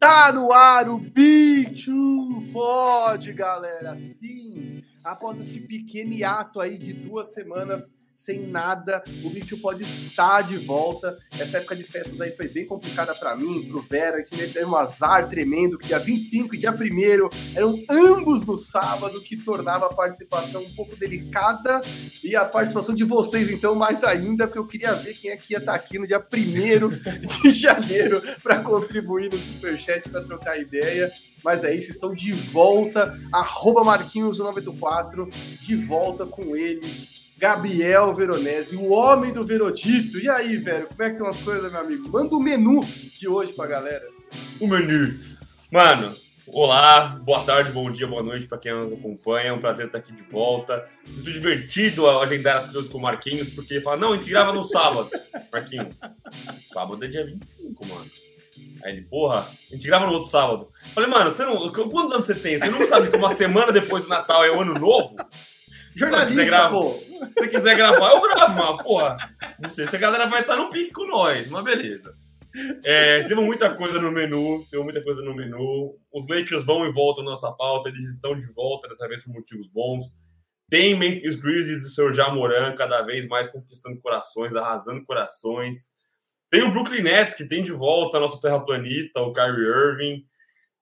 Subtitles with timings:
[0.00, 3.94] Tá no ar o B2 Pod, galera.
[3.96, 4.39] Sim,
[5.04, 10.58] após este pequeno hiato aí de duas semanas sem nada, o B2 Pod está de
[10.58, 11.18] volta.
[11.38, 14.76] Essa época de festas aí foi bem complicada para mim, pro Vera, que teve um
[14.76, 19.94] azar tremendo, que dia 25 e dia 1 eram ambos no sábado, que tornava a
[19.94, 21.80] participação um pouco delicada
[22.22, 25.54] e a participação de vocês, então, mais ainda, porque eu queria ver quem é que
[25.54, 30.60] ia estar tá aqui no dia 1 de janeiro para contribuir no Superchat para trocar
[30.60, 31.10] ideia.
[31.44, 33.18] Mas é isso, estão de volta.
[33.32, 35.32] Arroba Marquinhos984,
[35.62, 37.08] de volta com ele,
[37.40, 40.18] Gabriel Veronese, o homem do Verodito.
[40.18, 42.08] E aí, velho, como é que estão as coisas, meu amigo?
[42.10, 42.84] Manda o menu
[43.16, 44.06] de hoje pra galera.
[44.60, 45.18] O menu.
[45.70, 46.14] Mano,
[46.46, 49.48] olá, boa tarde, bom dia, boa noite para quem nos acompanha.
[49.48, 50.86] É um prazer estar aqui de volta.
[51.08, 54.52] Muito divertido agendar as pessoas com o Marquinhos, porque ele fala, não, a gente grava
[54.52, 55.10] no sábado.
[55.50, 55.98] Marquinhos,
[56.66, 58.10] sábado é dia 25, mano.
[58.82, 60.70] Aí ele, porra, a gente grava no outro sábado.
[60.94, 62.58] Falei, mano, você não, quantos anos você tem?
[62.58, 65.16] Você não sabe que uma semana depois do Natal é o ano novo?
[65.94, 66.94] Jornalista, grava, pô.
[66.94, 69.16] Se você quiser gravar, eu gravo, mas, porra.
[69.58, 72.14] Não sei se a galera vai estar no pique com nós, mas beleza.
[72.84, 75.96] É, temos muita coisa no menu, temos muita coisa no menu.
[76.12, 79.32] Os Lakers vão e voltam na nossa pauta, eles estão de volta, dessa vez por
[79.32, 80.04] motivos bons.
[80.68, 85.88] Tem Memphis Grizzlies e o seu Jamoran cada vez mais conquistando corações, arrasando corações.
[86.50, 90.26] Tem o Brooklyn Nets, que tem de volta nosso terraplanista, o Kyrie Irving.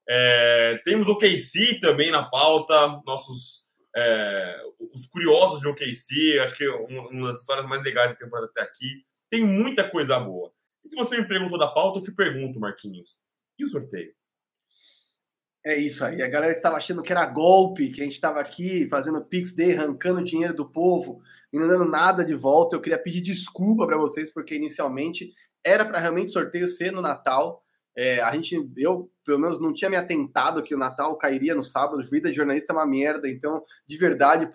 [0.07, 4.61] É, temos o KC também na pauta, nossos é,
[4.93, 8.61] os curiosos de OKC, acho que é uma das histórias mais legais da temporada até
[8.61, 9.03] aqui.
[9.29, 10.51] Tem muita coisa boa.
[10.83, 13.19] E se você me perguntou da pauta, eu te pergunto, Marquinhos,
[13.57, 14.13] e o sorteio?
[15.65, 16.21] É isso aí.
[16.21, 19.75] A galera estava achando que era golpe, que a gente estava aqui fazendo Pix Day,
[19.75, 22.75] arrancando dinheiro do povo e não dando nada de volta.
[22.75, 27.63] Eu queria pedir desculpa para vocês, porque inicialmente era para realmente sorteio ser no Natal.
[27.95, 31.63] É, a gente, eu, pelo menos, não tinha me atentado que o Natal cairia no
[31.63, 32.07] sábado.
[32.09, 33.29] Vida de jornalista é uma merda.
[33.29, 34.49] Então, de verdade,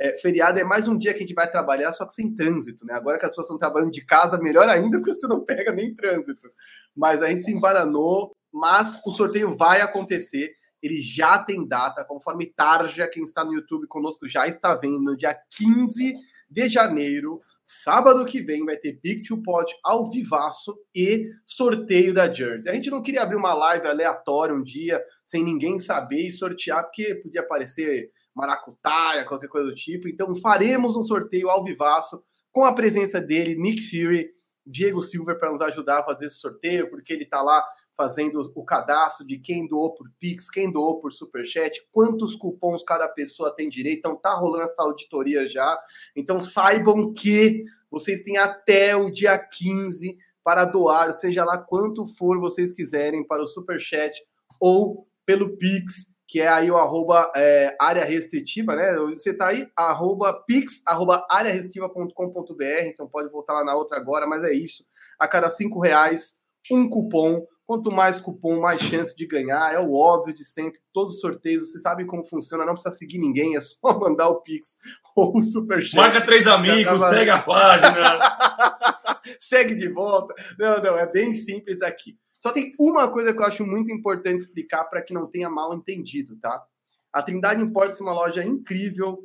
[0.00, 2.86] é, feriado é mais um dia que a gente vai trabalhar, só que sem trânsito,
[2.86, 2.94] né?
[2.94, 5.94] Agora que as pessoas estão trabalhando de casa, melhor ainda, porque você não pega nem
[5.94, 6.50] trânsito.
[6.96, 10.54] Mas a gente se embaranou, mas o sorteio vai acontecer.
[10.82, 15.36] Ele já tem data, conforme Tarja, quem está no YouTube conosco já está vendo, dia
[15.50, 16.12] 15
[16.48, 22.32] de janeiro Sábado que vem vai ter Big Two Pod ao vivaço e sorteio da
[22.32, 22.72] Jersey.
[22.72, 26.84] A gente não queria abrir uma live aleatória um dia, sem ninguém saber e sortear,
[26.84, 30.08] porque podia aparecer maracutaia, qualquer coisa do tipo.
[30.08, 34.30] Então faremos um sorteio ao vivaço com a presença dele, Nick Fury,
[34.66, 37.62] Diego Silver, para nos ajudar a fazer esse sorteio, porque ele está lá
[37.98, 43.08] fazendo o cadastro de quem doou por Pix, quem doou por Superchat, quantos cupons cada
[43.08, 43.98] pessoa tem direito.
[43.98, 45.76] Então tá rolando essa auditoria já.
[46.14, 52.38] Então saibam que vocês têm até o dia 15 para doar, seja lá quanto for
[52.38, 54.14] vocês quiserem, para o Superchat
[54.60, 58.94] ou pelo Pix, que é aí o arroba é, área restritiva, né?
[59.14, 64.44] Você tá aí, arroba pix, arroba arearestritiva.com.br, então pode voltar lá na outra agora, mas
[64.44, 64.84] é isso.
[65.18, 66.38] A cada cinco reais,
[66.70, 69.74] um cupom Quanto mais cupom, mais chance de ganhar.
[69.74, 70.80] É o óbvio de sempre.
[70.90, 72.64] Todos os sorteios, vocês sabem como funciona.
[72.64, 74.78] Não precisa seguir ninguém, é só mandar o Pix
[75.14, 75.96] ou o Superchat.
[75.96, 79.20] Marca três amigos, segue a página.
[79.38, 80.34] segue de volta.
[80.58, 82.16] Não, não, é bem simples aqui.
[82.42, 85.74] Só tem uma coisa que eu acho muito importante explicar para que não tenha mal
[85.74, 86.64] entendido, tá?
[87.12, 89.18] A Trindade Imports é uma loja incrível,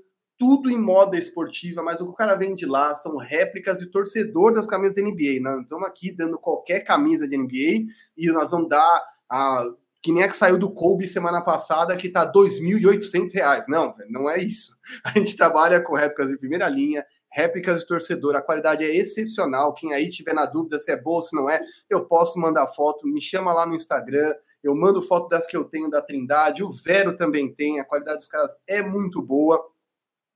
[0.43, 4.51] tudo em moda esportiva, mas o que o cara vende lá são réplicas de torcedor
[4.51, 5.39] das camisas da NBA.
[5.39, 5.61] Né?
[5.61, 7.87] Estamos aqui dando qualquer camisa de NBA
[8.17, 9.63] e nós vamos dar a
[10.01, 13.69] que nem a que saiu do Kobe semana passada, que tá R$ 2.800.
[13.69, 14.77] Não, não é isso.
[15.01, 18.35] A gente trabalha com réplicas de primeira linha, réplicas de torcedor.
[18.35, 19.73] A qualidade é excepcional.
[19.73, 22.67] Quem aí tiver na dúvida se é boa ou se não é, eu posso mandar
[22.67, 23.07] foto.
[23.07, 24.35] Me chama lá no Instagram.
[24.61, 26.65] Eu mando foto das que eu tenho da Trindade.
[26.65, 27.79] O Vero também tem.
[27.79, 29.72] A qualidade dos caras é muito boa.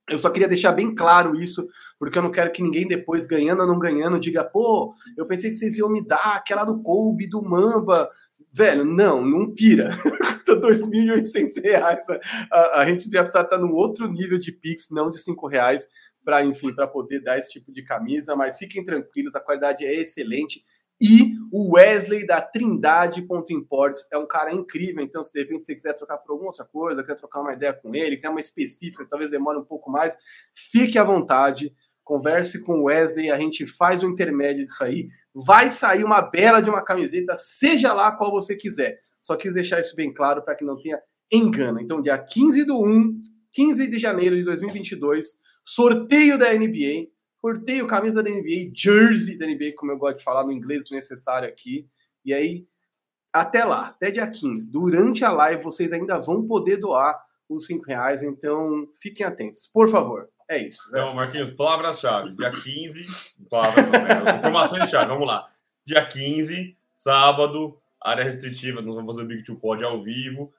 [0.08, 1.66] Eu só queria deixar bem claro isso,
[1.98, 5.50] porque eu não quero que ninguém depois, ganhando ou não ganhando, diga, pô, eu pensei
[5.50, 8.08] que vocês iam me dar aquela do Kobe, do Mamba.
[8.50, 9.90] Velho, não, não pira.
[10.18, 12.18] Custa R$ 2.800.
[12.50, 15.86] A, a gente vai precisar estar num outro nível de Pix, não de R$ reais,
[16.24, 18.34] para, enfim, para poder dar esse tipo de camisa.
[18.34, 20.64] Mas fiquem tranquilos, a qualidade é excelente.
[21.00, 25.02] E o Wesley da Trindade Imports é um cara incrível.
[25.02, 27.72] Então, se de repente você quiser trocar por alguma outra coisa, quer trocar uma ideia
[27.72, 30.18] com ele, quer uma específica, talvez demore um pouco mais,
[30.52, 31.72] fique à vontade.
[32.02, 35.08] Converse com o Wesley, a gente faz o intermédio disso aí.
[35.34, 38.98] Vai sair uma bela de uma camiseta, seja lá qual você quiser.
[39.22, 40.98] Só quis deixar isso bem claro para que não tenha
[41.30, 41.80] engano.
[41.80, 43.20] Então, dia 15 do 1,
[43.52, 45.34] 15 de janeiro de 2022,
[45.64, 47.08] sorteio da NBA
[47.40, 50.90] Cortei o camisa da NBA, jersey da NBA, como eu gosto de falar no inglês
[50.90, 51.88] necessário aqui.
[52.24, 52.66] E aí,
[53.32, 54.70] até lá, até dia 15.
[54.70, 57.18] Durante a live, vocês ainda vão poder doar
[57.48, 60.28] os 5 reais, então fiquem atentos, por favor.
[60.48, 60.90] É isso.
[60.90, 61.00] Né?
[61.00, 62.34] Então, Marquinhos, palavras-chave.
[62.34, 63.04] Dia 15,
[63.48, 65.46] palavras, é, informações-chave, vamos lá.
[65.84, 70.50] Dia 15, sábado, área restritiva, nós vamos fazer o Big Two Pod ao vivo.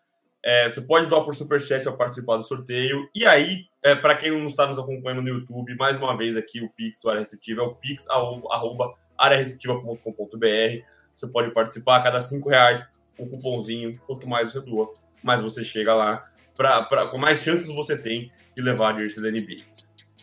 [0.44, 3.10] É, você pode doar por Superchat para participar do sorteio.
[3.14, 6.62] E aí, é, para quem não está nos acompanhando no YouTube, mais uma vez aqui
[6.62, 8.08] o Pix do Área Restritiva é o pix.
[11.14, 12.90] Você pode participar a cada cinco reais,
[13.20, 14.00] um cupomzinho.
[14.08, 16.26] Quanto mais você doa, mais você chega lá.
[16.56, 19.64] Pra, pra, com mais chances você tem de levar a jersey da NBA.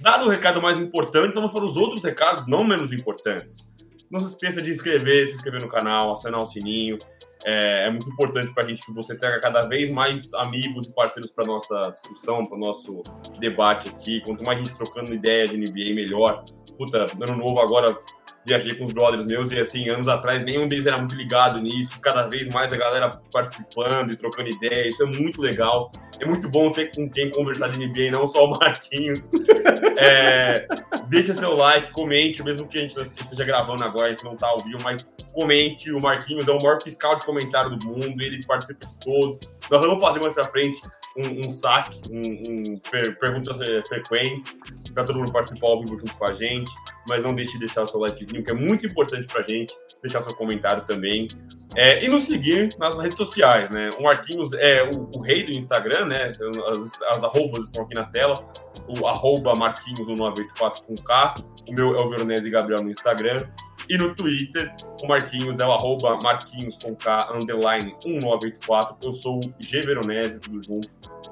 [0.01, 3.76] Dado o recado mais importante, vamos para os outros recados não menos importantes.
[4.11, 6.99] Não se esqueça de inscrever, se inscrever no canal, acionar o sininho.
[7.45, 10.93] É, é muito importante para a gente que você traga cada vez mais amigos e
[10.93, 13.03] parceiros para nossa discussão, para o nosso
[13.39, 14.21] debate aqui.
[14.23, 16.45] Quanto mais a gente trocando ideia de NBA, melhor.
[16.77, 17.99] Puta, ano novo agora
[18.47, 21.99] viajei com os brothers meus e assim, anos atrás nenhum deles era muito ligado nisso,
[22.01, 25.91] cada vez mais a galera participando e trocando ideias, isso é muito legal.
[26.21, 29.31] É muito bom ter com quem conversar de NBA, não só o Marquinhos.
[29.99, 30.67] É,
[31.09, 34.47] deixa seu like, comente, mesmo que a gente esteja gravando agora, a gente não tá
[34.49, 35.91] ao vivo, mas comente.
[35.93, 39.39] O Marquinhos é o maior fiscal de comentário do mundo, ele participa de todos.
[39.71, 40.81] Nós vamos fazer mais pra frente
[41.17, 44.55] um, um saque, um, um per, perguntas é, frequentes,
[44.93, 46.73] para todo mundo participar ao vivo junto com a gente.
[47.09, 49.75] Mas não deixe de deixar o seu likezinho, que é muito importante para a gente.
[50.03, 51.29] Deixar seu comentário também.
[51.75, 53.91] É, e nos seguir nas redes sociais, né?
[53.99, 56.33] O Marquinhos é o, o rei do Instagram, né?
[56.69, 58.45] As, as arrobas estão aqui na tela.
[58.89, 61.37] O arroba Marquinhos1984 com K.
[61.69, 63.49] O meu é o Veronese Gabriel no Instagram.
[63.89, 68.97] E no Twitter, o Marquinhos é o arroba Marquinhos com K, underline 1984.
[69.03, 70.89] Eu sou o G Veronese, tudo junto.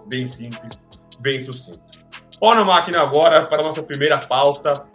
[0.06, 0.72] Bem simples,
[1.18, 1.80] bem sucinto.
[2.40, 4.86] Ó na máquina agora para a nossa primeira pauta.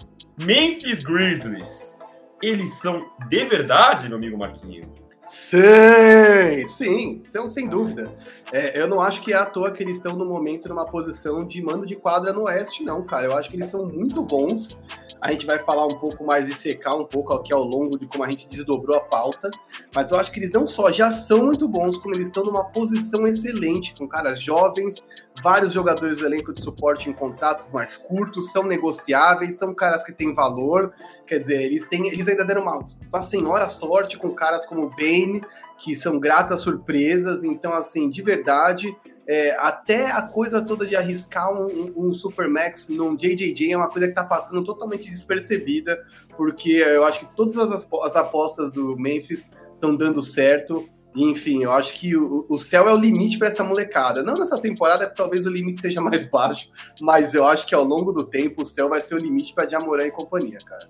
[0.46, 2.00] Memphis Grizzlies.
[2.42, 5.08] Eles são de verdade, meu amigo Marquinhos?
[5.28, 8.12] Sim, sim, são sem dúvida.
[8.52, 11.46] É, eu não acho que é à toa que eles estão no momento numa posição
[11.46, 13.28] de mando de quadra no Oeste, não, cara.
[13.28, 14.76] Eu acho que eles são muito bons.
[15.22, 18.08] A gente vai falar um pouco mais e secar um pouco aqui ao longo de
[18.08, 19.52] como a gente desdobrou a pauta.
[19.94, 22.64] Mas eu acho que eles não só já são muito bons, como eles estão numa
[22.64, 25.04] posição excelente, com caras jovens,
[25.44, 30.14] vários jogadores do elenco de suporte em contratos mais curtos, são negociáveis, são caras que
[30.14, 30.94] têm valor.
[31.28, 35.42] Quer dizer, eles, têm, eles ainda deram uma, uma senhora sorte com caras como Bane,
[35.78, 37.44] que são gratas surpresas.
[37.44, 38.96] Então, assim, de verdade,
[39.32, 44.08] é, até a coisa toda de arriscar um, um, Supermax num JJJ é uma coisa
[44.08, 46.04] que está passando totalmente despercebida,
[46.36, 50.90] porque eu acho que todas as, as apostas do Memphis estão dando certo.
[51.16, 54.24] Enfim, eu acho que o, o céu é o limite para essa molecada.
[54.24, 56.68] Não nessa temporada, talvez o limite seja mais baixo,
[57.00, 59.70] mas eu acho que ao longo do tempo o céu vai ser o limite para
[59.70, 60.90] Jamoran e companhia, cara.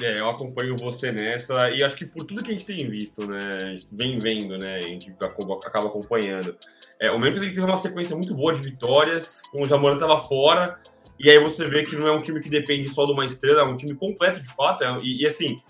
[0.00, 3.26] É, eu acompanho você nessa, e acho que por tudo que a gente tem visto,
[3.26, 6.56] né, vem vendo, né, a gente acaba acompanhando.
[7.00, 10.16] É, o Memphis ele teve uma sequência muito boa de vitórias, com o Jamoran estava
[10.16, 10.78] fora,
[11.18, 13.60] e aí você vê que não é um time que depende só de uma estrela,
[13.60, 15.60] é um time completo de fato, é, e, e, assim,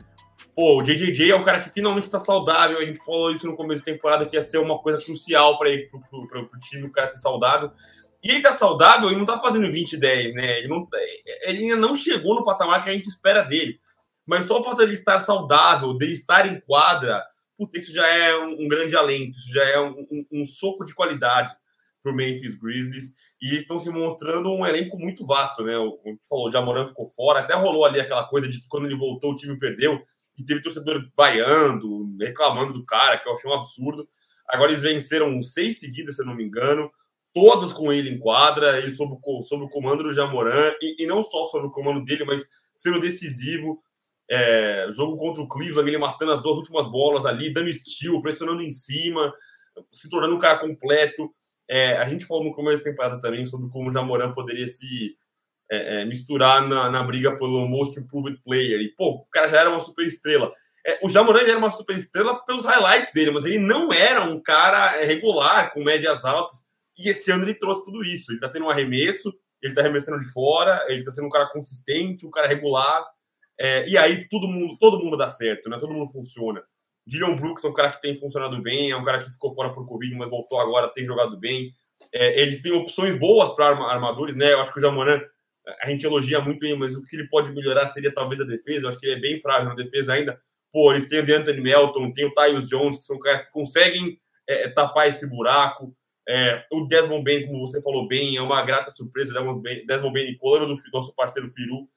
[0.54, 3.56] pô, o JJJ é um cara que finalmente está saudável, a gente falou isso no
[3.56, 6.92] começo da temporada, que ia ser uma coisa crucial para pro, pro, pro time, o
[6.92, 7.72] cara ser saudável,
[8.22, 10.58] e ele tá saudável e não tá fazendo 20 10, né?
[10.58, 10.98] Ele, não, tá,
[11.42, 13.78] ele ainda não chegou no patamar que a gente espera dele.
[14.26, 17.22] Mas só o fato de ele estar saudável, de estar em quadra,
[17.56, 20.84] puta, isso já é um, um grande alento, isso já é um, um, um soco
[20.84, 21.54] de qualidade
[22.02, 23.14] para o Memphis Grizzlies.
[23.40, 25.76] E estão se mostrando um elenco muito vasto, né?
[25.76, 28.86] O que falou, o Jamoran ficou fora, até rolou ali aquela coisa de que quando
[28.86, 30.00] ele voltou o time perdeu,
[30.38, 34.08] e teve torcedor vaiando, reclamando do cara, que eu achei um absurdo.
[34.48, 36.90] Agora eles venceram seis seguidas, se eu não me engano,
[37.34, 41.06] todos com ele em quadra, ele sob o, sob o comando do Jamoran, e, e
[41.06, 43.82] não só sob o comando dele, mas sendo decisivo,
[44.30, 48.62] é, jogo contra o Cleveland, ele matando as duas últimas bolas ali, dando estilo, pressionando
[48.62, 49.32] em cima,
[49.92, 51.30] se tornando um cara completo.
[51.68, 55.16] É, a gente falou no começo da temporada também sobre como o Jamoran poderia se
[55.70, 58.80] é, é, misturar na, na, briga pelo Most Improved Player.
[58.80, 60.52] E, pô, o cara já era uma super estrela.
[60.86, 64.40] É, o Jamoran era uma super estrela pelos highlights dele, mas ele não era um
[64.40, 66.64] cara é, regular, com médias altas.
[66.96, 68.32] E esse ano ele trouxe tudo isso.
[68.32, 71.50] Ele tá tendo um arremesso, ele tá arremessando de fora, ele tá sendo um cara
[71.52, 73.04] consistente, um cara regular.
[73.58, 75.78] É, e aí todo mundo, todo mundo dá certo, né?
[75.78, 76.62] Todo mundo funciona.
[77.06, 79.72] Dylan Brooks é um cara que tem funcionado bem, é um cara que ficou fora
[79.72, 81.72] por Covid, mas voltou agora, tem jogado bem.
[82.12, 84.52] É, eles têm opções boas para armadores, né?
[84.52, 85.20] Eu acho que o Jamoran,
[85.80, 88.84] a gente elogia muito ele, mas o que ele pode melhorar seria talvez a defesa.
[88.84, 90.40] Eu acho que ele é bem frágil na defesa ainda.
[90.72, 94.18] Pô, eles têm o DeAnthony Melton, tem o Tyus Jones, que são caras que conseguem
[94.46, 95.96] é, tapar esse buraco.
[96.28, 99.32] É, o Desmond Bain, como você falou bem, é uma grata surpresa.
[99.32, 101.88] Desmond Bain, Desmond Bain colando do nosso parceiro Firu.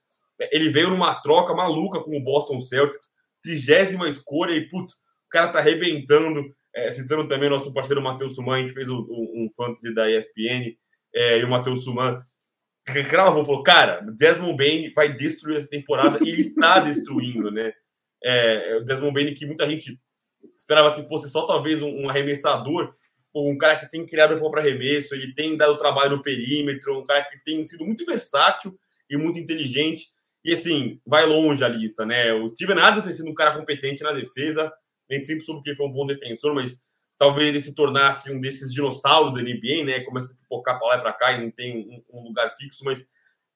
[0.52, 3.10] Ele veio numa troca maluca com o Boston Celtics,
[3.42, 6.44] trigésima escolha, e putz, o cara tá arrebentando.
[6.74, 10.76] é, citando também nosso parceiro Matheus Suman, a gente fez um, um, fantasy da ESPN,
[11.14, 12.22] é, e o Matheus Suman
[13.10, 17.72] cravou, falou, cara, Desmond Bain vai destruir essa temporada, e ele está destruindo, né?
[18.24, 20.00] É, o Desmond Bain que muita gente
[20.58, 22.92] esperava que fosse só talvez um, um arremessador,
[23.34, 27.06] um cara que tem criado o para arremesso, ele tem dado trabalho no perímetro, um
[27.06, 28.78] cara que tem sido muito versátil
[29.10, 30.08] e muito inteligente.
[30.44, 32.34] E assim, vai longe a lista, né?
[32.34, 34.72] O Steven Adams tem sido um cara competente na defesa,
[35.10, 36.82] nem sempre soube que ele foi um bom defensor, mas
[37.18, 40.00] talvez ele se tornasse um desses dinossauros da NBA, né?
[40.02, 43.06] Começa a pipocar para lá e para cá e não tem um, lugar fixo, mas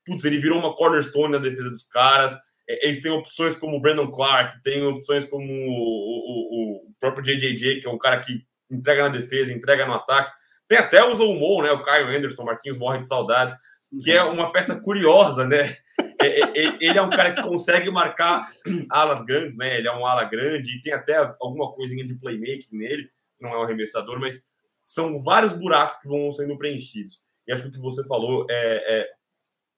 [0.05, 2.37] putz, ele virou uma cornerstone na defesa dos caras.
[2.67, 7.23] É, eles têm opções como o Brandon Clark, tem opções como o, o, o próprio
[7.23, 10.31] JJJ, que é um cara que entrega na defesa, entrega no ataque.
[10.67, 11.71] Tem até o Zomo, né?
[11.71, 13.55] O Caio Anderson, Marquinhos morre de saudades,
[14.03, 15.77] que é uma peça curiosa, né?
[16.25, 18.49] É, é, ele é um cara que consegue marcar
[18.89, 19.77] alas grandes, né?
[19.77, 23.09] Ele é um ala grande e tem até alguma coisinha de playmaking nele.
[23.39, 24.41] Não é um arremessador, mas
[24.83, 27.21] são vários buracos que vão sendo preenchidos.
[27.47, 29.09] E acho que o que você falou é, é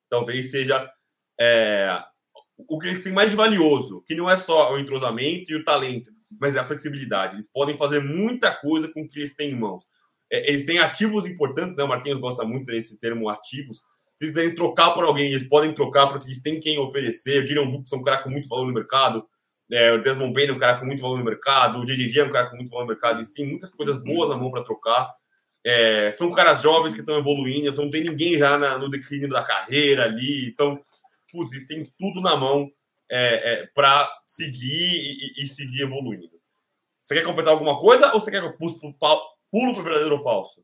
[0.10, 0.90] talvez seja
[1.40, 2.00] é,
[2.58, 6.10] o que eles têm mais valioso, que não é só o entrosamento e o talento,
[6.40, 7.36] mas é a flexibilidade.
[7.36, 9.84] Eles podem fazer muita coisa com o que eles têm em mãos.
[10.32, 11.84] É, eles têm ativos importantes, né?
[11.84, 13.82] O Marquinhos gosta muito desse termo ativos.
[14.16, 17.42] Se eles quiserem trocar por alguém, eles podem trocar porque eles têm quem oferecer.
[17.42, 19.28] O Dylan Brooks é um cara com muito valor no mercado.
[19.72, 21.80] É, o Desmond Bain é um cara com muito valor no mercado.
[21.80, 23.18] O JJJ é um cara com muito valor no mercado.
[23.18, 25.14] Eles têm muitas coisas boas na mão para trocar.
[25.66, 29.28] É, são caras jovens que estão evoluindo, então não tem ninguém já na, no declínio
[29.28, 30.48] da carreira ali.
[30.48, 30.80] Então,
[31.32, 32.72] putz, eles têm tudo na mão
[33.10, 36.30] é, é, para seguir e, e, seguir evoluindo.
[37.02, 40.24] Você quer completar alguma coisa ou você quer que eu pulo para o verdadeiro ou
[40.24, 40.64] falso?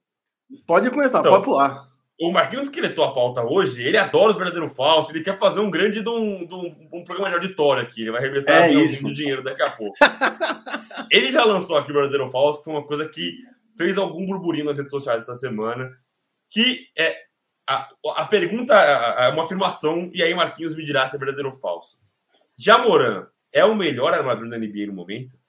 [0.67, 1.90] Pode começar, então, pode pular.
[2.21, 5.59] O Marquinhos que letou a pauta hoje, ele adora os verdadeiros falsos, ele quer fazer
[5.59, 8.69] um grande de um, de um, um programa de auditório aqui, ele vai arremessar é
[8.69, 9.97] de dinheiro daqui a pouco.
[11.09, 13.37] ele já lançou aqui o verdadeiro falso, que foi uma coisa que
[13.75, 15.89] fez algum burburinho nas redes sociais essa semana,
[16.47, 17.17] que é
[17.67, 21.55] a, a pergunta é uma afirmação, e aí Marquinhos me dirá se é verdadeiro ou
[21.55, 21.97] falso.
[22.55, 25.39] Jamoran é o melhor armador da NBA no momento?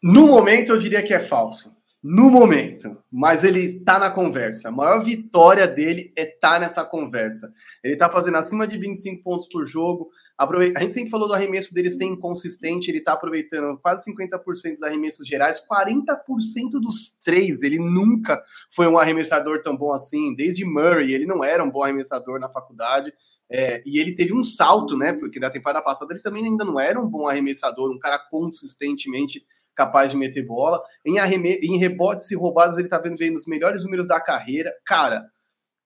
[0.00, 1.74] No momento, eu diria que é falso
[2.06, 4.68] no momento, mas ele está na conversa.
[4.68, 7.50] A maior vitória dele é estar tá nessa conversa.
[7.82, 10.10] Ele está fazendo acima de 25 pontos por jogo.
[10.36, 14.82] A gente sempre falou do arremesso dele ser inconsistente, ele está aproveitando quase 50% dos
[14.82, 17.62] arremessos gerais, 40% dos três.
[17.62, 21.82] Ele nunca foi um arremessador tão bom assim, desde Murray, ele não era um bom
[21.82, 23.14] arremessador na faculdade.
[23.50, 25.14] É, e ele teve um salto, né?
[25.14, 29.42] Porque da temporada passada ele também ainda não era um bom arremessador, um cara consistentemente
[29.74, 30.82] capaz de meter bola.
[31.04, 31.58] Em, arreme...
[31.62, 34.72] em rebotes e roubadas, ele tá vendo, vendo os melhores números da carreira.
[34.84, 35.24] Cara,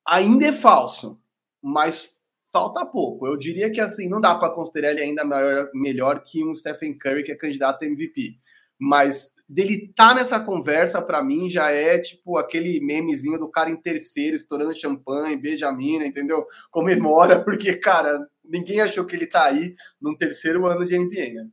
[0.06, 1.18] ainda é falso,
[1.62, 2.18] mas
[2.52, 3.26] falta pouco.
[3.26, 6.96] Eu diria que assim, não dá para considerar ele ainda maior, melhor que um Stephen
[6.96, 8.36] Curry, que é candidato a MVP.
[8.80, 13.76] Mas dele tá nessa conversa, para mim, já é tipo aquele memezinho do cara em
[13.76, 15.40] terceiro, estourando champanhe,
[15.76, 16.46] mina, entendeu?
[16.70, 21.48] Comemora, porque, cara, ninguém achou que ele tá aí num terceiro ano de NBA, né?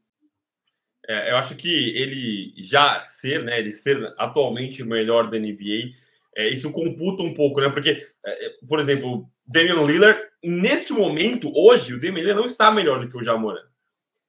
[1.07, 5.93] É, eu acho que ele já ser, né, ele ser atualmente o melhor da NBA,
[6.35, 7.69] é, isso computa um pouco, né?
[7.69, 12.71] Porque, é, é por exemplo, Damian Lillard, neste momento, hoje, o Damian Lillard não está
[12.71, 13.63] melhor do que o Jamoran.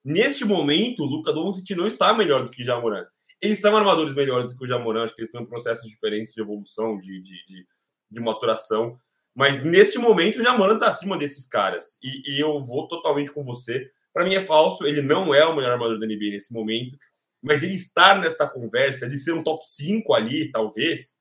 [0.05, 3.05] Neste momento, o Luca Doncic não está melhor do que o Jamoran.
[3.41, 6.33] Eles são armadores melhores do que o Jamoran, acho que eles estão em processos diferentes
[6.33, 7.67] de evolução, de, de, de,
[8.11, 8.99] de maturação.
[9.35, 11.99] Mas neste momento, o Jamoran está acima desses caras.
[12.03, 13.91] E, e eu vou totalmente com você.
[14.17, 16.97] Para mim é falso, ele não é o melhor armador da NBA nesse momento,
[17.43, 21.13] mas ele estar nesta conversa, de ser um top 5 ali, talvez,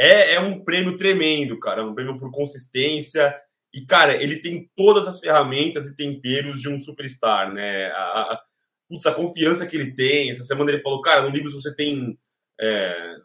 [0.00, 1.82] é, é um prêmio tremendo, cara.
[1.82, 3.38] É um prêmio por consistência.
[3.70, 7.88] E, cara, ele tem todas as ferramentas e temperos de um superstar, né?
[7.88, 8.42] A, a,
[8.88, 10.30] putz, a confiança que ele tem.
[10.30, 12.18] Essa semana ele falou, cara, no livro se você tem
[12.58, 13.16] é,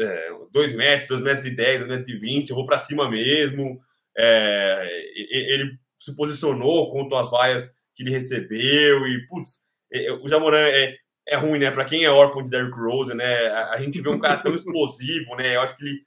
[0.00, 3.08] é, 2 metros, 2 metros e 10, 2 metros e 20, eu vou para cima
[3.08, 3.80] mesmo.
[4.14, 4.86] É,
[5.16, 9.60] ele se posicionou contra as vaias que ele recebeu e, putz,
[9.92, 10.96] é, é, o Jamoran é,
[11.28, 11.70] é ruim, né?
[11.70, 13.48] Para quem é órfão de Derrick Rose, né?
[13.48, 15.56] A, a, gente vê um cara tão explosivo, né?
[15.56, 16.00] Eu acho que ele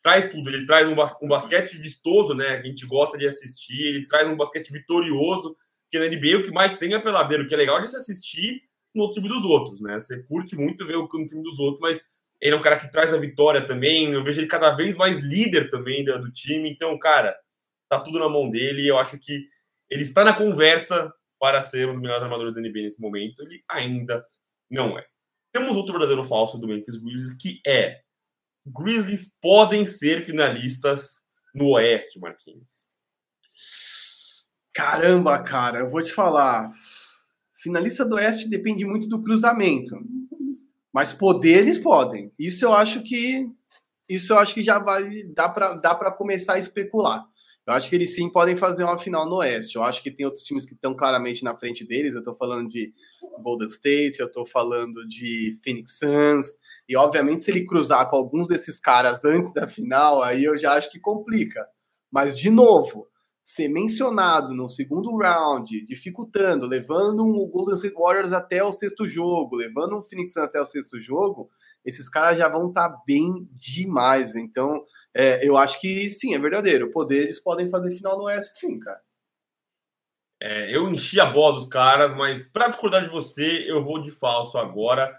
[0.00, 0.48] traz tudo.
[0.48, 2.58] Ele traz um, bas um basquete vistoso, né?
[2.58, 3.82] Que a gente gosta de assistir.
[3.82, 5.56] Ele traz um basquete vitorioso,
[5.90, 8.62] que na NBA o que mais tem é peladeiro, que é legal de se assistir
[8.94, 9.98] no time dos outros, né?
[9.98, 12.04] Você curte muito ver o no time dos outros, mas
[12.40, 14.12] ele é um cara que traz a vitória também.
[14.12, 16.70] Eu vejo ele cada vez mais líder também do, do time.
[16.70, 17.36] Então, cara,
[17.88, 18.86] tá tudo na mão dele.
[18.86, 19.46] Eu acho que
[19.90, 23.64] ele está na conversa para ser um dos melhores armadores da NBA nesse momento, ele
[23.68, 24.24] ainda
[24.70, 25.04] não é.
[25.52, 28.00] Temos outro verdadeiro falso do Memphis Grizzlies, que é
[28.64, 32.92] Grizzlies podem ser finalistas no Oeste, Marquinhos.
[34.72, 36.70] Caramba, cara, eu vou te falar.
[37.54, 39.96] Finalista do Oeste depende muito do cruzamento.
[40.92, 42.32] Mas poder eles podem.
[42.38, 43.50] Isso eu acho que
[44.08, 47.26] isso eu acho que já vai dá para dá para começar a especular.
[47.66, 49.76] Eu acho que eles sim podem fazer uma final no Oeste.
[49.76, 52.14] Eu acho que tem outros times que estão claramente na frente deles.
[52.14, 52.92] Eu estou falando de
[53.40, 56.46] Golden State, eu estou falando de Phoenix Suns.
[56.88, 60.72] E obviamente, se ele cruzar com alguns desses caras antes da final, aí eu já
[60.72, 61.64] acho que complica.
[62.10, 63.06] Mas, de novo,
[63.42, 69.56] ser mencionado no segundo round, dificultando, levando o Golden State Warriors até o sexto jogo,
[69.56, 71.48] levando o Phoenix Suns até o sexto jogo,
[71.84, 74.36] esses caras já vão estar tá bem demais.
[74.36, 76.86] Então, é, eu acho que sim, é verdadeiro.
[76.86, 79.00] O poder eles podem fazer final no Oeste, sim, cara.
[80.40, 84.10] É, eu enchi a bola dos caras, mas para discordar de você, eu vou de
[84.10, 85.16] falso agora,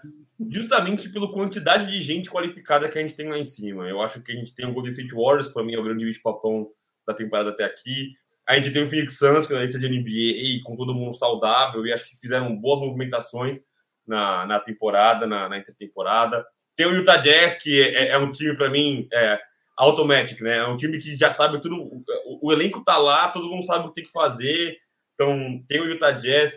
[0.50, 3.88] justamente pela quantidade de gente qualificada que a gente tem lá em cima.
[3.88, 6.04] Eu acho que a gente tem o Golden State Warriors, para mim é o grande
[6.04, 6.70] bicho-papão
[7.06, 8.12] da temporada até aqui.
[8.46, 12.06] A gente tem o Phoenix Suns, finalista de NBA, com todo mundo saudável, e acho
[12.06, 13.58] que fizeram boas movimentações
[14.06, 16.44] na, na temporada, na, na intertemporada.
[16.76, 19.40] Tem o Utah Jazz, que é, é um time, para mim, é,
[19.76, 20.58] automatic, né?
[20.58, 21.76] É um time que já sabe tudo.
[21.76, 24.76] O, o, elenco tá lá, todo mundo sabe o que tem que fazer.
[25.14, 26.54] Então, tem o Utah Jazz.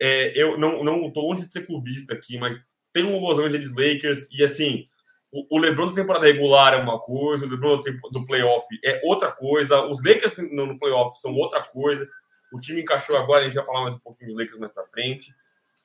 [0.00, 2.58] É, eu não, não tô longe de ser clubista aqui, mas
[2.92, 4.28] tem o Los Angeles Lakers.
[4.32, 4.86] E assim,
[5.32, 9.30] o, o LeBron da temporada regular é uma coisa, o LeBron do playoff é outra
[9.30, 9.82] coisa.
[9.82, 12.08] Os Lakers no, playoff são outra coisa.
[12.52, 14.84] O time encaixou agora, a gente vai falar mais um pouquinho dos Lakers mais pra
[14.84, 15.34] frente.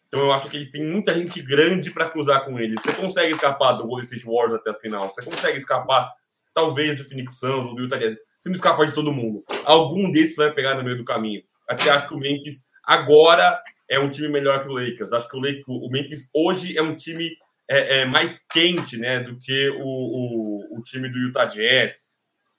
[0.07, 2.81] Então eu acho que eles têm muita gente grande para cruzar com eles.
[2.81, 5.09] Você consegue escapar do Golden State Warriors até a final.
[5.09, 6.13] Você consegue escapar
[6.53, 8.17] talvez do Phoenix Suns ou do Utah Jazz.
[8.39, 9.43] Você não escapa de todo mundo.
[9.65, 11.43] Algum desses vai pegar no meio do caminho.
[11.69, 15.13] Até acho que o Memphis agora é um time melhor que o Lakers.
[15.13, 17.31] Acho que o, Lakers, o Memphis hoje é um time
[17.69, 21.99] é, é mais quente né, do que o, o, o, time do Utah Jazz.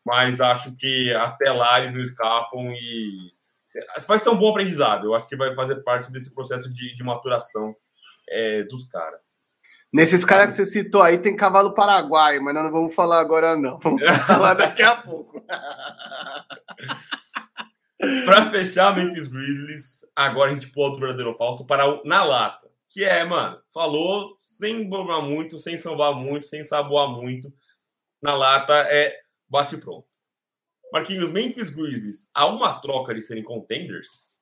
[0.04, 3.32] Mas acho que até lá eles não escapam e
[4.06, 5.06] vai ser um bom aprendizado.
[5.06, 7.74] Eu acho que vai fazer parte desse processo de, de maturação
[8.28, 9.41] é, dos caras.
[9.92, 13.54] Nesses caras que você citou aí tem cavalo paraguaio, mas nós não vamos falar agora,
[13.56, 13.78] não.
[13.78, 15.44] Vamos falar daqui a pouco.
[18.24, 22.24] para fechar Memphis Grizzlies, agora a gente pula do verdadeiro ou falso para o na
[22.24, 22.70] lata.
[22.88, 27.52] Que é, mano, falou sem bombar muito, sem sambar muito, sem saboar muito.
[28.22, 29.14] Na lata é
[29.48, 30.06] bate pronto.
[30.90, 34.40] Marquinhos, Memphis Grizzlies, há uma troca de serem contenders?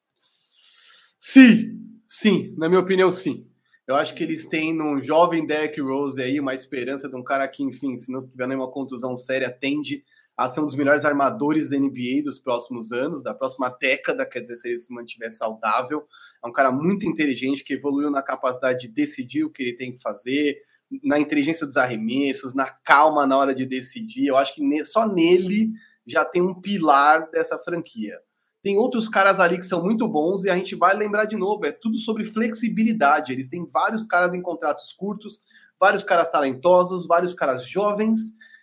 [1.19, 3.50] Sim, sim, na minha opinião, sim.
[3.91, 7.49] Eu acho que eles têm num jovem Derrick Rose aí uma esperança de um cara
[7.49, 10.05] que, enfim, se não tiver nenhuma contusão séria, tende
[10.37, 14.43] a ser um dos melhores armadores da NBA dos próximos anos, da próxima década, quer
[14.43, 16.07] dizer, se ele se mantiver saudável.
[16.45, 19.93] É um cara muito inteligente que evoluiu na capacidade de decidir o que ele tem
[19.93, 20.61] que fazer,
[21.03, 24.29] na inteligência dos arremessos, na calma na hora de decidir.
[24.29, 25.73] Eu acho que só nele
[26.07, 28.21] já tem um pilar dessa franquia.
[28.63, 31.65] Tem outros caras ali que são muito bons e a gente vai lembrar de novo,
[31.65, 33.33] é tudo sobre flexibilidade.
[33.33, 35.41] Eles têm vários caras em contratos curtos,
[35.79, 38.21] vários caras talentosos, vários caras jovens,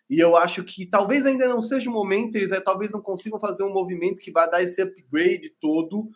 [0.10, 3.40] e eu acho que talvez ainda não seja o momento, eles é, talvez não consigam
[3.40, 6.10] fazer um movimento que vai dar esse upgrade todo,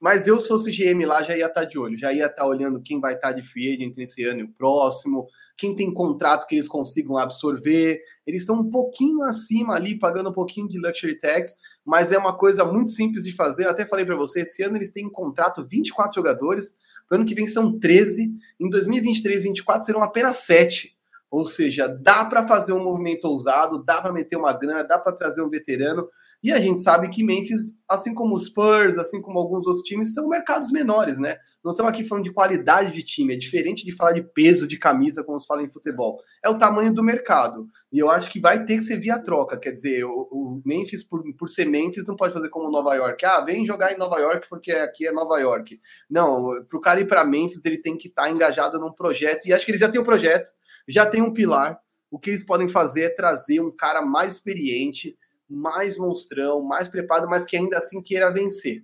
[0.00, 2.80] mas eu, se fosse GM lá, já ia estar de olho, já ia estar olhando
[2.80, 5.26] quem vai estar de free agent esse ano e o próximo,
[5.58, 8.00] quem tem contrato que eles consigam absorver.
[8.26, 11.52] Eles estão um pouquinho acima ali, pagando um pouquinho de luxury tax,
[11.90, 13.64] mas é uma coisa muito simples de fazer.
[13.64, 16.76] Eu até falei para você, esse ano eles têm em contrato 24 jogadores,
[17.10, 20.96] no ano que vem são 13, em 2023 24 serão apenas 7.
[21.28, 25.10] Ou seja, dá para fazer um movimento ousado, dá para meter uma grana, dá para
[25.10, 26.08] trazer um veterano.
[26.40, 30.14] E a gente sabe que Memphis, assim como os Spurs, assim como alguns outros times,
[30.14, 31.38] são mercados menores, né?
[31.62, 34.78] Não estamos aqui falando de qualidade de time, é diferente de falar de peso de
[34.78, 36.18] camisa, como se fala em futebol.
[36.42, 37.68] É o tamanho do mercado.
[37.92, 39.58] E eu acho que vai ter que ser via troca.
[39.58, 43.22] Quer dizer, o, o Memphis, por, por ser Memphis, não pode fazer como Nova York.
[43.26, 45.78] Ah, vem jogar em Nova York porque aqui é Nova York.
[46.08, 49.46] Não, para o cara ir para Memphis, ele tem que estar tá engajado num projeto.
[49.46, 50.50] E acho que eles já têm um projeto,
[50.88, 51.78] já tem um pilar.
[52.10, 55.14] O que eles podem fazer é trazer um cara mais experiente,
[55.48, 58.82] mais monstrão, mais preparado, mas que ainda assim queira vencer.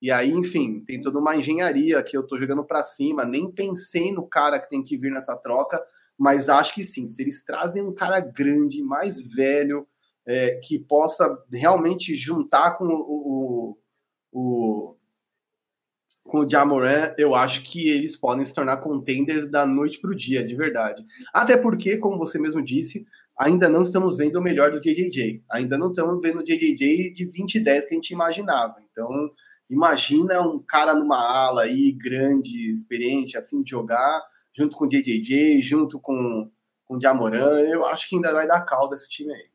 [0.00, 4.12] E aí, enfim, tem toda uma engenharia que eu tô jogando para cima, nem pensei
[4.12, 5.82] no cara que tem que vir nessa troca,
[6.18, 9.86] mas acho que sim, se eles trazem um cara grande, mais velho,
[10.26, 13.76] é, que possa realmente juntar com o,
[14.32, 14.96] o, o
[16.24, 20.14] com o Jamoran, eu acho que eles podem se tornar contenders da noite para o
[20.14, 21.04] dia, de verdade.
[21.32, 23.06] Até porque, como você mesmo disse,
[23.38, 25.44] ainda não estamos vendo o melhor do JJJ.
[25.50, 28.74] Ainda não estamos vendo o JJJ de 20 e 10 que a gente imaginava.
[28.90, 29.30] Então,
[29.68, 34.22] imagina um cara numa ala aí, grande, experiente, a fim de jogar,
[34.56, 36.50] junto com o JJJ, junto com,
[36.84, 37.60] com o Jamoran.
[37.60, 39.50] Eu acho que ainda vai dar calda esse time aí.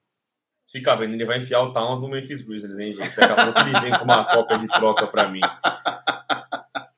[0.72, 3.14] Fica vendo, ele vai enfiar o Towns no Memphis Grizzlies, hein, gente?
[3.16, 5.42] Daqui a pouco ele vem com uma cópia de troca para mim.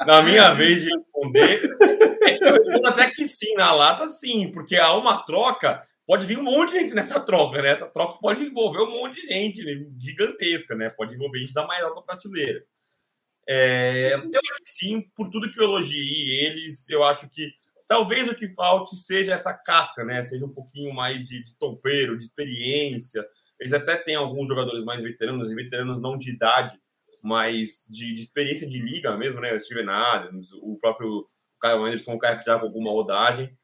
[0.05, 1.61] Na minha vez de responder.
[2.41, 6.43] eu respondo até que sim, na lata sim, porque há uma troca, pode vir um
[6.43, 7.69] monte de gente nessa troca, né?
[7.69, 9.63] Essa troca pode envolver um monte de gente
[9.97, 10.91] gigantesca, né?
[10.91, 12.63] Pode envolver gente da mais alta prateleira.
[13.47, 17.51] É, eu acho que sim, por tudo que eu elogiei eles, eu acho que
[17.87, 20.23] talvez o que falte seja essa casca, né?
[20.23, 23.25] Seja um pouquinho mais de, de topeiro, de experiência.
[23.59, 26.77] Eles até têm alguns jogadores mais veteranos, e veteranos não de idade,
[27.21, 29.53] mas de, de experiência de liga mesmo, né?
[29.53, 31.27] O Steven Adams, o próprio
[31.61, 33.55] Kyle Anderson, um cara que já com alguma rodagem.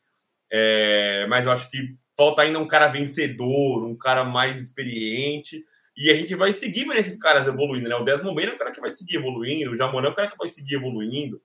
[0.52, 5.64] É, mas eu acho que falta ainda um cara vencedor, um cara mais experiente.
[6.00, 7.96] E a gente vai seguir vendo esses caras evoluindo, né?
[7.96, 10.32] O Desmond Bain é o cara que vai seguir evoluindo, o Jamoran é o cara
[10.32, 11.42] que vai seguir evoluindo.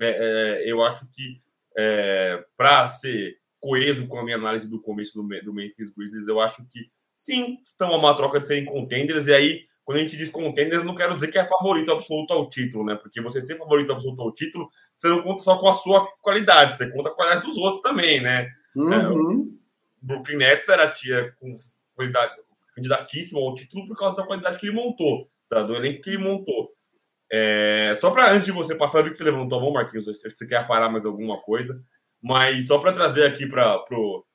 [0.00, 1.42] É, é, eu acho que
[1.76, 6.40] é, para ser coeso com a minha análise do começo do, do Memphis Grizzlies, eu
[6.40, 10.16] acho que sim, estão a uma troca de serem contenders, e aí quando a gente
[10.16, 12.94] diz contender, eu não quero dizer que é favorito absoluto ao título, né?
[12.94, 16.78] Porque você ser favorito absoluto ao título, você não conta só com a sua qualidade,
[16.78, 18.48] você conta com a qualidade dos outros também, né?
[18.74, 18.92] Uhum.
[18.92, 19.52] É, o
[20.00, 21.54] Brooklyn Nets era tia com
[21.94, 22.41] qualidade
[22.74, 25.62] candidatíssimo ao título por causa da qualidade que ele montou, tá?
[25.62, 26.70] do elenco que ele montou.
[27.30, 30.06] É, só para antes de você passar, eu vi que você levantou a mão, Marquinhos,
[30.06, 31.82] acho que você quer parar mais alguma coisa,
[32.22, 34.26] mas só para trazer aqui para pro,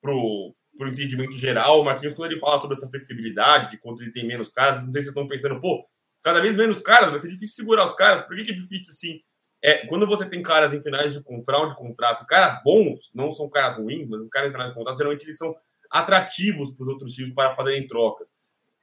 [0.00, 4.10] pro, por entendimento geral, o Marquinhos, quando ele fala sobre essa flexibilidade, de quanto ele
[4.10, 5.86] tem menos caras, não sei se vocês estão pensando, pô,
[6.22, 8.22] cada vez menos caras, vai ser difícil segurar os caras.
[8.22, 9.20] Por que, que é difícil assim?
[9.64, 13.48] É, quando você tem caras em finais de fraude de contrato, caras bons, não são
[13.48, 15.54] caras ruins, mas os caras em finais de contrato, geralmente eles são
[15.92, 18.32] atrativos para os outros times para fazerem trocas.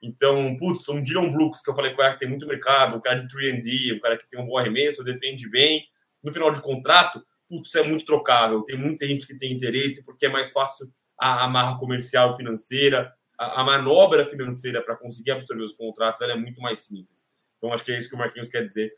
[0.02, 2.96] Então, putz, um Dylan Brooks, que eu falei que o cara que tem muito mercado,
[2.96, 5.84] o cara de 3D, o cara que tem um bom arremesso, defende bem,
[6.24, 8.64] no final de contrato, putz, é muito trocável.
[8.64, 10.88] Tem muita gente que tem interesse porque é mais fácil
[11.20, 16.38] a amarra comercial financeira, a, a manobra financeira para conseguir absorver os contratos ela é
[16.38, 17.26] muito mais simples.
[17.58, 18.94] Então, acho que é isso que o Marquinhos quer dizer.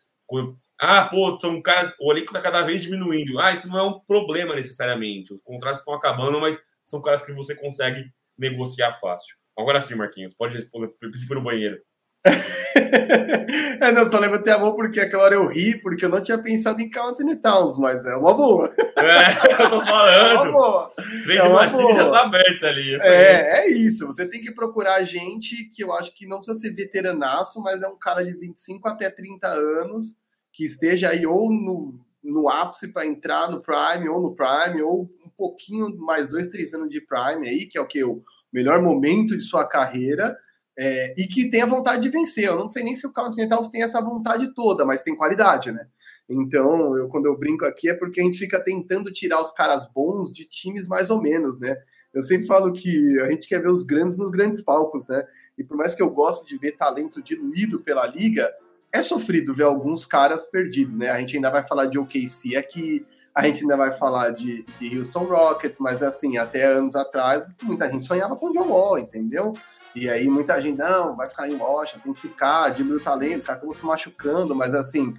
[0.79, 3.39] Ah, pô, são caras, o elenco está cada vez diminuindo.
[3.39, 5.33] Ah, isso não é um problema necessariamente.
[5.33, 8.03] Os contratos estão acabando, mas são caras que você consegue
[8.37, 9.37] negociar fácil.
[9.57, 11.79] Agora sim, Marquinhos, pode responder, pedir para o banheiro.
[13.81, 16.37] é, não, só levantei a mão porque aquela hora eu ri, porque eu não tinha
[16.37, 18.69] pensado em Carl Anthony Towns, mas é uma boa.
[19.01, 20.13] É, eu tô falando.
[20.13, 20.91] É uma boa.
[21.23, 22.99] Trade é Machine já tá aberto ali.
[23.01, 24.05] É, é isso.
[24.05, 27.87] Você tem que procurar gente que eu acho que não precisa ser veteranaço, mas é
[27.87, 30.15] um cara de 25 até 30 anos
[30.53, 35.09] que esteja aí ou no, no ápice para entrar no Prime, ou no Prime, ou
[35.41, 38.03] pouquinho mais dois, três anos de Prime aí, que é o que?
[38.03, 38.21] O
[38.53, 40.37] melhor momento de sua carreira
[40.77, 42.45] é, e que tenha vontade de vencer.
[42.45, 45.87] Eu não sei nem se o Continental tem essa vontade toda, mas tem qualidade, né?
[46.29, 49.87] Então, eu, quando eu brinco aqui é porque a gente fica tentando tirar os caras
[49.91, 51.75] bons de times mais ou menos, né?
[52.13, 55.25] Eu sempre falo que a gente quer ver os grandes nos grandes palcos, né?
[55.57, 58.47] E por mais que eu goste de ver talento diluído pela liga,
[58.91, 61.09] é sofrido ver alguns caras perdidos, né?
[61.09, 64.99] A gente ainda vai falar de OKC aqui, a gente ainda vai falar de, de
[64.99, 69.53] Houston Rockets, mas assim, até anos atrás, muita gente sonhava com o John Wall, entendeu?
[69.95, 73.43] E aí muita gente, não, vai ficar em Washington, tem que ficar, diminui o talento,
[73.43, 75.13] cara acabou se machucando, mas assim,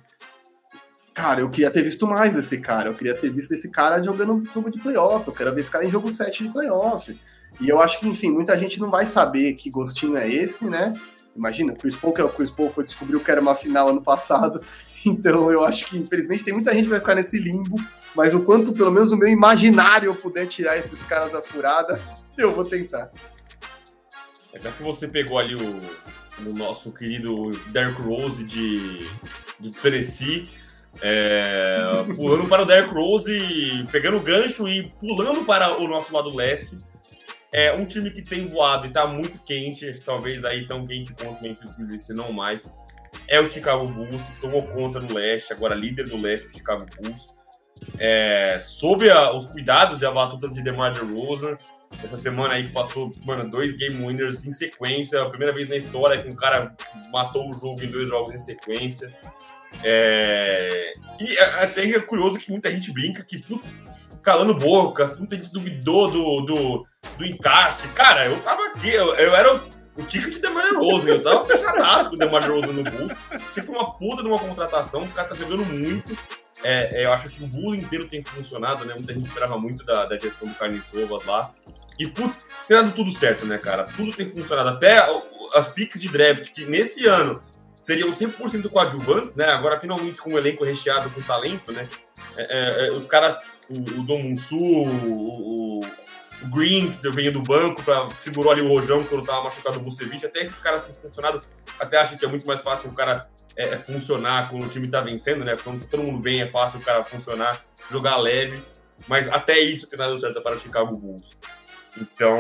[1.13, 4.43] cara, eu queria ter visto mais esse cara, eu queria ter visto esse cara jogando
[4.53, 7.19] jogo de playoff, eu quero ver esse cara em jogo 7 de playoff.
[7.61, 10.93] E eu acho que, enfim, muita gente não vai saber que gostinho é esse, né?
[11.37, 13.89] Imagina, o Chris Paul, que é o Chris Paul, foi descobriu que era uma final
[13.89, 14.59] ano passado,
[15.05, 17.77] então eu acho que, infelizmente, tem muita gente que vai ficar nesse limbo,
[18.15, 22.01] mas o quanto, pelo menos, o meu imaginário eu puder tirar esses caras da furada,
[22.37, 23.11] eu vou tentar.
[24.53, 25.81] É, já que você pegou ali o,
[26.49, 28.99] o nosso querido Derrick Rose de,
[29.59, 30.43] de Tennessee,
[31.01, 36.35] é, pulando para o Derrick Rose, pegando o gancho e pulando para o nosso lado
[36.35, 36.77] leste.
[37.55, 41.39] É um time que tem voado e está muito quente, talvez aí tão quente quanto
[41.39, 42.71] o Memphis se não mais.
[43.29, 46.87] É o Chicago Bulls, que tomou conta no leste, agora líder do leste, o Chicago
[46.97, 47.27] Bulls.
[47.99, 51.57] É, sob a, os cuidados e a batuta de DeMar DeRozan,
[52.03, 55.77] essa semana aí que passou, mano, dois game winners em sequência, a primeira vez na
[55.77, 56.73] história que um cara
[57.13, 59.15] matou o jogo em dois jogos em sequência.
[59.83, 60.93] É...
[61.21, 63.69] E até é curioso que muita gente brinca que, putz,
[64.23, 66.87] calando bocas, muita gente duvidou do, do,
[67.19, 67.89] do encaixe.
[67.89, 69.61] Cara, eu tava aqui, eu, eu era o,
[69.99, 73.13] o ticket de DeMar Rose, eu tava fechadaço com o DeMar Rose no Bulls.
[73.53, 76.17] Tipo uma puta de uma contratação, o cara tá jogando muito.
[76.63, 78.95] É, é, eu acho que o Bulls inteiro tem funcionado, né?
[78.95, 81.53] Muita gente esperava muito da, da gestão do Carlos Sovas lá.
[81.99, 83.85] E, putz, tem dado tudo certo, né, cara?
[83.85, 84.71] Tudo tem funcionado.
[84.71, 85.05] Até
[85.55, 87.43] as picks de draft, que nesse ano
[87.75, 89.47] seriam 100% coadjuvantes, né?
[89.47, 91.89] Agora, finalmente, com o um elenco recheado com talento, né?
[92.37, 93.37] É, é, é os caras,
[93.69, 95.72] o, o Dom Munsu, o, o
[96.53, 99.83] Green, que veio do banco, pra, que segurou ali o Rojão quando tava machucado o
[99.83, 100.25] Vucevic.
[100.25, 101.41] Até esses caras têm funcionado.
[101.79, 104.87] Até acho que é muito mais fácil o cara é, é, funcionar quando o time
[104.89, 105.57] tá vencendo, né?
[105.63, 108.63] Quando todo mundo bem, é fácil o cara funcionar, jogar leve.
[109.09, 111.37] Mas até isso tem dado certo para o Chicago Bulls.
[112.01, 112.39] Então,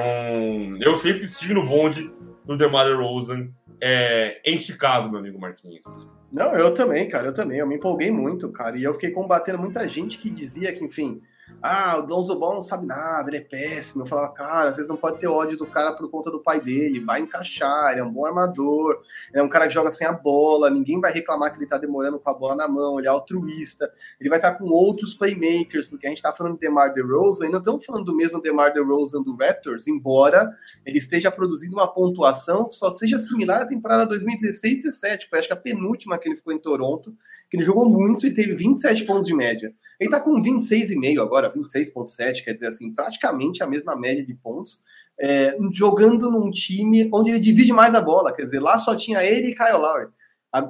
[0.80, 2.10] eu sempre estive no bonde
[2.44, 3.48] do DeMar DeRozan
[3.80, 5.84] é, em Chicago, meu amigo Marquinhos.
[6.32, 7.58] Não, eu também, cara, eu também.
[7.58, 8.78] Eu me empolguei muito, cara.
[8.78, 11.20] E eu fiquei combatendo muita gente que dizia que, enfim,
[11.60, 14.02] ah, o Donzo Ball não sabe nada, ele é péssimo.
[14.02, 16.98] Eu falava, cara, vocês não podem ter ódio do cara por conta do pai dele,
[16.98, 19.00] vai encaixar, ele é um bom armador,
[19.30, 21.78] ele é um cara que joga sem a bola, ninguém vai reclamar que ele tá
[21.78, 25.86] demorando com a bola na mão, ele é altruísta, ele vai estar com outros playmakers,
[25.86, 28.72] porque a gente tá falando de DeMar DeRozan, e não estamos falando do mesmo DeMar
[28.72, 30.52] DeRozan do Raptors, embora
[30.84, 35.48] ele esteja produzindo uma pontuação que só seja similar à temporada 2016-17, que foi acho
[35.48, 37.14] que a penúltima que ele ficou em Toronto,
[37.52, 39.74] que ele jogou muito e teve 27 pontos de média.
[40.00, 44.80] Ele tá com 26,5 agora, 26,7, quer dizer assim, praticamente a mesma média de pontos,
[45.20, 49.22] é, jogando num time onde ele divide mais a bola, quer dizer, lá só tinha
[49.22, 50.08] ele e Kyle Lowry.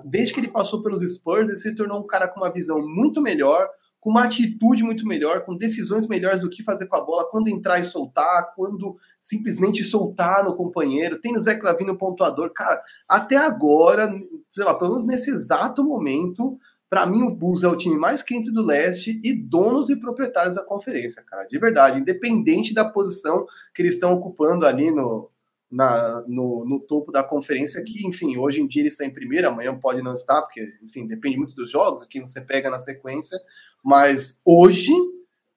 [0.05, 3.23] Desde que ele passou pelos Spurs, ele se tornou um cara com uma visão muito
[3.23, 3.68] melhor,
[4.01, 7.47] com uma atitude muito melhor, com decisões melhores do que fazer com a bola, quando
[7.47, 11.21] entrar e soltar, quando simplesmente soltar no companheiro.
[11.21, 12.51] Tem o Zé Clavino pontuador.
[12.53, 14.12] Cara, até agora,
[14.51, 16.59] sei lá, pelo menos nesse exato momento,
[16.92, 20.57] para mim, o Bulls é o time mais quente do leste e donos e proprietários
[20.57, 21.46] da conferência, cara.
[21.46, 25.26] De verdade, independente da posição que eles estão ocupando ali no,
[25.70, 29.48] na, no, no, topo da conferência, que, enfim, hoje em dia eles estão em primeiro,
[29.48, 33.40] amanhã pode não estar, porque, enfim, depende muito dos jogos, que você pega na sequência.
[33.83, 34.92] Mas hoje,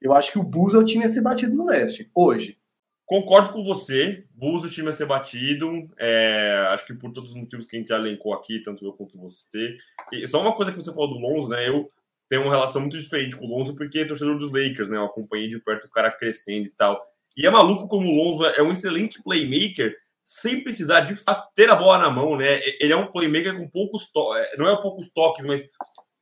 [0.02, 2.10] eu acho que o Bulls é o time a ser batido no leste.
[2.16, 2.58] Hoje.
[3.06, 4.25] Concordo com você.
[4.38, 5.90] Bulls o time a ser batido.
[5.98, 8.94] É, acho que por todos os motivos que a gente já elencou aqui, tanto eu
[8.94, 9.76] quanto você.
[10.12, 11.68] E só uma coisa que você falou do Lonzo, né?
[11.68, 11.90] Eu
[12.28, 14.98] tenho uma relação muito diferente com o Lonzo, porque é torcedor dos Lakers, né?
[14.98, 17.02] Eu acompanhei de perto o cara crescendo e tal.
[17.38, 21.70] E é maluco como o Lonzo é um excelente playmaker sem precisar de fato ter
[21.70, 22.60] a bola na mão, né?
[22.80, 25.64] Ele é um playmaker com poucos toques, é, não é poucos toques, mas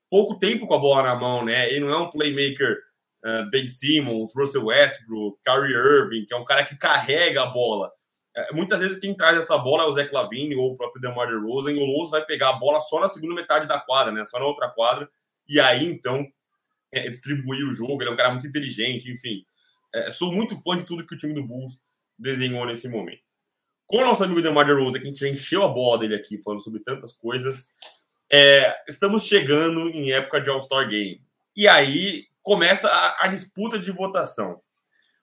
[0.10, 1.70] pouco tempo com a bola na mão, né?
[1.70, 2.80] Ele não é um playmaker
[3.26, 7.92] uh, Ben Simmons, Russell Westbrook, Kyrie Irving, que é um cara que carrega a bola.
[8.36, 11.28] Uh, muitas vezes quem traz essa bola é o Zé Clavini ou o próprio DeMar
[11.28, 14.26] DeRozan, e o Lonzo vai pegar a bola só na segunda metade da quadra, né?
[14.26, 15.10] Só na outra quadra,
[15.48, 16.26] e aí, então,
[16.92, 18.02] é, distribuir o jogo.
[18.02, 19.46] Ele é um cara muito inteligente, enfim.
[19.94, 21.80] É, sou muito fã de tudo que o time do Bulls
[22.18, 23.22] desenhou nesse momento.
[23.86, 26.38] Com o nosso amigo DeMar DeRozan, que a gente já encheu a bola dele aqui,
[26.38, 27.70] falando sobre tantas coisas,
[28.32, 31.22] é, estamos chegando em época de All-Star Game.
[31.56, 34.62] E aí, começa a, a, disputa de votação.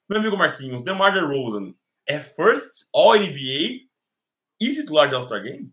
[0.09, 1.75] Meu amigo Marquinhos, DeMar DeRozan
[2.11, 3.87] é first All-NBA
[4.61, 5.73] e titular de All-Star Game?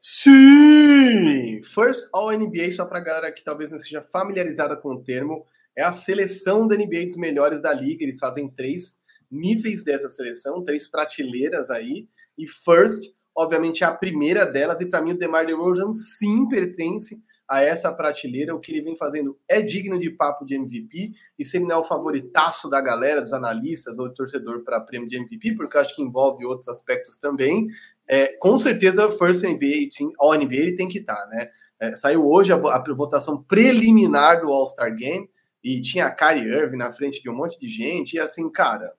[0.00, 1.60] Sim!
[1.62, 5.44] First All-NBA, só para galera que talvez não seja familiarizada com o termo,
[5.76, 8.02] é a seleção da NBA dos melhores da liga.
[8.02, 8.96] Eles fazem três
[9.30, 12.08] níveis dessa seleção, três prateleiras aí.
[12.38, 14.80] E first, obviamente, é a primeira delas.
[14.80, 18.54] E para mim, o DeMar DeRozan sim pertence a essa prateleira.
[18.54, 21.12] O que ele vem fazendo é digno de papo de MVP.
[21.38, 24.80] E se ele não é o favoritaço da galera, dos analistas ou do torcedor para
[24.80, 27.68] prêmio de MVP, porque eu acho que envolve outros aspectos também,
[28.06, 31.48] é, com certeza o First NBA, All NBA, ele tem que estar, tá, né?
[31.80, 35.30] É, saiu hoje a, a, votação preliminar do All-Star Game
[35.62, 38.14] e tinha a Kyrie Irving na frente de um monte de gente.
[38.14, 38.92] E assim, cara,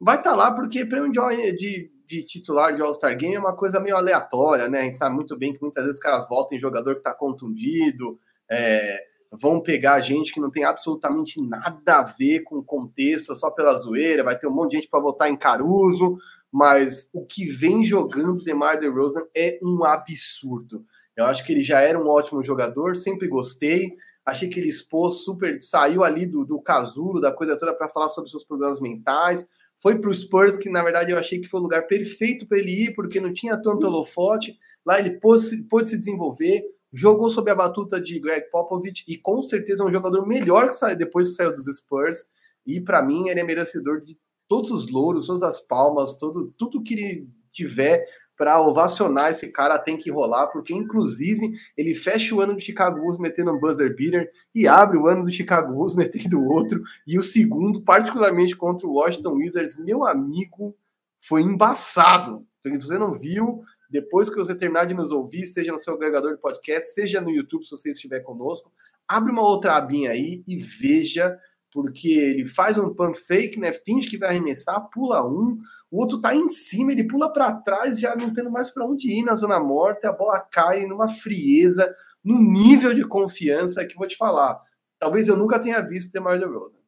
[0.00, 3.54] vai estar tá lá porque prêmio de, de de titular de All-Star Game é uma
[3.54, 4.80] coisa meio aleatória, né?
[4.80, 7.12] A gente sabe muito bem que muitas vezes os caras voltam em jogador que está
[7.12, 8.18] contundido,
[8.50, 13.50] é, vão pegar gente que não tem absolutamente nada a ver com o contexto, só
[13.50, 16.16] pela zoeira, vai ter um monte de gente para votar em Caruso,
[16.50, 20.84] mas o que vem jogando DeMar DeRozan é um absurdo.
[21.16, 23.96] Eu acho que ele já era um ótimo jogador, sempre gostei.
[24.24, 28.08] Achei que ele expôs super, saiu ali do, do casulo, da coisa toda para falar
[28.08, 29.46] sobre seus problemas mentais
[29.82, 32.58] foi para o Spurs, que na verdade eu achei que foi o lugar perfeito para
[32.58, 34.56] ele ir, porque não tinha tanto holofote.
[34.84, 36.62] Lá ele pôde, pôde se desenvolver,
[36.92, 40.74] jogou sob a batuta de Greg Popovich e com certeza é um jogador melhor que
[40.74, 42.26] saiu, depois que saiu dos Spurs.
[42.66, 46.82] E para mim ele é merecedor de todos os louros, todas as palmas, todo, tudo
[46.82, 48.04] que ele tiver
[48.36, 53.00] para ovacionar esse cara tem que rolar, porque inclusive ele fecha o ano do Chicago
[53.00, 57.18] Bulls metendo um buzzer beater e abre o ano do Chicago Bulls metendo outro, e
[57.18, 60.76] o segundo, particularmente contra o Washington Wizards, meu amigo,
[61.18, 62.46] foi embaçado.
[62.62, 66.34] Se você não viu, depois que você terminar de nos ouvir, seja no seu agregador
[66.34, 68.70] de podcast, seja no YouTube, se você estiver conosco,
[69.08, 71.38] abre uma outra abinha aí e veja
[71.76, 73.70] porque ele faz um pump fake, né?
[73.70, 75.58] Finge que vai arremessar, pula um,
[75.90, 79.12] o outro tá em cima, ele pula para trás, já não tendo mais para onde
[79.12, 84.08] ir na zona morta, a bola cai numa frieza, num nível de confiança que vou
[84.08, 84.58] te falar.
[84.98, 86.78] Talvez eu nunca tenha visto DeMar DeRozan.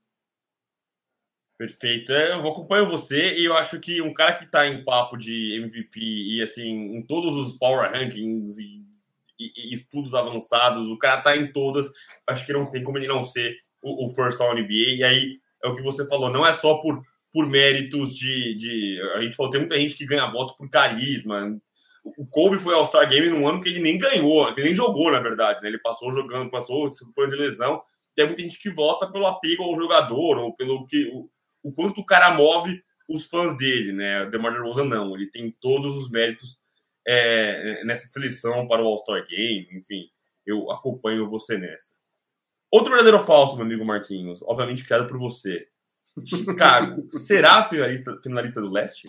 [1.58, 2.10] Perfeito.
[2.10, 5.60] É, eu acompanho você e eu acho que um cara que está em papo de
[5.60, 8.86] MVP e assim, em todos os power rankings e,
[9.38, 11.90] e, e estudos avançados, o cara está em todas,
[12.26, 14.96] acho que não tem como ele não ser o, o first all NBA.
[14.96, 17.00] E aí é o que você falou, não é só por,
[17.32, 19.00] por méritos de, de.
[19.14, 21.58] A gente falou, tem muita gente que ganha voto por carisma.
[22.04, 25.10] O Kobe foi All-Star Game num ano que ele nem ganhou, que ele nem jogou,
[25.10, 25.68] na verdade, né?
[25.68, 27.82] Ele passou jogando, passou por de lesão.
[28.14, 31.28] Tem muita gente que vota pelo apego ao jogador ou pelo que o,
[31.62, 34.22] o quanto o cara move os fãs dele, né?
[34.22, 36.58] O DeMar DeRozan não, ele tem todos os méritos
[37.06, 40.10] é, nessa seleção para o All-Star Game, enfim,
[40.44, 41.97] eu acompanho você nessa.
[42.70, 45.66] Outro verdadeiro falso, meu amigo Marquinhos, obviamente criado por você.
[46.24, 49.08] Chicago, será finalista, finalista do leste?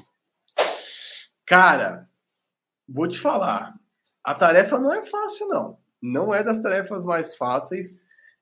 [1.45, 2.07] Cara,
[2.87, 3.73] vou te falar.
[4.23, 5.77] A tarefa não é fácil, não.
[6.01, 7.97] Não é das tarefas mais fáceis.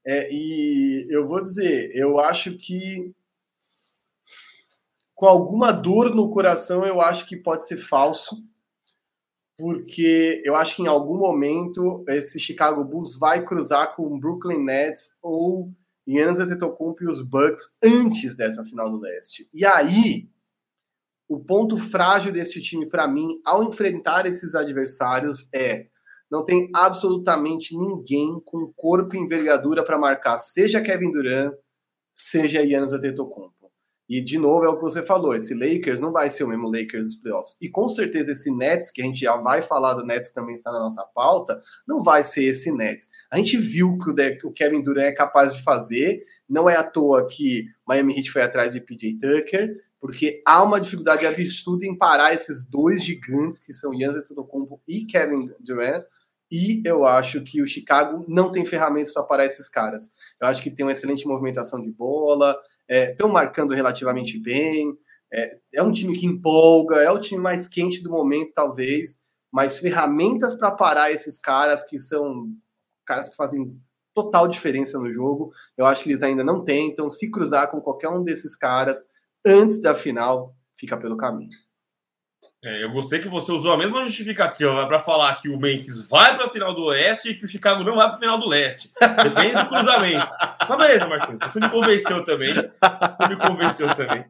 [0.06, 3.14] É, e eu vou dizer, eu acho que
[5.18, 8.38] com alguma dor no coração, eu acho que pode ser falso,
[9.58, 14.64] porque eu acho que em algum momento esse Chicago Bulls vai cruzar com o Brooklyn
[14.64, 15.74] Nets ou
[16.08, 19.50] Giannis Antetokounmpo e os Bucks antes dessa final do leste.
[19.54, 20.30] E aí,
[21.28, 25.88] o ponto frágil deste time para mim, ao enfrentar esses adversários, é
[26.30, 31.54] não tem absolutamente ninguém com corpo e envergadura para marcar, seja Kevin Durant,
[32.14, 33.57] seja Giannis Antetokounmpo.
[34.10, 36.72] E, de novo, é o que você falou: esse Lakers não vai ser o mesmo
[36.72, 37.58] Lakers dos playoffs.
[37.62, 40.72] E com certeza esse Nets, que a gente já vai falar do Nets também está
[40.72, 43.10] na nossa pauta, não vai ser esse Nets.
[43.30, 46.22] A gente viu que o, Kevin Durant é capaz de fazer.
[46.50, 50.80] Não é à toa que Miami Heat foi atrás de PJ Tucker, porque há uma
[50.80, 56.06] dificuldade absurda em parar esses dois gigantes que são Giannis Antetokounmpo e Kevin Durant.
[56.50, 60.10] E eu acho que o Chicago não tem ferramentas para parar esses caras.
[60.42, 64.98] Eu acho que tem uma excelente movimentação de bola, estão é, marcando relativamente bem.
[65.32, 69.20] É, é, um time que empolga, é o time mais quente do momento, talvez,
[69.52, 72.50] mas ferramentas para parar esses caras que são
[73.06, 73.78] caras que fazem
[74.14, 76.90] total diferença no jogo, eu acho que eles ainda não têm.
[76.90, 79.06] Então, se cruzar com qualquer um desses caras
[79.46, 81.67] antes da final, fica pelo caminho.
[82.64, 86.36] É, eu gostei que você usou a mesma justificativa para falar que o Memphis vai
[86.36, 88.48] para a final do Oeste e que o Chicago não vai para a final do
[88.48, 88.92] Leste.
[89.00, 90.32] Depende do cruzamento.
[90.68, 91.42] Mas beleza, Marquinhos.
[91.42, 92.54] Você me convenceu também.
[92.54, 94.26] Você me convenceu também.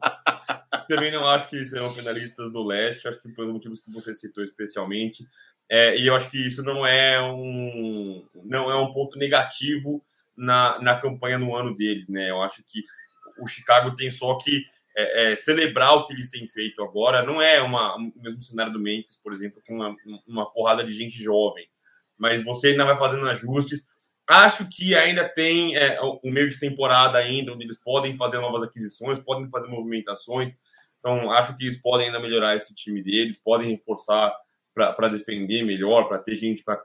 [0.86, 3.08] Também não acho que serão finalistas do Leste.
[3.08, 5.26] Acho que pelos motivos que você citou especialmente.
[5.70, 10.04] É, e eu acho que isso não é um, não é um ponto negativo
[10.36, 12.06] na, na campanha no ano deles.
[12.08, 12.30] Né?
[12.30, 12.84] Eu acho que
[13.40, 14.64] o Chicago tem só que
[14.98, 17.22] é, é, celebrar o que eles têm feito agora.
[17.22, 20.92] Não é uma, o mesmo cenário do Memphis, por exemplo, com uma, uma porrada de
[20.92, 21.68] gente jovem.
[22.18, 23.86] Mas você ainda vai fazendo ajustes.
[24.26, 28.60] Acho que ainda tem é, o meio de temporada ainda, onde eles podem fazer novas
[28.60, 30.52] aquisições, podem fazer movimentações.
[30.98, 34.34] Então, acho que eles podem ainda melhorar esse time deles, podem reforçar
[34.74, 36.82] para defender melhor, para ter gente para.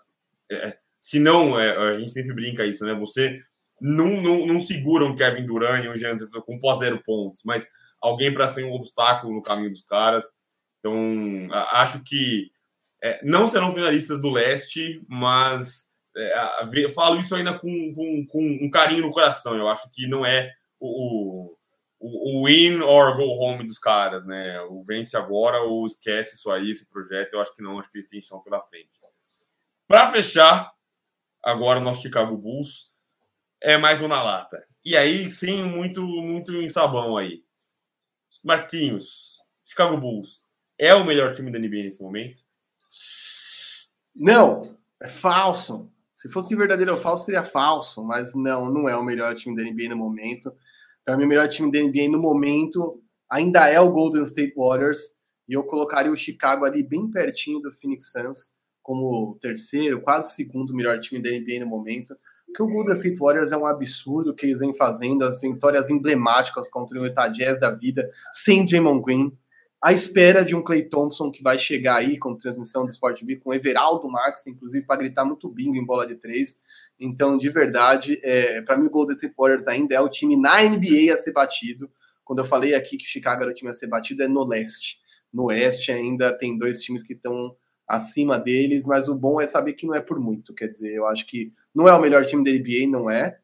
[0.52, 2.94] É, se não, é, a gente sempre brinca isso, né?
[2.94, 3.40] Você
[3.82, 7.68] não, não, não segura um Kevin Durant e um Giannis com pós zero pontos, mas
[8.04, 10.26] alguém para ser um obstáculo no caminho dos caras.
[10.78, 10.94] Então,
[11.72, 12.52] acho que
[13.02, 15.86] é, não serão finalistas do leste, mas
[16.16, 19.56] é, falo isso ainda com, com, com, um carinho no coração.
[19.56, 21.56] Eu acho que não é o,
[21.98, 24.60] o, o, win or go home dos caras, né?
[24.64, 27.34] O vence agora ou esquece isso aí, esse projeto.
[27.34, 28.90] Eu acho que não, acho que eles têm chão pela frente.
[29.88, 30.70] Para fechar,
[31.42, 32.94] agora o nosso Chicago Bulls
[33.62, 34.62] é mais um na lata.
[34.84, 37.44] E aí, sim, muito, muito em sabão aí.
[38.44, 40.42] Marquinhos, Chicago Bulls
[40.80, 42.42] é o melhor time da NBA nesse momento?
[44.16, 44.62] Não,
[45.02, 45.92] é falso.
[46.16, 49.64] Se fosse verdadeiro ou falso, seria falso, mas não, não é o melhor time da
[49.64, 50.54] NBA no momento.
[51.04, 55.16] Para mim, o melhor time da NBA no momento ainda é o Golden State Warriors,
[55.48, 60.74] e eu colocaria o Chicago ali bem pertinho do Phoenix Suns, como terceiro, quase segundo
[60.74, 62.16] melhor time da NBA no momento
[62.54, 66.70] que o Golden State Warriors é um absurdo que eles vêm fazendo, as vitórias emblemáticas
[66.70, 69.38] contra o Utah Jazz da vida, sem Draymond Green,
[69.82, 73.36] à espera de um Clay Thompson que vai chegar aí com transmissão do Sport TV,
[73.36, 76.58] com Everaldo Marques, inclusive, para gritar muito bingo em bola de três.
[76.98, 80.64] Então, de verdade, é, para mim o Golden State Warriors ainda é o time na
[80.64, 81.92] NBA a ser batido.
[82.24, 85.00] Quando eu falei aqui que Chicago era o time a ser batido, é no leste.
[85.34, 87.54] No oeste ainda tem dois times que estão
[87.86, 90.54] acima deles, mas o bom é saber que não é por muito.
[90.54, 93.40] Quer dizer, eu acho que não é o melhor time da NBA, não é.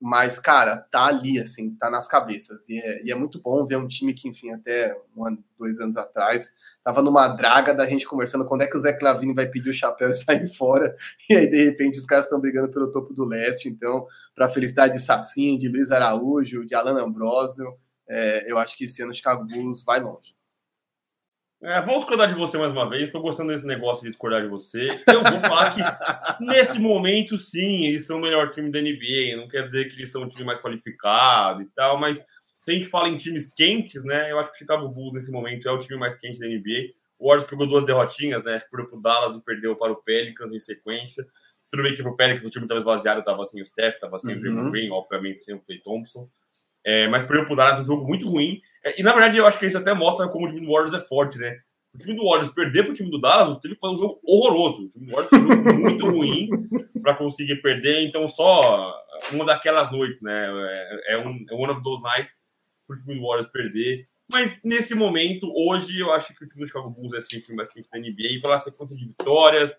[0.00, 2.68] Mas, cara, tá ali, assim, tá nas cabeças.
[2.68, 5.80] E é, e é muito bom ver um time que, enfim, até um ano, dois
[5.80, 6.50] anos atrás,
[6.82, 9.74] tava numa draga da gente conversando quando é que o Zé Clavini vai pedir o
[9.74, 10.94] chapéu e sair fora.
[11.30, 13.68] E aí, de repente, os caras estão brigando pelo topo do leste.
[13.68, 17.74] Então, para felicidade de Sacinho, de Luiz Araújo, de Alan Ambrosio,
[18.06, 20.33] é, eu acho que esse ano o Chicago Bulls vai longe.
[21.64, 23.04] É, vou discordar de você mais uma vez.
[23.04, 25.02] Estou gostando desse negócio de discordar de você.
[25.06, 25.80] Eu vou falar que,
[26.44, 29.34] nesse momento, sim, eles são o melhor time da NBA.
[29.38, 32.22] Não quer dizer que eles são um time mais qualificado e tal, mas
[32.58, 34.30] se a gente fala em times quentes, né?
[34.30, 36.92] Eu acho que o Chicago Bulls, nesse momento, é o time mais quente da NBA.
[37.18, 38.58] O Warriors pegou duas derrotinhas, né?
[38.70, 41.26] Perdeu para o Dallas e perdeu para o Pelicans em sequência.
[41.70, 44.18] Tudo bem que para o Pelicans o time estava esvaziado, estava sem o Steph, estava
[44.18, 44.38] sem uhum.
[44.38, 46.28] o Draymond Green, obviamente sem o Clay Thompson.
[46.84, 48.60] É, mas para o Dallas um jogo muito ruim.
[48.84, 50.94] É, e na verdade eu acho que isso até mostra como o time do Warriors
[50.94, 51.58] é forte, né?
[51.94, 54.20] O time do Warriors perder para o time do Dallas, o time fazer um jogo
[54.24, 54.86] horroroso.
[54.86, 56.48] O time do Warriors fez um jogo muito ruim
[57.00, 58.02] para conseguir perder.
[58.02, 58.92] Então, só
[59.32, 60.48] uma daquelas noites, né?
[60.48, 62.34] É, é, um, é one of those nights
[62.86, 64.08] para o time do Warriors perder.
[64.30, 67.40] Mas nesse momento, hoje, eu acho que o time do Chicago Bulls é sim o
[67.40, 69.76] time mais quente da NBA pela sequência de vitórias.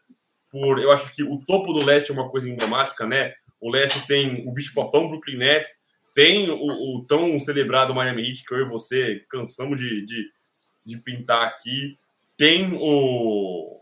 [0.50, 3.34] Por, eu acho que o topo do leste é uma coisa emblemática, né?
[3.60, 5.72] O leste tem o bicho papão Brooklyn Nets,
[6.16, 10.32] tem o, o, tão celebrado Miami Heat, que eu e você cansamos de, de,
[10.86, 11.98] de pintar aqui.
[12.38, 13.78] Tem o,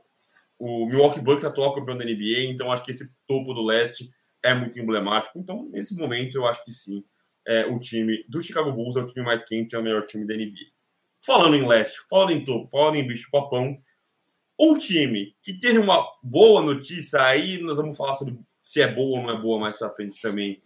[0.58, 4.10] o Milwaukee Bucks, atual campeão da NBA, então acho que esse topo do leste
[4.44, 5.38] é muito emblemático.
[5.38, 7.06] Então, nesse momento, eu acho que sim.
[7.46, 10.26] É, o time do Chicago Bulls é o time mais quente, é o melhor time
[10.26, 10.72] da NBA.
[11.24, 13.78] Falando em leste, falando em topo, falando em bicho papão,
[14.60, 19.20] um time que teve uma boa notícia, aí nós vamos falar sobre se é boa
[19.20, 20.62] ou não é boa mais pra frente também,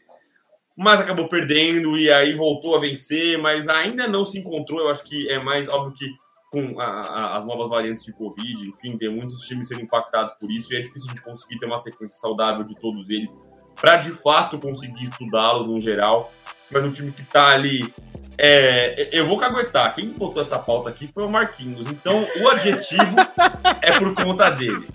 [0.78, 4.80] mas acabou perdendo e aí voltou a vencer, mas ainda não se encontrou.
[4.80, 6.06] Eu acho que é mais óbvio que
[6.52, 10.50] com a, a, as novas variantes de Covid, enfim, tem muitos times sendo impactados por
[10.50, 13.36] isso, e é difícil a gente conseguir ter uma sequência saudável de todos eles
[13.76, 16.32] para de fato conseguir estudá-los no geral.
[16.70, 17.94] Mas um time que está ali.
[18.38, 19.94] É, eu vou caguetar.
[19.96, 21.88] Quem botou essa pauta aqui foi o Marquinhos.
[21.88, 23.16] Então, o adjetivo
[23.82, 24.86] é por conta dele.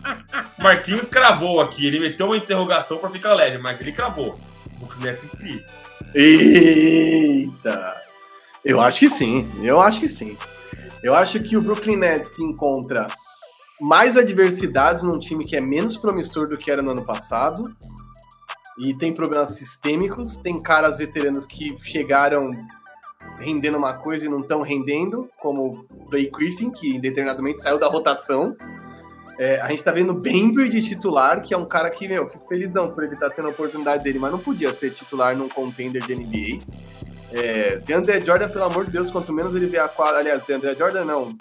[0.59, 1.87] Marquinhos cravou aqui.
[1.87, 4.33] Ele meteu uma interrogação para ficar leve, mas ele cravou.
[4.83, 5.66] O Nets em crise.
[6.14, 7.97] Eita!
[8.64, 9.51] Eu acho que sim.
[9.62, 10.37] Eu acho que sim.
[11.03, 13.09] Eu acho que o Brooklyn Nets encontra
[13.80, 17.74] mais adversidades num time que é menos promissor do que era no ano passado.
[18.78, 22.53] E tem problemas sistêmicos, tem caras veteranos que chegaram
[23.39, 27.89] rendendo uma coisa e não estão rendendo, como o Blake Griffin, que indeterminadamente saiu da
[27.89, 28.57] rotação.
[29.43, 32.47] É, a gente tá vendo Bembry de titular, que é um cara que, meu, fico
[32.47, 35.49] felizão por ele estar tá tendo a oportunidade dele, mas não podia ser titular num
[35.49, 36.62] contender de NBA.
[37.32, 40.20] É, DeAndre Jordan, pelo amor de Deus, quanto menos ele vê a quadra.
[40.20, 41.36] Aliás, DeAndre Jordan não.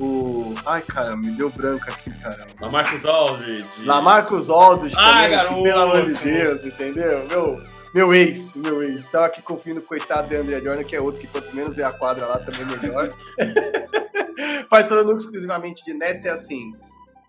[0.00, 0.52] O.
[0.66, 2.44] Ai, cara, me deu branco aqui, cara.
[2.60, 3.84] Lamarcus Aldridge.
[3.84, 5.62] Lamarcus Aldridge Ai, também, garoto.
[5.62, 7.26] pelo amor de Deus, entendeu?
[7.30, 7.62] Meu,
[7.94, 9.06] meu ex, meu ex.
[9.06, 11.84] Tava aqui confiando no coitado de André Jordan, que é outro que quanto menos vê
[11.84, 13.14] a quadra lá também melhor.
[14.68, 16.72] Mas falando exclusivamente de Nets, é assim.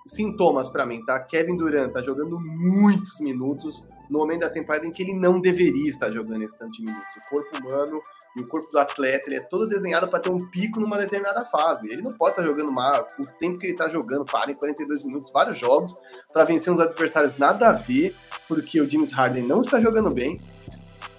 [0.05, 1.19] Sintomas para mim, tá?
[1.19, 5.89] Kevin Durant tá jogando muitos minutos no momento da temporada em que ele não deveria
[5.89, 7.07] estar jogando esse tanto de minutos.
[7.25, 8.01] O corpo humano
[8.35, 11.45] e o corpo do atleta ele é todo desenhado para ter um pico numa determinada
[11.45, 11.87] fase.
[11.89, 15.05] Ele não pode estar jogando mal o tempo que ele está jogando, para em 42
[15.05, 15.95] minutos, vários jogos,
[16.31, 18.15] para vencer uns adversários nada a ver,
[18.47, 20.39] porque o James Harden não está jogando bem,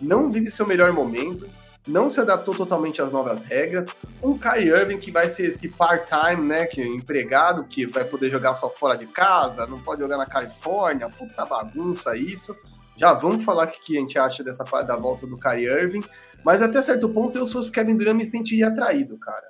[0.00, 1.48] não vive seu melhor momento,
[1.86, 3.88] não se adaptou totalmente às novas regras.
[4.22, 8.30] Um Kai Irving que vai ser esse part-time, né, que é empregado, que vai poder
[8.30, 12.56] jogar só fora de casa, não pode jogar na Califórnia, puta bagunça isso.
[12.96, 16.04] Já vamos falar o que a gente acha dessa da volta do Kyrie Irving.
[16.44, 19.46] Mas até certo ponto, eu, se fosse Kevin Durant, me sentiria atraído, cara.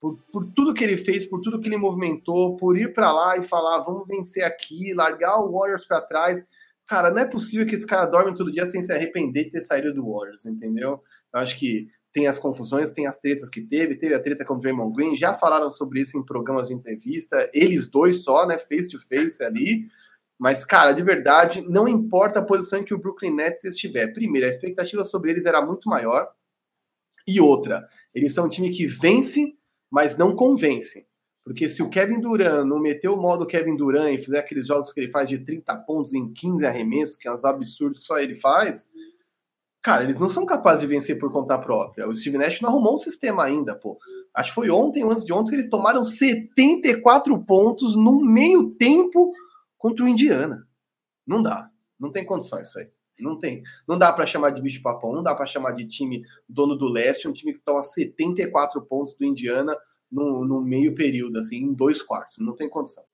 [0.00, 3.36] Por, por tudo que ele fez, por tudo que ele movimentou, por ir para lá
[3.36, 6.46] e falar, vamos vencer aqui, largar o Warriors para trás.
[6.86, 9.60] Cara, não é possível que esse cara dorme todo dia sem se arrepender de ter
[9.60, 11.02] saído do Warriors, entendeu?
[11.36, 14.58] Acho que tem as confusões, tem as tretas que teve, teve a treta com o
[14.58, 18.88] Draymond Green, já falaram sobre isso em programas de entrevista, eles dois só, né, face
[18.88, 19.86] to face ali.
[20.38, 24.12] Mas, cara, de verdade, não importa a posição que o Brooklyn Nets estiver.
[24.12, 26.28] Primeiro, a expectativa sobre eles era muito maior.
[27.26, 29.54] E outra, eles são um time que vence,
[29.90, 31.06] mas não convence.
[31.44, 34.92] Porque se o Kevin Durant não meter o modo Kevin Durant e fizer aqueles jogos
[34.92, 38.18] que ele faz de 30 pontos em 15 arremessos, que é uns absurdos que só
[38.18, 38.90] ele faz,
[39.86, 42.08] cara, eles não são capazes de vencer por conta própria.
[42.08, 43.96] O Steve Nash não arrumou um sistema ainda, pô.
[44.34, 48.70] Acho que foi ontem ou antes de ontem que eles tomaram 74 pontos no meio
[48.70, 49.30] tempo
[49.78, 50.66] contra o Indiana.
[51.24, 51.70] Não dá.
[52.00, 52.88] Não tem condições isso aí.
[53.20, 53.62] Não tem.
[53.86, 56.88] Não dá para chamar de bicho papão, não dá para chamar de time dono do
[56.88, 59.78] leste, um time que toma 74 pontos do Indiana
[60.10, 62.38] no, no meio período, assim, em dois quartos.
[62.38, 63.04] Não tem condição.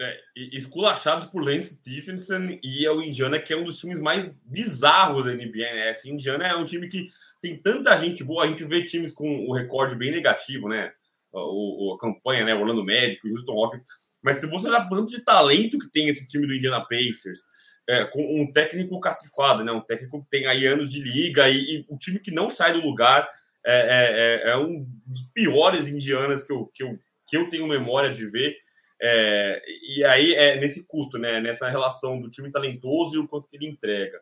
[0.00, 0.20] É,
[0.52, 5.32] esculachados por Lance Stephenson e o Indiana, que é um dos times mais bizarros da
[5.32, 5.90] NBA, né?
[5.90, 7.10] Esse Indiana é um time que
[7.40, 10.92] tem tanta gente boa, a gente vê times com o recorde bem negativo, né?
[11.32, 12.54] O, o a campanha, né?
[12.54, 13.86] Orlando Magic, Houston Rockets
[14.26, 17.46] mas se você olhar o tanto de talento que tem esse time do Indiana Pacers,
[17.88, 19.70] é, com um técnico cacifado, né?
[19.70, 22.72] Um técnico que tem aí anos de liga e, e um time que não sai
[22.72, 23.28] do lugar.
[23.64, 27.68] é, é, é, é um dos piores indianas que eu, que eu, que eu tenho
[27.68, 28.56] memória de ver.
[29.00, 29.62] É,
[29.96, 31.40] e aí é nesse custo, né?
[31.40, 34.20] Nessa relação do time talentoso e o quanto que ele entrega.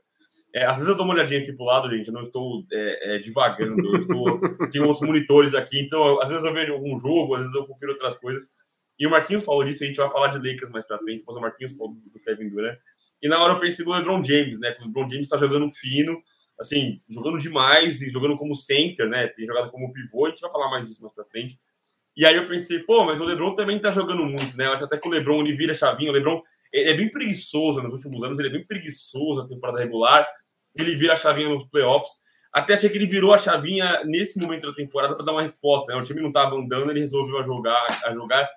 [0.52, 3.16] É, às vezes eu dou uma olhadinha aqui pro lado, gente, eu não estou é,
[3.16, 6.96] é, divagando, eu estou, tenho outros monitores aqui, então eu, às vezes eu vejo algum
[6.96, 8.46] jogo, às vezes eu confiro outras coisas.
[8.96, 11.36] E o Marquinhos falou disso, a gente vai falar de Lakers mais pra frente, depois
[11.36, 12.78] o Marquinhos falou do Kevin Durant.
[13.20, 14.72] E na hora eu pensei no LeBron James, né?
[14.72, 16.22] Que o LeBron James tá jogando fino,
[16.60, 19.26] assim, jogando demais e jogando como center, né?
[19.26, 21.58] Tem jogado como pivô, a gente vai falar mais disso mais pra frente.
[22.16, 24.66] E aí eu pensei, pô, mas o LeBron também tá jogando muito, né?
[24.66, 26.42] Eu acho até que o LeBron ele vira chavinho, o LeBron
[26.72, 30.26] ele é bem preguiçoso nos últimos anos, ele é bem preguiçoso na temporada regular,
[30.76, 32.10] ele vira a chavinha nos playoffs.
[32.52, 35.92] Até achei que ele virou a chavinha nesse momento da temporada para dar uma resposta,
[35.92, 35.98] né?
[35.98, 38.48] O time não tava andando, ele resolveu a jogar, a jogar.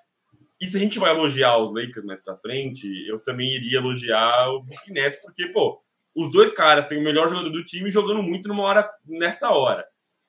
[0.60, 4.50] E se a gente vai elogiar os Lakers mais pra frente, eu também iria elogiar
[4.50, 5.80] o Nets, porque, pô,
[6.14, 9.86] os dois caras têm o melhor jogador do time jogando muito numa hora nessa hora.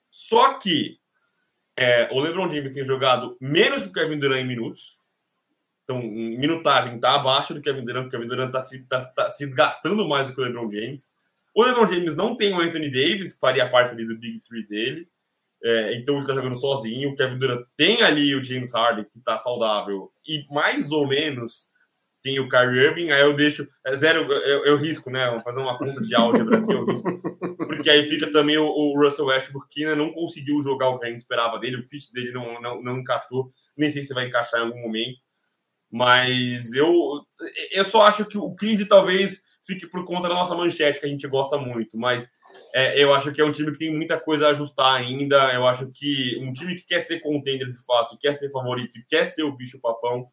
[0.09, 0.97] Só que
[1.79, 4.99] é, o LeBron James tem jogado menos que o Kevin Durant em minutos.
[5.83, 9.29] Então, em minutagem está abaixo do Kevin Durant, o Kevin Durant está se, tá, tá
[9.29, 11.07] se desgastando mais do que o LeBron James.
[11.55, 14.67] O LeBron James não tem o Anthony Davis, que faria parte ali do Big Three
[14.67, 15.07] dele.
[15.63, 17.09] É, então ele está jogando sozinho.
[17.09, 21.67] O Kevin Durant tem ali o James Harden, que está saudável, e mais ou menos
[22.21, 23.67] tem o Kyrie Irving, aí eu deixo.
[23.85, 25.29] É zero, eu, eu risco, né?
[25.29, 27.09] Vou fazer uma conta de álgebra aqui, eu risco.
[27.57, 31.05] Porque aí fica também o, o Russell Westbrook, que ainda não conseguiu jogar o que
[31.05, 34.27] a gente esperava dele, o fit dele não, não, não encaixou, nem sei se vai
[34.27, 35.17] encaixar em algum momento.
[35.91, 36.91] Mas eu,
[37.71, 41.09] eu só acho que o crise talvez fique por conta da nossa manchete, que a
[41.09, 42.29] gente gosta muito, mas
[42.73, 45.53] é, eu acho que é um time que tem muita coisa a ajustar ainda.
[45.53, 49.25] Eu acho que um time que quer ser contender de fato, quer ser favorito, quer
[49.25, 50.27] ser o bicho-papão,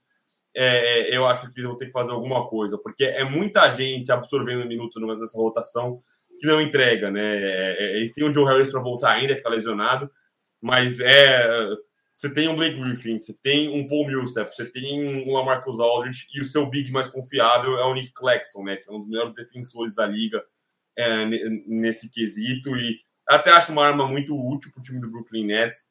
[0.57, 4.11] é, eu acho que eles vão ter que fazer alguma coisa, porque é muita gente
[4.11, 6.00] absorvendo minutos nessa rotação
[6.40, 7.36] que não entrega, né?
[7.36, 10.11] É, é, eles têm o Joe Harris para voltar ainda, que está lesionado,
[10.61, 11.68] mas é.
[12.14, 16.26] Você tem um Blake Griffin, você tem um Paul Millsap, você tem um Lamarcus Aldridge
[16.34, 18.76] e o seu big mais confiável é o Nick Claxton, né?
[18.76, 20.42] Que é um dos melhores defensores da liga
[20.96, 21.26] é,
[21.66, 25.84] nesse quesito e até acho uma arma muito útil para o time do Brooklyn Nets,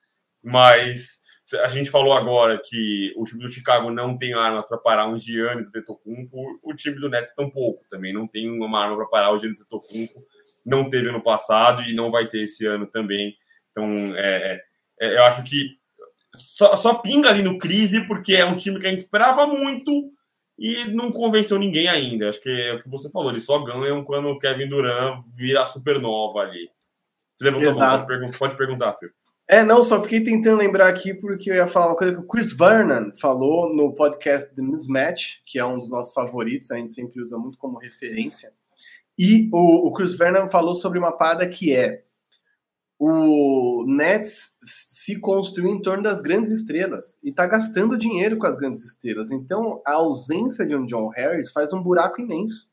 [0.44, 1.22] mas
[1.54, 5.18] a gente falou agora que o time do Chicago não tem armas para parar um
[5.18, 9.38] Giannis Antetokounmpo, o time do Nets tampouco também não tem uma arma para parar o
[9.38, 10.26] Giannis Antetokounmpo,
[10.66, 13.36] não teve ano passado e não vai ter esse ano também.
[13.70, 14.60] Então, é,
[15.00, 15.78] é, eu acho que
[16.36, 20.12] só, só pinga ali no crise porque é um time que a gente esperava muito
[20.58, 22.30] e não convenceu ninguém ainda.
[22.30, 25.66] Acho que é o que você falou, eles só ganham quando o Kevin Durant vira
[25.66, 26.70] supernova ali.
[27.34, 29.12] Você levantou a mão, pode, pode perguntar, Fio.
[29.48, 32.28] É, não, só fiquei tentando lembrar aqui porque eu ia falar uma coisa que o
[32.28, 36.96] Chris Vernon falou no podcast The Mismatch, que é um dos nossos favoritos, a gente
[36.96, 38.52] sempre usa muito como referência.
[39.18, 42.04] E o, o Chris Vernon falou sobre uma parada que é
[42.98, 48.58] o Nets se construiu em torno das grandes estrelas e está gastando dinheiro com as
[48.58, 49.32] grandes estrelas.
[49.32, 52.68] Então, a ausência de um John Harris faz um buraco imenso.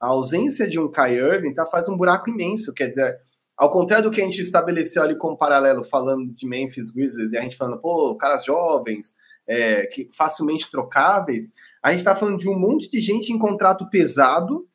[0.00, 2.72] A ausência de um Kai Irving tá, faz um buraco imenso.
[2.72, 3.18] Quer dizer,
[3.56, 7.38] ao contrário do que a gente estabeleceu ali como paralelo, falando de Memphis Grizzlies, e
[7.38, 9.14] a gente falando, pô, caras jovens,
[9.46, 11.50] é, que facilmente trocáveis,
[11.82, 14.68] a gente está falando de um monte de gente em contrato pesado,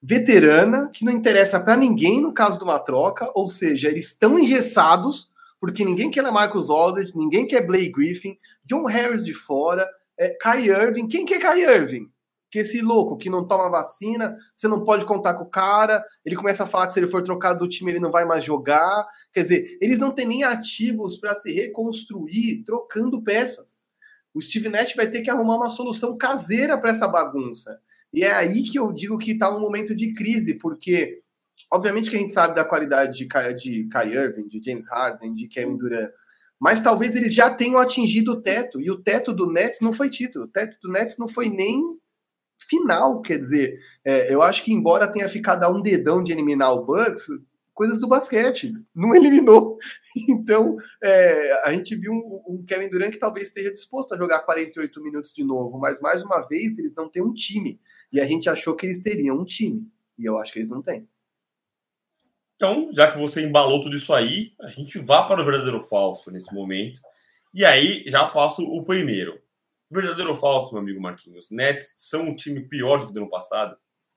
[0.00, 4.38] veterana, que não interessa para ninguém no caso de uma troca, ou seja, eles estão
[4.38, 10.30] engessados, porque ninguém quer Marcus Aldridge, ninguém quer Blake Griffin, John Harris de fora, é,
[10.40, 11.08] Kai Irving.
[11.08, 12.08] Quem quer Kai Irving?
[12.50, 16.36] Que esse louco que não toma vacina, você não pode contar com o cara, ele
[16.36, 19.06] começa a falar que se ele for trocado do time ele não vai mais jogar.
[19.32, 23.80] Quer dizer, eles não têm nem ativos para se reconstruir trocando peças.
[24.34, 27.78] O Steve Nash vai ter que arrumar uma solução caseira para essa bagunça.
[28.12, 31.20] E é aí que eu digo que está um momento de crise, porque
[31.70, 35.34] obviamente que a gente sabe da qualidade de Kai, de Kai Irving, de James Harden,
[35.34, 36.10] de Kevin Durant,
[36.58, 40.10] mas talvez eles já tenham atingido o teto, e o teto do Nets não foi
[40.10, 41.82] título, o teto do Nets não foi nem
[42.58, 46.72] final, quer dizer, é, eu acho que embora tenha ficado a um dedão de eliminar
[46.72, 47.28] o Bucks,
[47.78, 49.78] coisas do basquete, não eliminou.
[50.28, 54.40] Então, é, a gente viu um, um, Kevin Durant que talvez esteja disposto a jogar
[54.40, 57.80] 48 minutos de novo, mas mais uma vez eles não têm um time.
[58.12, 59.86] E a gente achou que eles teriam um time.
[60.18, 61.08] E eu acho que eles não têm.
[62.56, 66.32] Então, já que você embalou tudo isso aí, a gente vá para o verdadeiro falso
[66.32, 67.00] nesse momento.
[67.54, 69.40] E aí, já faço o primeiro.
[69.90, 71.50] Verdadeiro ou falso, meu amigo Marquinhos?
[71.50, 73.76] Nets são um time pior do que do ano passado?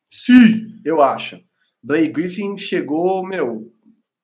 [0.09, 1.39] Sim, eu acho.
[1.81, 3.71] Blake Griffin chegou, meu,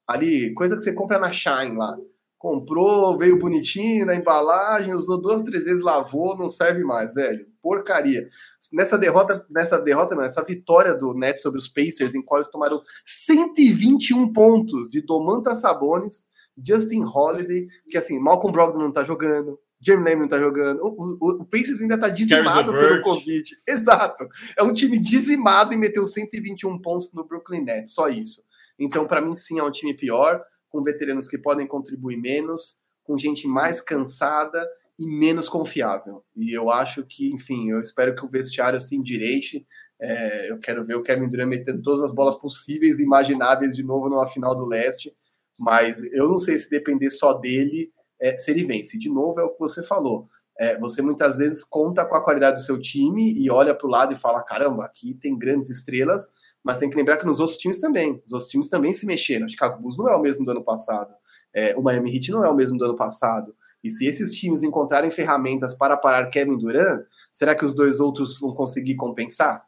[0.07, 1.97] ali, coisa que você compra na Shine lá.
[2.37, 7.47] Comprou, veio bonitinho na embalagem, usou duas, três vezes, lavou, não serve mais, velho.
[7.61, 8.27] Porcaria.
[8.71, 12.51] Nessa derrota, nessa derrota, não, essa vitória do Nets sobre os Pacers, em qual eles
[12.51, 16.27] tomaram 121 pontos de Domantas Sabonis,
[16.63, 21.17] Justin Holiday, que assim, Malcolm Brogdon não tá jogando, Jeremy Lamb não tá jogando, o,
[21.19, 23.49] o, o Pacers ainda tá dizimado pelo Covid.
[23.67, 24.27] Exato.
[24.57, 28.43] É um time dizimado e meteu 121 pontos no Brooklyn Nets, só isso.
[28.79, 33.17] Então, para mim, sim, é um time pior, com veteranos que podem contribuir menos, com
[33.17, 34.67] gente mais cansada
[34.99, 36.23] e menos confiável.
[36.35, 39.65] E eu acho que, enfim, eu espero que o vestiário se endireite.
[39.99, 43.83] É, eu quero ver o Kevin Durant metendo todas as bolas possíveis e imagináveis de
[43.83, 45.11] novo numa final do leste,
[45.59, 48.97] mas eu não sei se depender só dele, é, se ele vence.
[48.97, 50.27] De novo, é o que você falou.
[50.59, 53.89] É, você muitas vezes conta com a qualidade do seu time e olha para o
[53.89, 56.27] lado e fala: caramba, aqui tem grandes estrelas,
[56.63, 58.21] mas tem que lembrar que nos outros times também.
[58.25, 59.45] Os outros times também se mexeram.
[59.45, 61.13] O Chicago Bulls não é o mesmo do ano passado.
[61.53, 63.55] É, o Miami Heat não é o mesmo do ano passado.
[63.83, 68.39] E se esses times encontrarem ferramentas para parar Kevin Durant, será que os dois outros
[68.39, 69.63] vão conseguir compensar?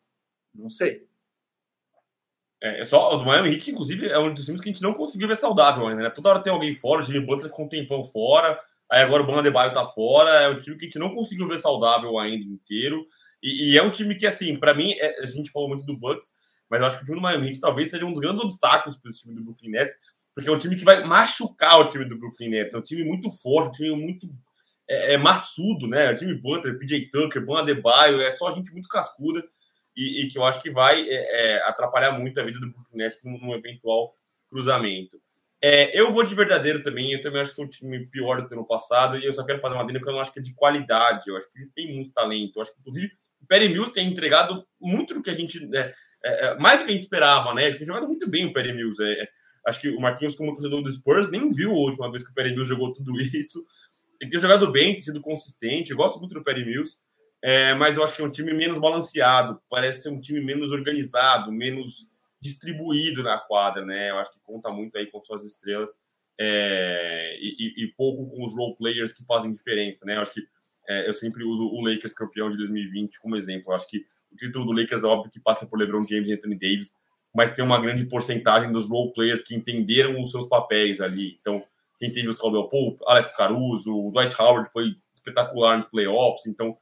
[0.53, 1.07] Não sei.
[2.61, 4.81] É, é só, o do Miami Heat, inclusive, é um dos times que a gente
[4.81, 6.09] não conseguiu ver saudável ainda, né?
[6.09, 9.25] Toda hora tem alguém fora, o Jimmy Butler ficou um tempão fora, aí agora o
[9.25, 12.45] Bam Adebayo tá fora, é um time que a gente não conseguiu ver saudável ainda
[12.45, 13.05] inteiro,
[13.41, 15.97] e, e é um time que, assim, para mim, é, a gente falou muito do
[15.97, 16.31] Bucks,
[16.69, 18.97] mas eu acho que o time do Miami Heat talvez seja um dos grandes obstáculos
[18.97, 19.95] para esse time do Brooklyn Nets,
[20.35, 23.03] porque é um time que vai machucar o time do Brooklyn Nets, é um time
[23.03, 24.29] muito forte, um time muito
[24.87, 26.11] é, é maçudo, né?
[26.11, 29.43] O time Butler, PJ Tucker, Bam Adebayo, é só gente muito cascuda,
[29.99, 33.09] e, e que eu acho que vai é, é, atrapalhar muito a vida do Brooklyn
[33.25, 34.15] num, num eventual
[34.47, 35.19] cruzamento.
[35.61, 38.47] É, eu vou de verdadeiro também, eu também acho que sou um time pior do
[38.47, 40.39] que no passado, e eu só quero fazer uma adenda que eu não acho que
[40.39, 43.45] é de qualidade, eu acho que eles têm muito talento, eu acho que, inclusive, o
[43.45, 45.93] Perry Mills tem entregado muito do que a gente, é,
[46.23, 48.53] é, é, mais do que a gente esperava, né, ele tem jogado muito bem o
[48.53, 49.27] Perry Mills, é,
[49.67, 52.33] acho que o Marquinhos, como torcedor do Spurs, nem viu a última vez que o
[52.33, 53.61] Perry Mills jogou tudo isso,
[54.21, 56.97] ele tem jogado bem, tem sido consistente, eu gosto muito do Perry Mills,
[57.41, 60.71] é, mas eu acho que é um time menos balanceado, parece ser um time menos
[60.71, 62.07] organizado, menos
[62.41, 64.11] distribuído na quadra, né?
[64.11, 65.97] Eu acho que conta muito aí com suas estrelas
[66.39, 70.15] é, e, e, pouco com os role players que fazem diferença, né?
[70.15, 70.41] Eu acho que
[70.87, 73.71] é, eu sempre uso o Lakers campeão de 2020 como exemplo.
[73.71, 76.33] Eu acho que o título do Lakers é óbvio que passa por LeBron James e
[76.33, 76.93] Anthony Davis,
[77.35, 81.37] mas tem uma grande porcentagem dos role players que entenderam os seus papéis ali.
[81.41, 81.63] Então,
[81.97, 86.47] quem teve os Caldwell Pope, Alex Caruso, o Dwight Howard foi espetacular nos playoffs.
[86.47, 86.77] Então,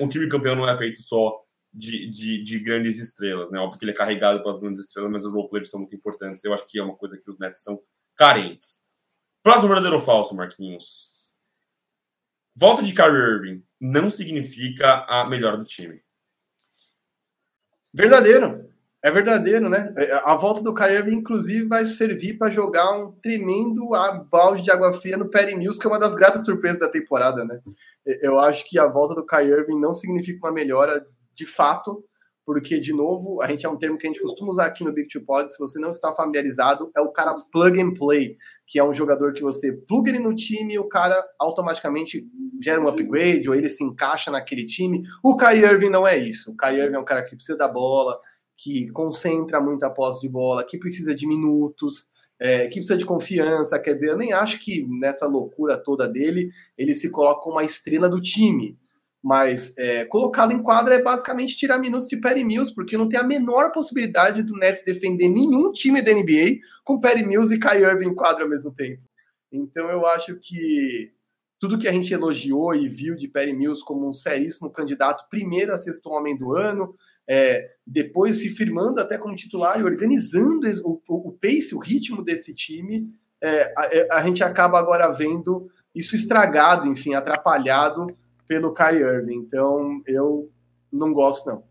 [0.00, 3.58] um time campeão não é feito só de, de, de, grandes estrelas, né?
[3.58, 6.44] Óbvio que ele é carregado pelas grandes estrelas, mas os roleplayers são muito importantes.
[6.44, 7.82] Eu acho que é uma coisa que os Nets são
[8.16, 8.82] carentes.
[9.42, 11.34] Próximo verdadeiro ou falso, Marquinhos?
[12.54, 16.02] Volta de Kyrie Irving não significa a melhora do time.
[17.92, 18.71] Verdadeiro.
[19.04, 19.92] É verdadeiro, né?
[19.96, 23.88] É, a volta do Kyrie inclusive, vai servir para jogar um tremendo
[24.30, 27.44] balde de água fria no Perry Mills, que é uma das gratas surpresas da temporada,
[27.44, 27.60] né?
[28.20, 32.04] Eu acho que a volta do Kyrie não significa uma melhora de fato,
[32.44, 34.92] porque, de novo, a gente é um termo que a gente costuma usar aqui no
[34.92, 38.36] Big Two Pod, se você não está familiarizado, é o cara plug and play,
[38.66, 42.24] que é um jogador que você pluga ele no time e o cara automaticamente
[42.60, 45.02] gera um upgrade, ou ele se encaixa naquele time.
[45.22, 46.52] O Kyrie não é isso.
[46.52, 48.18] O Kyrie é um cara que precisa da bola,
[48.56, 52.06] que concentra muito a posse de bola, que precisa de minutos,
[52.40, 53.78] é, que precisa de confiança.
[53.78, 57.64] Quer dizer, eu nem acho que nessa loucura toda dele ele se coloca como uma
[57.64, 58.78] estrela do time.
[59.22, 63.20] Mas é, colocado em quadra é basicamente tirar minutos de Perry Mills, porque não tem
[63.20, 67.84] a menor possibilidade do Nets defender nenhum time da NBA com Perry Mills e Kyrie
[67.84, 69.02] Irving em quadra ao mesmo tempo.
[69.52, 71.12] Então eu acho que
[71.60, 75.72] tudo que a gente elogiou e viu de Perry Mills como um seríssimo candidato, primeiro
[75.72, 76.92] a sexto homem do ano,
[77.34, 82.54] é, depois se firmando até como titular e organizando o, o, pace, o ritmo desse
[82.54, 83.08] time,
[83.40, 88.06] é, a, é, a, gente acaba agora vendo isso estragado, enfim, atrapalhado
[88.46, 89.36] pelo Kai Irving.
[89.36, 90.50] Então, eu
[90.92, 91.64] não gosto, não.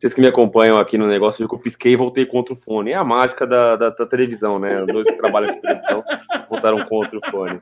[0.00, 2.92] Vocês que me acompanham aqui no negócio, eu pisquei e voltei contra o fone.
[2.92, 4.80] É a mágica da, da, da televisão, né?
[4.80, 6.02] Os dois que trabalham com televisão
[6.48, 7.60] voltaram contra o fone.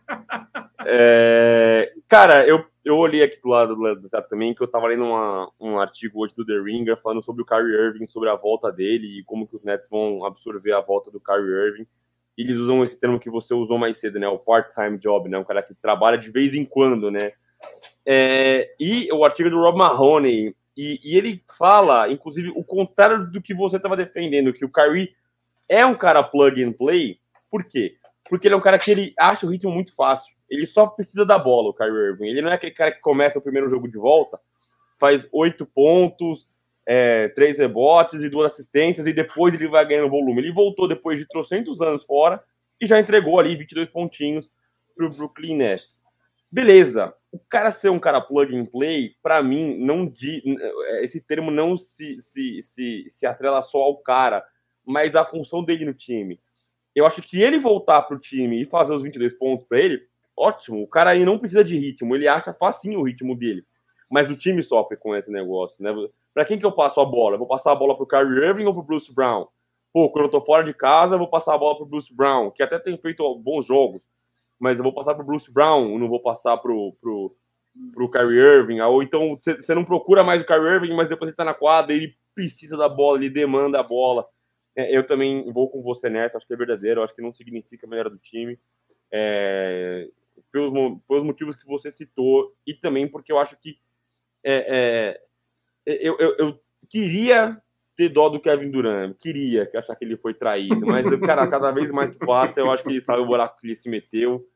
[0.86, 5.03] É, cara, eu, eu olhei aqui do lado do lado também, que eu tava lendo
[5.03, 8.70] uma, um artigo hoje do The Ringer falando sobre o Kyrie Irving, sobre a volta
[8.70, 11.86] dele e como que os Nets vão absorver a volta do Kyrie Irving.
[12.36, 14.28] E eles usam esse termo que você usou mais cedo, né?
[14.28, 15.36] O part-time job, né?
[15.39, 17.32] Um cara que trabalha de vez em quando, né?
[18.07, 23.43] É, e o artigo do Rob Mahoney, e, e, ele fala, inclusive, o contrário do
[23.43, 25.12] que você estava defendendo, que o Kyrie
[25.68, 27.18] é um cara plug and play.
[27.51, 27.97] Por quê?
[28.31, 30.33] Porque ele é um cara que ele acha o ritmo muito fácil.
[30.49, 32.29] Ele só precisa da bola, o Kyrie Irving.
[32.29, 34.39] Ele não é aquele cara que começa o primeiro jogo de volta,
[35.01, 36.47] faz oito pontos,
[36.87, 40.41] é, três rebotes e duas assistências, e depois ele vai ganhando volume.
[40.41, 42.41] Ele voltou depois de trocentos anos fora
[42.81, 44.49] e já entregou ali 22 pontinhos
[44.97, 45.97] para o Brooklyn Nets.
[46.51, 50.12] Beleza, o cara ser um cara plug and play, para mim, não
[51.03, 54.44] esse termo não se, se, se, se atrela só ao cara,
[54.84, 56.40] mas à função dele no time
[56.99, 60.03] eu acho que ele voltar pro time e fazer os 22 pontos para ele,
[60.36, 60.82] ótimo.
[60.82, 63.64] O cara aí não precisa de ritmo, ele acha facinho o ritmo dele.
[64.11, 65.92] Mas o time sofre com esse negócio, né?
[66.34, 67.34] Para quem que eu passo a bola?
[67.34, 69.46] Eu vou passar a bola pro Kyrie Irving ou pro Bruce Brown?
[69.92, 72.51] Pô, quando eu tô fora de casa, eu vou passar a bola pro Bruce Brown,
[72.51, 74.03] que até tem feito bons jogos,
[74.59, 77.36] mas eu vou passar pro Bruce Brown, não vou passar pro, pro,
[77.92, 78.80] pro Kyrie Irving.
[78.80, 81.94] Ou então você não procura mais o Kyrie Irving, mas depois ele tá na quadra,
[81.94, 84.26] ele precisa da bola, ele demanda a bola.
[84.76, 87.86] É, eu também vou com você nessa, acho que é verdadeiro, acho que não significa
[87.86, 88.59] melhor do time.
[89.11, 90.09] É,
[90.52, 90.72] pelos,
[91.06, 93.78] pelos motivos que você citou, e também porque eu acho que
[94.44, 95.18] é,
[95.86, 97.61] é, eu, eu, eu, queria
[97.99, 101.72] ter dó do Kevin Durant, queria que achar que ele foi traído, mas, cara, cada
[101.72, 104.46] vez mais que passa, eu acho que ele sabe o buraco que ele se meteu,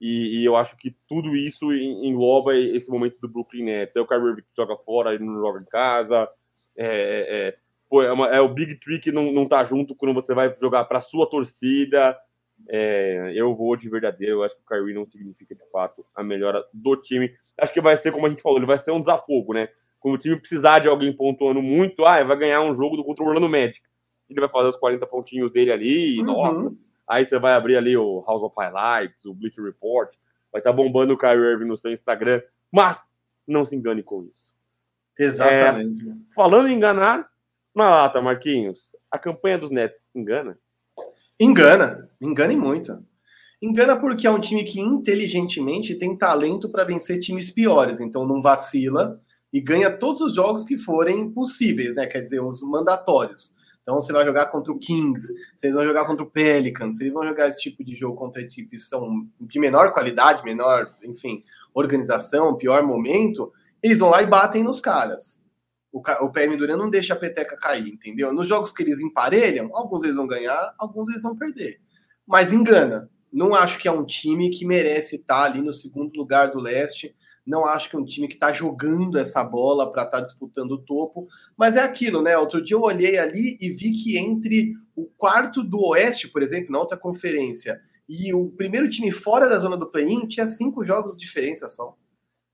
[0.00, 3.94] e, e eu acho que tudo isso engloba esse momento do Brooklyn Nets.
[3.94, 6.28] É o Kyrie Irving que joga fora, ele não joga em casa,
[6.76, 7.56] é, é
[7.88, 10.52] pô, é, uma, é, o Big Three que não, não tá junto quando você vai
[10.60, 12.18] jogar para sua torcida.
[12.68, 16.24] É, eu vou de verdadeiro, eu acho que o Kyrie não significa de fato a
[16.24, 17.32] melhora do time.
[17.56, 19.68] Acho que vai ser, como a gente falou, ele vai ser um desafogo, né?
[20.00, 23.24] Quando o time precisar de alguém pontuando muito, ah, vai ganhar um jogo do contra
[23.24, 23.80] o Orlando Magic.
[24.28, 26.26] Ele vai fazer os 40 pontinhos dele ali, uhum.
[26.26, 26.76] nossa.
[27.08, 30.14] Aí você vai abrir ali o House of Highlights, o Bleacher Report,
[30.52, 33.02] vai estar tá bombando o Kyrie Irving no seu Instagram, mas
[33.46, 34.52] não se engane com isso.
[35.18, 36.08] Exatamente.
[36.08, 37.28] É, falando em enganar,
[37.74, 40.58] na lata, Marquinhos, a campanha dos Nets engana?
[41.40, 43.02] Engana, engana e muito.
[43.60, 48.42] Engana porque é um time que inteligentemente tem talento para vencer times piores, então não
[48.42, 49.20] vacila
[49.52, 52.06] e ganha todos os jogos que forem possíveis, né?
[52.06, 53.52] Quer dizer, os mandatórios.
[53.82, 57.24] Então você vai jogar contra o Kings, vocês vão jogar contra o Pelicans, vocês vão
[57.24, 61.42] jogar esse tipo de jogo contra equipes que são de menor qualidade, menor, enfim,
[61.72, 63.50] organização, pior momento,
[63.82, 65.40] eles vão lá e batem nos caras.
[65.90, 68.30] O, o PM Duran não deixa a peteca cair, entendeu?
[68.32, 71.80] Nos jogos que eles emparelham, alguns eles vão ganhar, alguns eles vão perder.
[72.26, 73.08] Mas engana.
[73.32, 77.14] Não acho que é um time que merece estar ali no segundo lugar do leste.
[77.48, 80.72] Não acho que é um time que está jogando essa bola para estar tá disputando
[80.72, 81.26] o topo.
[81.56, 82.36] Mas é aquilo, né?
[82.36, 86.70] Outro dia eu olhei ali e vi que entre o quarto do Oeste, por exemplo,
[86.70, 91.12] na outra conferência, e o primeiro time fora da zona do play-in tinha cinco jogos
[91.16, 91.96] de diferença só.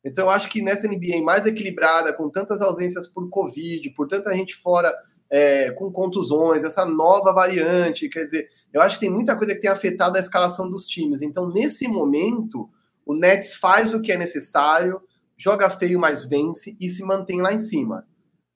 [0.04, 4.34] Então, eu acho que nessa NBA mais equilibrada, com tantas ausências por Covid, por tanta
[4.34, 4.94] gente fora
[5.30, 9.60] é, com contusões, essa nova variante, quer dizer, eu acho que tem muita coisa que
[9.60, 11.22] tem afetado a escalação dos times.
[11.22, 12.68] Então, nesse momento,
[13.06, 15.00] o Nets faz o que é necessário,
[15.36, 18.06] joga feio, mas vence e se mantém lá em cima.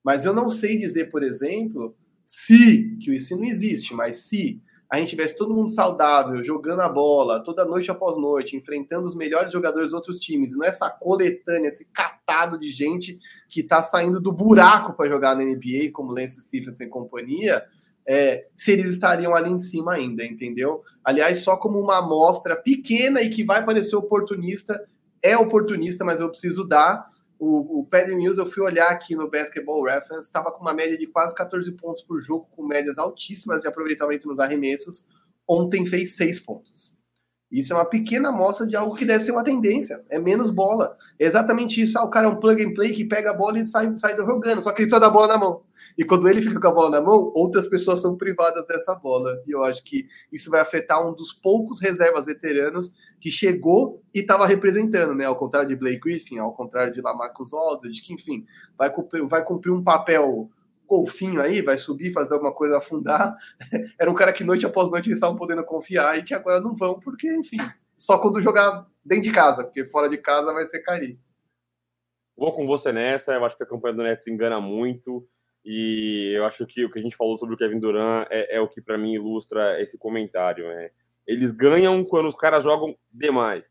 [0.02, 1.94] Mas eu não sei dizer, por exemplo,
[2.24, 6.88] se, que isso não existe, mas se a gente tivesse todo mundo saudável, jogando a
[6.88, 10.88] bola, toda noite após noite, enfrentando os melhores jogadores dos outros times, não é essa
[10.88, 13.18] coletânea, esse catado de gente
[13.50, 17.66] que tá saindo do buraco para jogar na NBA, como Lance Stephenson e companhia,
[18.10, 20.82] é, se eles estariam ali em cima ainda, entendeu?
[21.04, 24.82] Aliás, só como uma amostra pequena e que vai parecer oportunista,
[25.22, 27.06] é oportunista, mas eu preciso dar
[27.38, 30.96] o, o Paddy Mills, eu fui olhar aqui no Basketball Reference, estava com uma média
[30.96, 35.06] de quase 14 pontos por jogo, com médias altíssimas de aproveitamento nos arremessos.
[35.46, 36.94] Ontem fez 6 pontos.
[37.50, 40.04] Isso é uma pequena amostra de algo que deve ser uma tendência.
[40.10, 40.94] É menos bola.
[41.18, 41.98] É exatamente isso.
[41.98, 44.14] Ah, o cara é um plug and play que pega a bola e sai, sai
[44.16, 45.62] jogando, só que ele precisa da bola na mão.
[45.96, 49.42] E quando ele fica com a bola na mão, outras pessoas são privadas dessa bola.
[49.46, 54.20] E eu acho que isso vai afetar um dos poucos reservas veteranos que chegou e
[54.20, 55.24] estava representando, né?
[55.24, 58.44] Ao contrário de Blake Griffin, ao contrário de Lamarcus Aldridge, que, enfim,
[58.76, 60.50] vai cumprir, vai cumprir um papel
[60.88, 63.36] golfinho aí, vai subir, fazer alguma coisa, afundar.
[64.00, 66.74] Era um cara que noite após noite eles estavam podendo confiar e que agora não
[66.74, 67.58] vão, porque, enfim,
[67.96, 71.18] só quando jogar dentro de casa, porque fora de casa vai ser cair.
[72.36, 75.28] Vou com você nessa, eu acho que a campanha do Nets engana muito.
[75.64, 78.60] E eu acho que o que a gente falou sobre o Kevin Durant é, é
[78.60, 80.66] o que para mim ilustra esse comentário.
[80.66, 80.90] Né?
[81.26, 83.64] Eles ganham quando os caras jogam demais.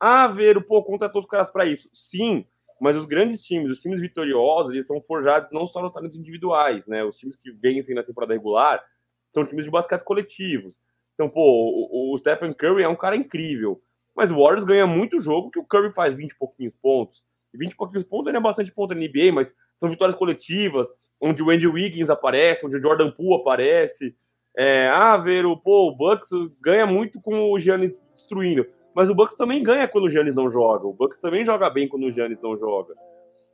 [0.00, 1.88] Ah, ver, pô, contratou os caras para isso.
[1.92, 2.46] Sim,
[2.80, 6.86] mas os grandes times, os times vitoriosos, eles são forjados não só nos talentos individuais,
[6.86, 7.02] né?
[7.04, 8.84] Os times que vencem na temporada regular
[9.32, 10.74] são times de basquete coletivos.
[11.14, 13.80] Então, pô, o, o Stephen Curry é um cara incrível,
[14.14, 17.22] mas o Warriors ganha muito jogo que o Curry faz 20 e pouquinhos pontos.
[17.52, 20.88] E 20 e pouquinhos pontos ainda é bastante ponto na NBA, mas são vitórias coletivas,
[21.20, 24.14] onde o Andy Wiggins aparece, onde o Jordan Poole aparece.
[24.56, 28.66] É, ah, ver o, pô, o Bucks ganha muito com o Giannis destruindo.
[28.96, 30.86] Mas o Bucks também ganha quando o Giannis não joga.
[30.86, 32.94] O Bucks também joga bem quando o Giannis não joga.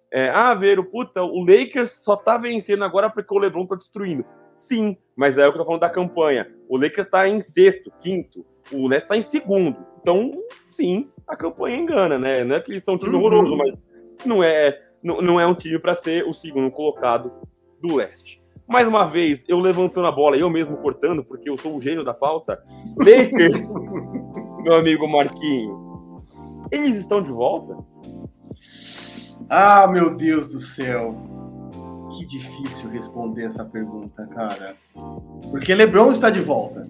[0.09, 3.75] É, ah, ver o puta, o Lakers só tá vencendo agora porque o LeBron tá
[3.75, 4.25] destruindo.
[4.55, 6.49] Sim, mas é o que eu tô falando da campanha.
[6.69, 8.47] O Lakers tá em sexto, quinto.
[8.73, 9.77] O Nets tá em segundo.
[10.01, 10.31] Então,
[10.69, 12.45] sim, a campanha engana, né?
[12.45, 13.25] Não é que eles são um time uhum.
[13.25, 13.75] horroroso, mas
[14.25, 17.33] não é, não, não é um time para ser o segundo colocado
[17.81, 18.41] do leste.
[18.69, 22.05] Mais uma vez, eu levantando a bola, eu mesmo cortando, porque eu sou o gênio
[22.05, 22.63] da pauta.
[22.97, 23.75] Lakers,
[24.63, 26.25] meu amigo Marquinhos,
[26.71, 27.77] eles estão de volta?
[29.49, 31.15] Ah, meu Deus do céu.
[32.11, 34.77] Que difícil responder essa pergunta, cara.
[35.51, 36.85] Porque LeBron está de volta.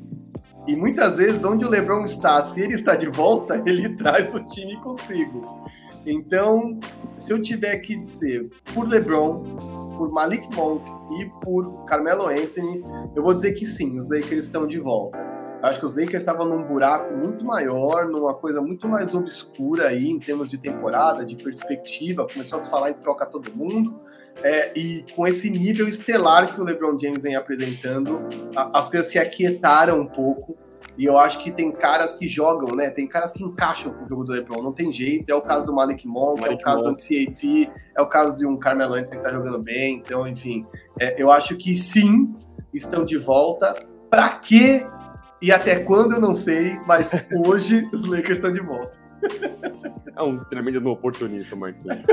[0.67, 4.45] E muitas vezes, onde o LeBron está, se ele está de volta, ele traz o
[4.47, 5.67] time consigo.
[6.05, 6.79] Então,
[7.17, 9.43] se eu tiver que dizer por LeBron,
[9.97, 10.85] por Malik Monk
[11.21, 12.83] e por Carmelo Anthony,
[13.15, 15.32] eu vou dizer que sim, os Lakers estão de volta.
[15.63, 20.09] Acho que os Lakers estavam num buraco muito maior, numa coisa muito mais obscura aí
[20.09, 22.27] em termos de temporada, de perspectiva.
[22.27, 24.01] Começou a se falar em troca todo mundo.
[24.43, 28.21] É, e com esse nível estelar que o LeBron James vem apresentando,
[28.57, 30.57] a, as coisas se aquietaram um pouco.
[30.99, 32.91] E eu acho que tem caras que jogam, né?
[32.91, 35.31] Tem caras que encaixam com o jogo do LeBron, não tem jeito.
[35.31, 36.97] É o caso do Malik Monk, Malik é o caso Monk.
[36.97, 40.03] do CAT, é o caso de um Carmelo Anthony que tá jogando bem.
[40.05, 40.67] Então, enfim,
[41.01, 42.35] é, eu acho que sim,
[42.75, 43.75] estão de volta.
[44.11, 44.85] Para quê?
[45.43, 47.11] E até quando eu não sei, mas
[47.45, 48.97] hoje os Lakers estão de volta.
[50.17, 52.05] É um tremendo oportunista, Marquinhos.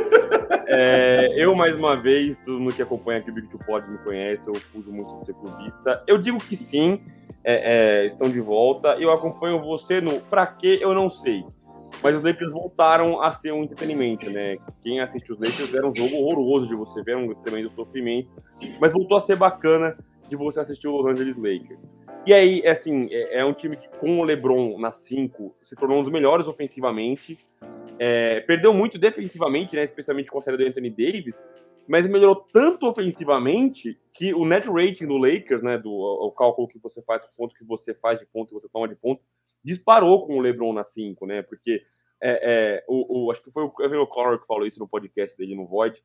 [0.65, 3.99] É, eu, mais uma vez, todo mundo que acompanha aqui o Big Two Pod me
[3.99, 6.03] conhece, eu fujo muito de ser clubista.
[6.07, 7.01] Eu digo que sim,
[7.43, 8.89] é, é, estão de volta.
[8.99, 11.45] Eu acompanho você no pra quê, eu não sei.
[12.03, 14.57] Mas os Lakers voltaram a ser um entretenimento, né?
[14.83, 18.29] Quem assiste os Lakers era um jogo horroroso de você ver, um tremendo sofrimento.
[18.79, 19.95] Mas voltou a ser bacana
[20.29, 21.87] de você assistir o Los Angeles Lakers.
[22.25, 25.99] E aí, assim, é, é um time que com o LeBron na 5 se tornou
[25.99, 27.37] um dos melhores ofensivamente.
[27.97, 31.41] É, perdeu muito defensivamente, né, especialmente com a série do Anthony Davis,
[31.87, 36.79] mas melhorou tanto ofensivamente que o net rating do Lakers, né, do o cálculo que
[36.79, 39.21] você faz, o ponto que você faz de ponto, que você toma de ponto,
[39.63, 41.41] disparou com o LeBron na 5, né?
[41.41, 41.81] Porque
[42.21, 45.37] é, é, o, o, acho que foi o Evan O'Connor que falou isso no podcast
[45.37, 46.01] dele no Void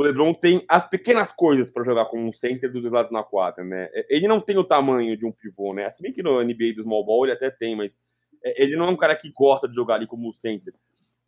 [0.00, 3.22] o LeBron tem as pequenas coisas para jogar como um center dos dois lados na
[3.22, 3.90] quadra, né?
[4.08, 5.90] Ele não tem o tamanho de um pivô, né?
[5.90, 7.98] Se bem que no NBA do small ball ele até tem, mas
[8.42, 10.72] é, ele não é um cara que gosta de jogar ali como center.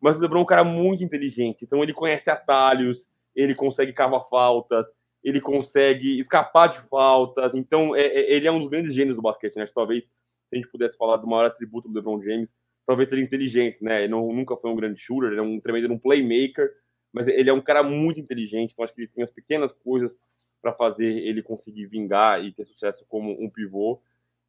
[0.01, 4.23] Mas o LeBron é um cara muito inteligente, então ele conhece atalhos, ele consegue cavar
[4.29, 4.87] faltas,
[5.23, 9.23] ele consegue escapar de faltas, então é, é, ele é um dos grandes gênios do
[9.23, 9.67] basquete, né?
[9.75, 12.55] Talvez se a gente pudesse falar do maior atributo do LeBron James,
[12.87, 14.05] talvez seja inteligente, né?
[14.05, 16.71] Ele não, nunca foi um grande shooter, ele é um tremendo um playmaker,
[17.15, 20.19] mas ele é um cara muito inteligente, então acho que ele tem as pequenas coisas
[20.61, 24.03] para fazer ele conseguir vingar e ter sucesso como um pivô.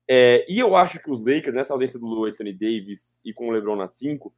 [0.08, 3.52] É, e eu acho que os Lakers, nessa ausência do Anthony Davis e com o
[3.52, 4.34] LeBron na 5,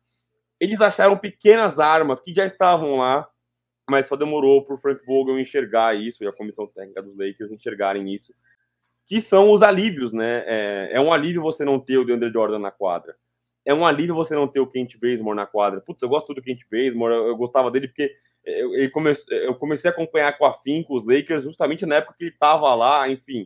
[0.59, 3.30] eles acharam pequenas armas que já estavam lá,
[3.89, 7.51] mas só demorou para o Frank Vogel enxergar isso e a comissão técnica dos Lakers
[7.51, 8.34] enxergarem isso,
[9.07, 10.43] que são os alívios, né?
[10.45, 13.15] É, é um alívio você não ter o DeAndre Jordan na quadra
[13.68, 15.82] é um alívio você não ter o Kent Bazemore na quadra.
[15.82, 18.15] Putz, eu gosto do Kent Bazemore, eu, eu gostava dele porque
[18.45, 22.24] eu, come, eu comecei a acompanhar com a com os Lakers justamente na época que
[22.24, 23.45] ele estava lá, enfim.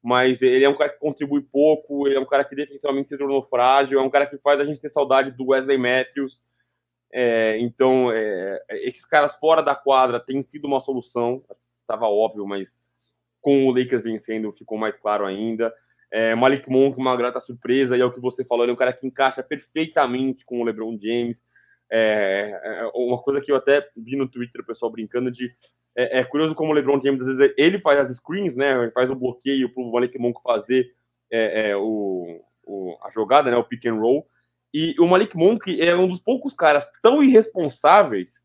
[0.00, 3.18] Mas ele é um cara que contribui pouco, ele é um cara que defensivamente se
[3.18, 6.40] tornou frágil, é um cara que faz a gente ter saudade do Wesley Matthews.
[7.12, 11.42] É, então, é, esses caras fora da quadra têm sido uma solução,
[11.80, 12.78] estava óbvio, mas
[13.40, 15.74] com o Lakers vencendo ficou mais claro ainda.
[16.16, 18.78] É, Malik Monk, uma grata surpresa, e é o que você falou, ele é um
[18.78, 21.42] cara que encaixa perfeitamente com o LeBron James.
[21.92, 25.52] É, é, uma coisa que eu até vi no Twitter o pessoal brincando de
[25.94, 28.84] é, é, curioso como o LeBron James às vezes ele faz as screens, né?
[28.84, 30.90] Ele faz o bloqueio para o Malik Monk fazer
[31.30, 33.56] é, é, o, o, a jogada, né?
[33.58, 34.26] O pick and roll.
[34.72, 38.40] E o Malik Monk é um dos poucos caras tão irresponsáveis,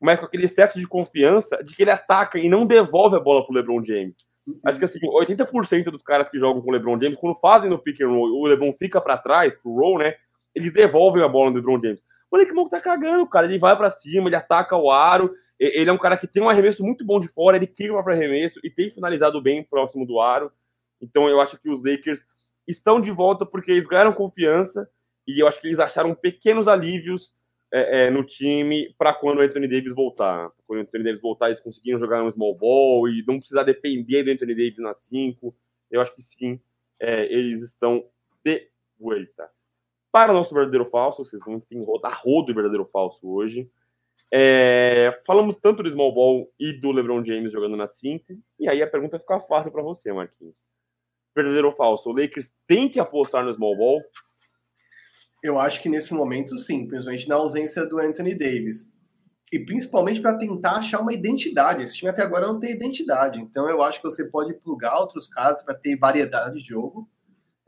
[0.00, 3.46] mas com aquele excesso de confiança de que ele ataca e não devolve a bola
[3.46, 4.16] para o LeBron James.
[4.64, 7.78] Acho que assim, 80% dos caras que jogam com o LeBron James, quando fazem no
[7.78, 10.14] pick and roll, o LeBron fica para trás, pro roll, né?
[10.54, 12.04] Eles devolvem a bola no LeBron James.
[12.30, 13.46] O Nick Monk tá cagando, cara.
[13.46, 15.34] Ele vai para cima, ele ataca o aro.
[15.58, 18.16] Ele é um cara que tem um arremesso muito bom de fora, ele cria próprio
[18.16, 20.50] arremesso e tem finalizado bem próximo do aro.
[21.00, 22.24] Então eu acho que os Lakers
[22.66, 24.88] estão de volta porque eles ganharam confiança
[25.26, 27.32] e eu acho que eles acharam pequenos alívios
[27.72, 30.50] é, é, no time para quando o Anthony Davis voltar.
[30.66, 34.22] Quando o Anthony Davis voltar, eles conseguiram jogar um small ball e não precisar depender
[34.22, 35.54] do Anthony Davis na 5.
[35.90, 36.60] Eu acho que sim,
[37.00, 38.04] é, eles estão
[38.44, 38.68] de
[39.00, 39.50] volta.
[40.12, 43.70] Para o nosso verdadeiro falso, vocês vão ter rodar rodo verdadeiro falso hoje.
[44.30, 48.24] É, falamos tanto do small ball e do LeBron James jogando na 5,
[48.58, 50.54] e aí a pergunta fica fácil para você, Marquinhos.
[51.34, 52.10] Verdadeiro ou falso?
[52.10, 54.02] O Lakers tem que apostar no small ball
[55.42, 58.90] eu acho que nesse momento, sim, principalmente na ausência do Anthony Davis.
[59.52, 61.82] E principalmente para tentar achar uma identidade.
[61.82, 63.40] Esse time até agora não tem identidade.
[63.40, 67.08] Então eu acho que você pode plugar outros casos para ter variedade de jogo.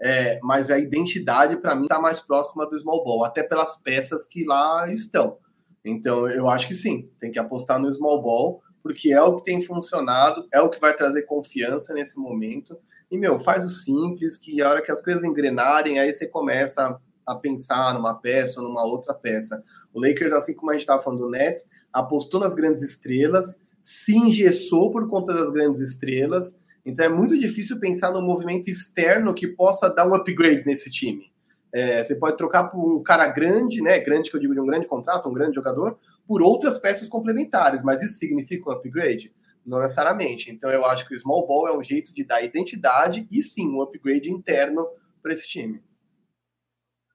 [0.01, 4.27] É, mas a identidade, para mim, está mais próxima do small ball, até pelas peças
[4.27, 5.39] que lá estão.
[5.85, 9.45] Então eu acho que sim, tem que apostar no small ball, porque é o que
[9.45, 12.79] tem funcionado, é o que vai trazer confiança nesse momento.
[13.11, 16.99] E, meu, faz o simples, que a hora que as coisas engrenarem, aí você começa
[17.27, 19.63] a, pensar numa peça ou numa outra peça.
[19.93, 24.17] O Lakers, assim como a gente estava falando do Nets, apostou nas grandes estrelas, se
[24.17, 29.47] engessou por conta das grandes estrelas, então é muito difícil pensar no movimento externo que
[29.47, 31.33] possa dar um upgrade nesse time.
[31.73, 33.99] É, você pode trocar por um cara grande, né?
[33.99, 37.83] Grande que eu digo de um grande contrato, um grande jogador, por outras peças complementares,
[37.83, 39.35] mas isso significa um upgrade?
[39.65, 40.51] Não necessariamente.
[40.51, 43.69] Então eu acho que o small ball é um jeito de dar identidade e sim
[43.69, 44.87] um upgrade interno
[45.23, 45.83] para esse time.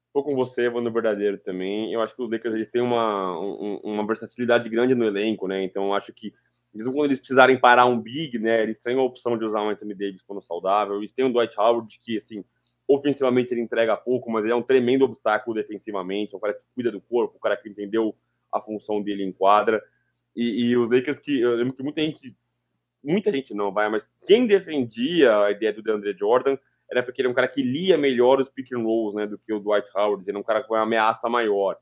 [0.09, 1.93] Estou com você, vou no verdadeiro também.
[1.93, 5.63] Eu acho que os Lakers eles têm uma, um, uma versatilidade grande no elenco, né?
[5.63, 6.33] Então acho que
[6.73, 8.63] mesmo quando eles precisarem parar um big, né?
[8.63, 10.97] Eles têm a opção de usar um Anthony Davis quando saudável.
[10.97, 12.43] Eles têm o Dwight Howard que assim
[12.87, 16.63] ofensivamente ele entrega pouco, mas ele é um tremendo obstáculo defensivamente, é um cara que
[16.73, 18.15] cuida do corpo, um cara que entendeu
[18.51, 19.79] a função dele em quadra.
[20.35, 22.35] E, e os Lakers que eu lembro que muita gente,
[23.03, 26.57] muita gente não vai, mas quem defendia a ideia do DeAndre Jordan
[26.91, 29.37] era porque ele é um cara que lia melhor os pick and rolls, né, do
[29.37, 31.77] que o Dwight Howard, ele é um cara com uma ameaça maior.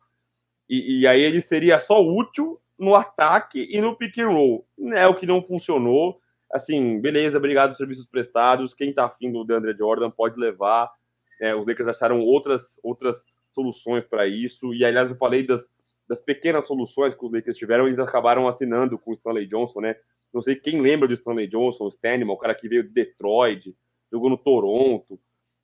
[0.69, 4.67] E, e aí ele seria só útil no ataque e no pick and roll.
[4.93, 6.19] É o que não funcionou
[6.51, 8.73] assim, beleza, obrigado pelos serviços prestados.
[8.73, 10.91] Quem tá afim do DeAndre Jordan pode levar.
[11.39, 14.73] É, os Lakers acharam outras, outras soluções para isso.
[14.73, 15.69] E, aliás, eu falei das,
[16.07, 19.95] das pequenas soluções que os Lakers tiveram, eles acabaram assinando com o Stanley Johnson, né?
[20.33, 23.75] Não sei quem lembra do Stanley Johnson, o Stanley, o cara que veio de Detroit,
[24.11, 25.19] jogou no Toronto,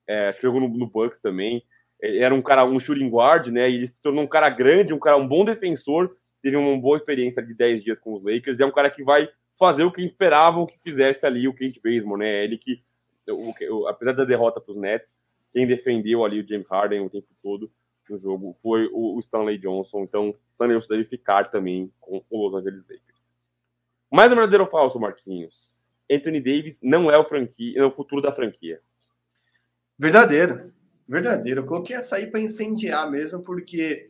[0.08, 1.64] é, acho que jogou no, no Bucks também.
[2.02, 3.70] É, era um cara, um shooting guard, né?
[3.70, 6.16] E ele se tornou um cara grande, um cara, um bom defensor.
[6.42, 8.60] Teve uma boa experiência de 10 dias com os Lakers.
[8.60, 11.80] E é um cara que vai fazer o que esperavam que fizesse ali o Kent
[11.82, 12.44] Bazemore, né?
[12.44, 12.84] Ele que,
[13.30, 15.08] o, o, apesar da derrota para os Nets,
[15.52, 17.72] quem defendeu ali o James Harden o tempo todo
[18.10, 20.04] no jogo foi o, o Stanley Johnson.
[20.04, 23.22] Então, Stanley Johnson deve ficar também com o Los Angeles Lakers.
[24.12, 25.73] Mais um verdadeiro falso, Marquinhos?
[26.12, 28.80] Anthony Davis não é o franquia, é o futuro da franquia.
[29.98, 30.74] Verdadeiro.
[31.08, 31.62] Verdadeiro.
[31.62, 34.10] Eu coloquei essa aí para incendiar mesmo, porque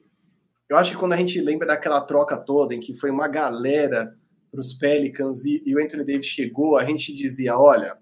[0.69, 4.15] eu acho que quando a gente lembra daquela troca toda, em que foi uma galera
[4.51, 7.97] para os Pelicans e, e, o Anthony Davis chegou, a gente dizia: olha,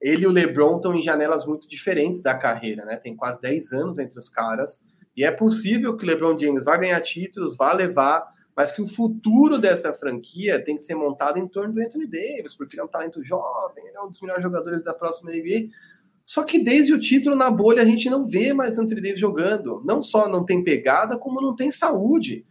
[0.00, 2.96] ele e o LeBron estão em janelas muito diferentes da carreira, né?
[2.96, 4.84] Tem quase 10 anos entre os caras.
[5.16, 8.26] E é possível que o LeBron James vá ganhar títulos, vá levar,
[8.56, 12.56] mas que o futuro dessa franquia tem que ser montado em torno do Anthony Davis,
[12.56, 15.68] porque ele é um talento jovem, ele é um dos melhores jogadores da próxima NBA.
[16.24, 19.82] Só que desde o título na bolha a gente não vê mais Anthony Davis jogando.
[19.84, 22.46] Não só não tem pegada, como não tem saúde.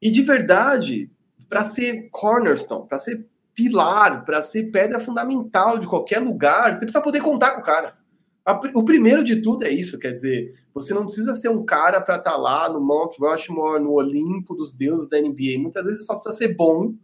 [0.00, 1.10] E de verdade,
[1.50, 7.02] para ser cornerstone, para ser pilar, para ser pedra fundamental de qualquer lugar, você precisa
[7.02, 7.94] poder contar com o cara.
[8.74, 12.16] O primeiro de tudo é isso, quer dizer, você não precisa ser um cara para
[12.16, 15.58] estar tá lá no Mount Rushmore, no Olimpo dos deuses da NBA.
[15.58, 16.94] Muitas vezes você só precisa ser bom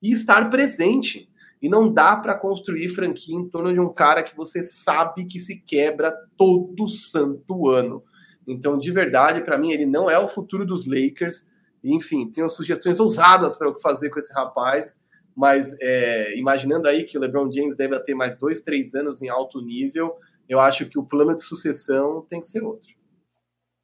[0.00, 1.28] e estar presente.
[1.60, 5.40] E não dá para construir franquia em torno de um cara que você sabe que
[5.40, 8.04] se quebra todo santo ano.
[8.46, 11.48] Então, de verdade, para mim, ele não é o futuro dos Lakers.
[11.82, 15.00] Enfim, tenho sugestões ousadas para o que fazer com esse rapaz,
[15.34, 19.28] mas é, imaginando aí que o LeBron James deve ter mais dois, três anos em
[19.28, 20.14] alto nível,
[20.48, 22.94] eu acho que o plano de sucessão tem que ser outro.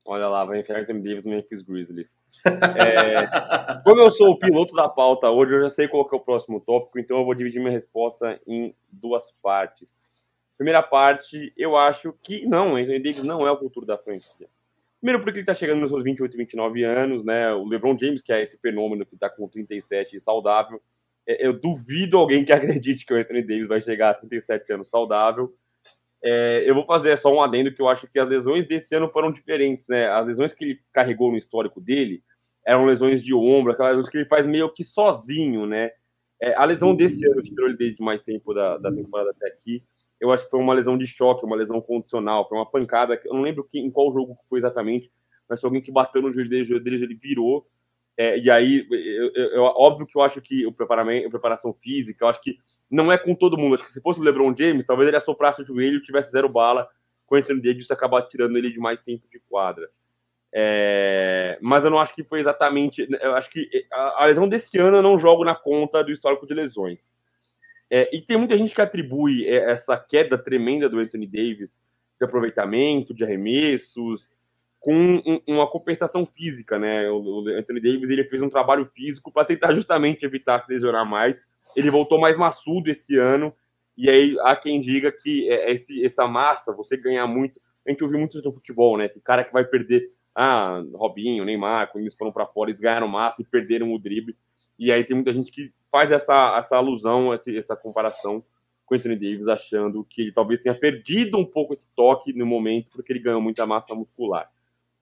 [0.05, 2.09] Olha lá, vai enfiar Anthony Davis Memphis Grizzlies.
[2.47, 3.27] É,
[3.85, 6.61] como eu sou o piloto da pauta hoje, eu já sei qual é o próximo
[6.61, 9.93] tópico, então eu vou dividir minha resposta em duas partes.
[10.57, 14.49] Primeira parte, eu acho que não, Anthony Davis não é o futuro da franquia.
[15.01, 17.53] Primeiro porque ele está chegando nos seus 28, 29 anos, né?
[17.53, 20.81] O LeBron James, que é esse fenômeno que está com 37 e saudável,
[21.27, 24.89] é, eu duvido alguém que acredite que o Anthony Davis vai chegar a 37 anos
[24.89, 25.53] saudável.
[26.25, 29.09] É, eu vou fazer só um adendo que eu acho que as lesões desse ano
[29.09, 30.09] foram diferentes, né?
[30.09, 32.23] As lesões que ele carregou no histórico dele
[32.65, 35.91] eram lesões de ombro, aquelas lesões que ele faz meio que sozinho, né?
[36.41, 39.49] É, a lesão desse ano, que tirou ele desde mais tempo da, da temporada até
[39.49, 39.83] aqui,
[40.21, 43.35] eu acho que foi uma lesão de choque, uma lesão condicional, foi uma pancada, eu
[43.35, 45.11] não lembro que, em qual jogo foi exatamente,
[45.49, 47.67] mas foi alguém que bateu no joelho dele, o joelho dele ele virou,
[48.17, 51.73] é, e aí, eu, eu, eu, óbvio que eu acho que o preparamento, a preparação
[51.73, 52.57] física, eu acho que
[52.93, 55.63] não é com todo mundo, acho que se fosse o LeBron James, talvez ele assoprasse
[55.63, 56.87] o joelho e tivesse zero bala,
[57.27, 59.89] com o Anthony Davis acabar tirando ele de mais tempo de quadra.
[60.55, 63.09] É, mas eu não acho que foi exatamente.
[63.23, 66.47] Eu acho que a, a lesão desse ano eu não jogo na conta do histórico
[66.47, 67.11] de lesões.
[67.91, 71.79] É, e tem muita gente que atribui é, essa queda tremenda do Anthony Davis
[72.19, 74.31] de aproveitamento, de arremessos,
[74.79, 77.11] com um, uma compensação física, né?
[77.11, 81.52] O, Anthony Davis ele fez um trabalho físico para tentar justamente evitar se lesionar mais.
[81.77, 83.55] Ele voltou mais maçudo esse ano,
[83.97, 87.61] e aí há quem diga que é, esse, essa massa, você ganhar muito.
[87.87, 89.09] A gente ouviu muito no futebol, né?
[89.09, 90.11] Que cara que vai perder.
[90.35, 94.37] Ah, Robinho, Neymar, quando eles foram para fora, eles ganharam massa e perderam o drible.
[94.79, 98.43] E aí tem muita gente que faz essa, essa alusão, essa, essa comparação
[98.87, 102.89] com Anthony Davis, achando que ele talvez tenha perdido um pouco esse toque no momento,
[102.97, 104.51] porque ele ganhou muita massa muscular.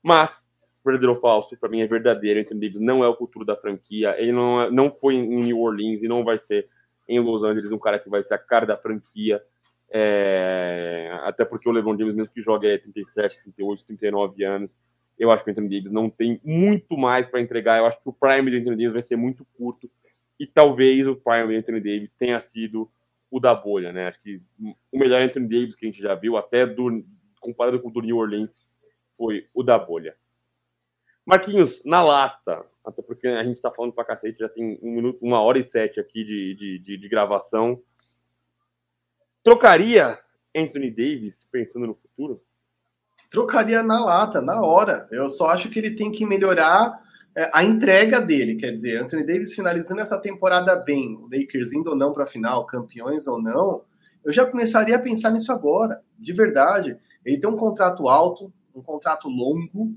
[0.02, 0.46] Mas,
[0.90, 2.40] verdadeiro ou falso, para mim é verdadeiro.
[2.40, 4.14] Anthony Davis não é o futuro da franquia.
[4.18, 6.68] Ele não, é, não foi em New Orleans e não vai ser
[7.08, 9.42] em Los Angeles um cara que vai ser a cara da franquia.
[9.90, 14.78] É, até porque o LeBron James, mesmo que jogue é 37, 38, 39 anos,
[15.18, 17.78] eu acho que o Anthony Davis não tem muito mais para entregar.
[17.78, 19.90] Eu acho que o prime do Anthony Davis vai ser muito curto
[20.38, 22.90] e talvez o prime do Anthony Davis tenha sido
[23.30, 24.08] o da bolha, né?
[24.08, 24.40] Acho que
[24.92, 27.04] o melhor Anthony Davis que a gente já viu, até do,
[27.40, 28.52] comparado com o do New Orleans,
[29.16, 30.16] foi o da bolha.
[31.30, 35.18] Marquinhos, na lata, até porque a gente está falando para cacete, já tem um minuto,
[35.22, 37.80] uma hora e sete aqui de, de, de, de gravação.
[39.40, 40.18] Trocaria
[40.56, 42.42] Anthony Davis pensando no futuro?
[43.30, 45.06] Trocaria na lata, na hora.
[45.12, 47.00] Eu só acho que ele tem que melhorar
[47.36, 48.56] é, a entrega dele.
[48.56, 52.26] Quer dizer, Anthony Davis finalizando essa temporada bem, o Lakers indo ou não para a
[52.26, 53.84] final, campeões ou não,
[54.24, 56.98] eu já começaria a pensar nisso agora, de verdade.
[57.24, 59.94] Ele tem um contrato alto, um contrato longo,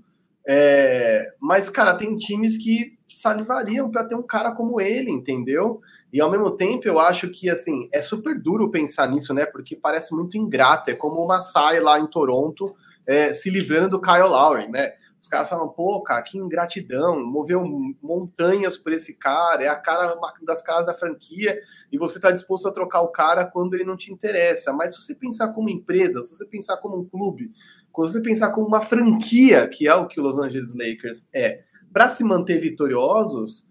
[0.47, 5.81] é, mas, cara, tem times que salivariam para ter um cara como ele, entendeu?
[6.11, 9.45] E ao mesmo tempo, eu acho que, assim, é super duro pensar nisso, né?
[9.45, 10.91] Porque parece muito ingrato.
[10.91, 12.75] É como o Masai lá em Toronto
[13.05, 14.93] é, se livrando do Kyle Lowry, né?
[15.23, 17.63] Os caras falam, pô, cara, que ingratidão, moveu
[18.01, 21.57] montanhas por esse cara, é a cara das caras da franquia,
[21.89, 24.73] e você está disposto a trocar o cara quando ele não te interessa.
[24.73, 28.51] Mas se você pensar como empresa, se você pensar como um clube, se você pensar
[28.51, 31.61] como uma franquia, que é o que o Los Angeles Lakers é,
[31.93, 33.65] para se manter vitoriosos,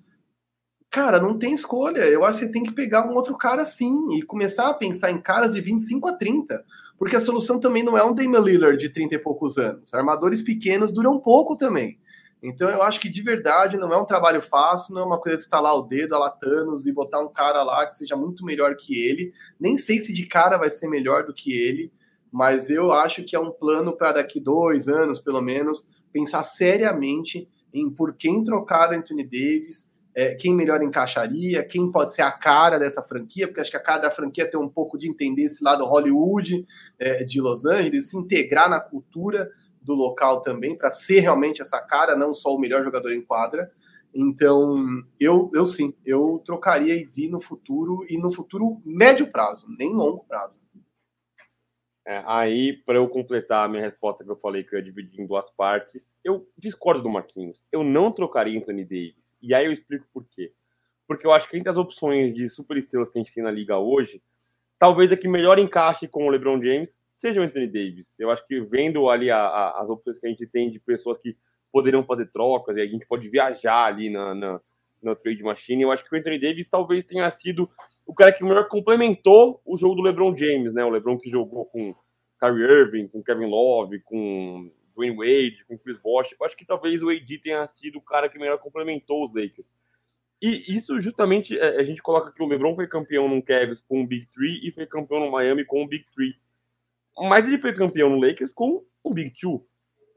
[0.88, 2.08] cara, não tem escolha.
[2.08, 5.10] Eu acho que você tem que pegar um outro cara sim e começar a pensar
[5.10, 6.64] em caras de 25 a 30.
[7.02, 9.92] Porque a solução também não é um Damian Lillard de 30 e poucos anos.
[9.92, 11.98] Armadores pequenos duram pouco também.
[12.40, 15.36] Então eu acho que de verdade não é um trabalho fácil, não é uma coisa
[15.36, 18.76] de estalar o dedo a Latanos e botar um cara lá que seja muito melhor
[18.76, 19.32] que ele.
[19.58, 21.92] Nem sei se de cara vai ser melhor do que ele,
[22.30, 27.48] mas eu acho que é um plano para daqui dois anos, pelo menos, pensar seriamente
[27.74, 32.78] em por quem trocar Anthony Davis é, quem melhor encaixaria, quem pode ser a cara
[32.78, 35.64] dessa franquia, porque acho que a cara da franquia tem um pouco de entender esse
[35.64, 36.66] lado Hollywood
[36.98, 39.50] é, de Los Angeles, se integrar na cultura
[39.80, 43.70] do local também, para ser realmente essa cara, não só o melhor jogador em quadra.
[44.14, 49.94] Então, eu, eu sim, eu trocaria Edi no futuro e no futuro médio prazo, nem
[49.94, 50.60] longo prazo.
[52.06, 55.20] É, aí, para eu completar a minha resposta que eu falei que eu ia dividir
[55.20, 57.64] em duas partes, eu discordo do Marquinhos.
[57.72, 60.52] Eu não trocaria Anthony Davis e aí eu explico por quê.
[61.06, 63.76] Porque eu acho que entre as opções de superestrelas que a gente tem na liga
[63.76, 64.22] hoje,
[64.78, 68.18] talvez a que melhor encaixe com o LeBron James seja o Anthony Davis.
[68.18, 71.18] Eu acho que vendo ali a, a, as opções que a gente tem de pessoas
[71.18, 71.36] que
[71.72, 74.60] poderiam fazer trocas e a gente pode viajar ali na, na,
[75.02, 77.68] na trade machine, eu acho que o Anthony Davis talvez tenha sido
[78.06, 80.84] o cara que melhor complementou o jogo do LeBron James, né?
[80.84, 81.94] O LeBron que jogou com
[82.40, 86.34] Kyrie Irving, com Kevin Love, com Dwayne Wade, com Chris Bosh.
[86.38, 89.70] Eu acho que talvez o AD tenha sido o cara que melhor complementou os Lakers.
[90.40, 94.02] E isso justamente é, a gente coloca que o LeBron foi campeão no Cavs com
[94.02, 96.34] o Big Three e foi campeão no Miami com o Big Three.
[97.16, 99.64] Mas ele foi campeão no Lakers com o Big Two,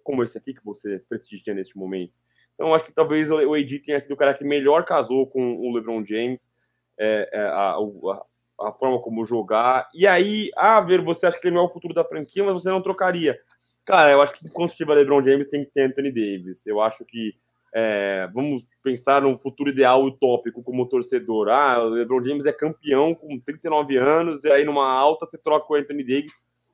[0.04, 2.14] como esse aqui que você prestigia neste momento.
[2.56, 5.74] Então acho que talvez o AD tenha sido o cara que melhor casou com o
[5.76, 6.50] LeBron James,
[6.98, 9.90] é, é, a, a, a, forma como jogar.
[9.94, 12.54] E aí, ah, ver, você acha que ele não é o futuro da franquia, mas
[12.54, 13.38] você não trocaria.
[13.86, 16.66] Cara, eu acho que enquanto estiver LeBron James, tem que ter Anthony Davis.
[16.66, 17.36] Eu acho que
[17.74, 21.50] é, vamos pensar num futuro ideal utópico como torcedor.
[21.50, 25.72] Ah, o LeBron James é campeão com 39 anos, e aí numa alta você troca
[25.72, 26.32] o Anthony Davis,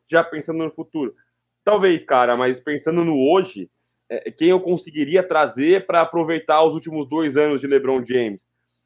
[0.08, 1.14] já pensando no futuro.
[1.64, 3.70] Talvez, cara, mas pensando no hoje,
[4.08, 8.42] é, quem eu conseguiria trazer para aproveitar os últimos dois anos de LeBron James?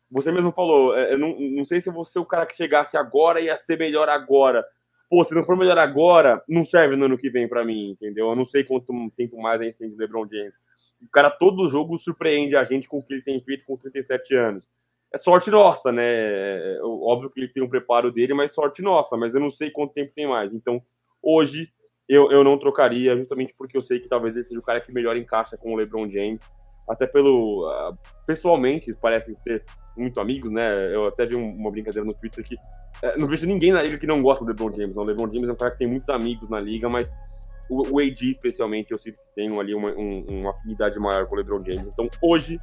[0.10, 2.98] Você mesmo falou, é, eu não, não sei se você é o cara que chegasse
[2.98, 4.66] agora ia ser melhor agora
[5.10, 8.30] pô, se não for melhor agora, não serve no ano que vem para mim, entendeu?
[8.30, 10.56] Eu não sei quanto tempo mais a gente tem de LeBron James.
[11.02, 14.36] O cara, todo jogo, surpreende a gente com o que ele tem feito com 37
[14.36, 14.70] anos.
[15.14, 16.04] É sorte nossa, né?
[16.04, 19.16] É, óbvio que ele tem um preparo dele, mas sorte nossa.
[19.16, 20.54] Mas eu não sei quanto tempo tem mais.
[20.54, 20.82] Então,
[21.22, 21.72] hoje,
[22.08, 24.92] eu, eu não trocaria, justamente porque eu sei que talvez ele seja o cara que
[24.92, 26.42] melhor encaixa com o LeBron James.
[26.88, 27.68] Até pelo.
[27.68, 27.96] Uh,
[28.28, 29.64] pessoalmente, parecem ser
[29.98, 30.94] muito amigos, né?
[30.94, 32.56] Eu até vi uma brincadeira no Twitter que
[33.02, 34.96] é, não vejo ninguém na liga que não gosta do LeBron James.
[34.96, 35.04] Não.
[35.04, 37.10] O LeBron James é um cara que tem muitos amigos na liga, mas
[37.70, 41.36] o, o AD, especialmente, eu sinto que tem ali uma, um, uma afinidade maior com
[41.36, 41.88] o LeBron James.
[41.88, 42.58] Então, hoje,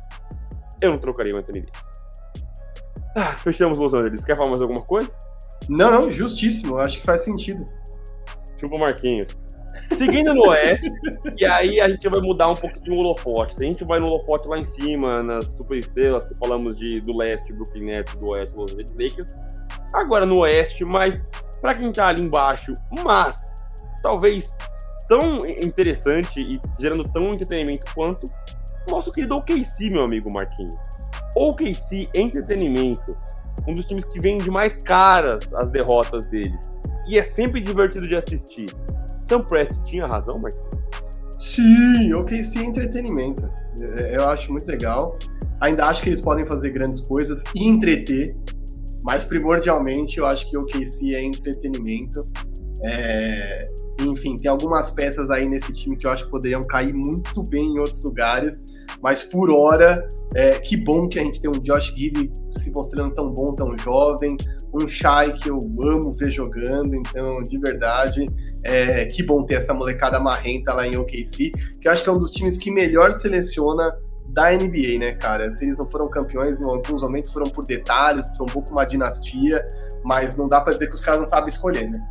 [0.80, 1.92] eu não trocaria o Anthony Davis.
[3.14, 4.24] Ah, fechamos Los Angeles.
[4.24, 5.10] Quer falar mais alguma coisa?
[5.68, 6.78] Não, não, justíssimo.
[6.78, 7.66] Acho que faz sentido.
[8.58, 9.36] Chupa Marquinhos.
[9.96, 10.90] Seguindo no Oeste,
[11.38, 13.54] e aí a gente vai mudar um pouco de holofote.
[13.58, 17.52] A gente vai no holofote lá em cima, nas superestrelas, que falamos de, do leste,
[17.52, 19.34] Brooklyn Nets, do oeste, Los Angeles Lakers.
[19.94, 21.30] Agora no Oeste, mas
[21.60, 22.72] para quem tá ali embaixo,
[23.04, 23.36] mas
[24.02, 24.56] talvez
[25.08, 28.26] tão interessante e gerando tão entretenimento quanto
[28.90, 30.74] nosso querido OKC, meu amigo Marquinhos.
[31.36, 33.16] OKC Entretenimento,
[33.66, 36.68] um dos times que vende mais caras as derrotas deles.
[37.08, 38.66] E é sempre divertido de assistir.
[39.28, 40.82] Sam Prest tinha razão, Marquinhos?
[41.38, 43.50] Sim, OKC é entretenimento.
[43.80, 45.18] É, eu acho muito legal.
[45.60, 48.36] Ainda acho que eles podem fazer grandes coisas e entreter,
[49.02, 52.20] mas primordialmente eu acho que OKC é entretenimento.
[52.84, 53.68] É,
[54.00, 57.64] enfim, tem algumas peças aí nesse time que eu acho que poderiam cair muito bem
[57.64, 58.60] em outros lugares,
[59.02, 63.14] mas por hora, é, que bom que a gente tem um Josh Giddy se mostrando
[63.14, 64.36] tão bom, tão jovem,
[64.72, 68.24] um Shai que eu amo ver jogando, então, de verdade,
[68.64, 71.50] é, que bom ter essa molecada marrenta lá em OKC,
[71.80, 73.94] que eu acho que é um dos times que melhor seleciona
[74.28, 75.50] da NBA, né, cara?
[75.50, 78.84] Se eles não foram campeões, em alguns momentos foram por detalhes, foi um pouco uma
[78.84, 79.66] dinastia,
[80.02, 82.02] mas não dá para dizer que os caras não sabem escolher, né?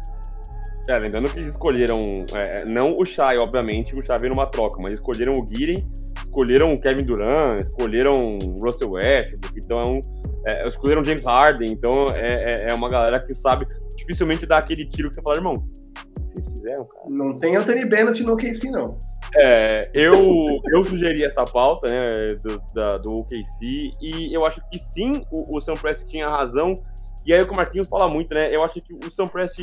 [0.88, 4.81] É, lembrando que eles escolheram, é, não o Shai, obviamente, o Shai veio numa troca,
[4.81, 5.88] mas escolheram o Guirin,
[6.23, 9.99] escolheram o Kevin Durant, escolheram o Russell Westbrook, então é,
[10.68, 15.09] escolheram James Harden, então é, é, é, uma galera que sabe dificilmente dar aquele tiro
[15.09, 15.53] que você fala, irmão,
[16.30, 17.05] vocês fizeram, cara?
[17.09, 18.97] Não tem Anthony Bennett no OKC, não.
[19.35, 20.15] É, eu,
[20.73, 25.57] eu sugeri essa pauta, né, do, da, do OKC, e eu acho que sim, o,
[25.57, 26.76] o Sam Prest tinha razão,
[27.26, 29.59] e aí o que o Marquinhos fala muito, né, eu acho que o Sam Prest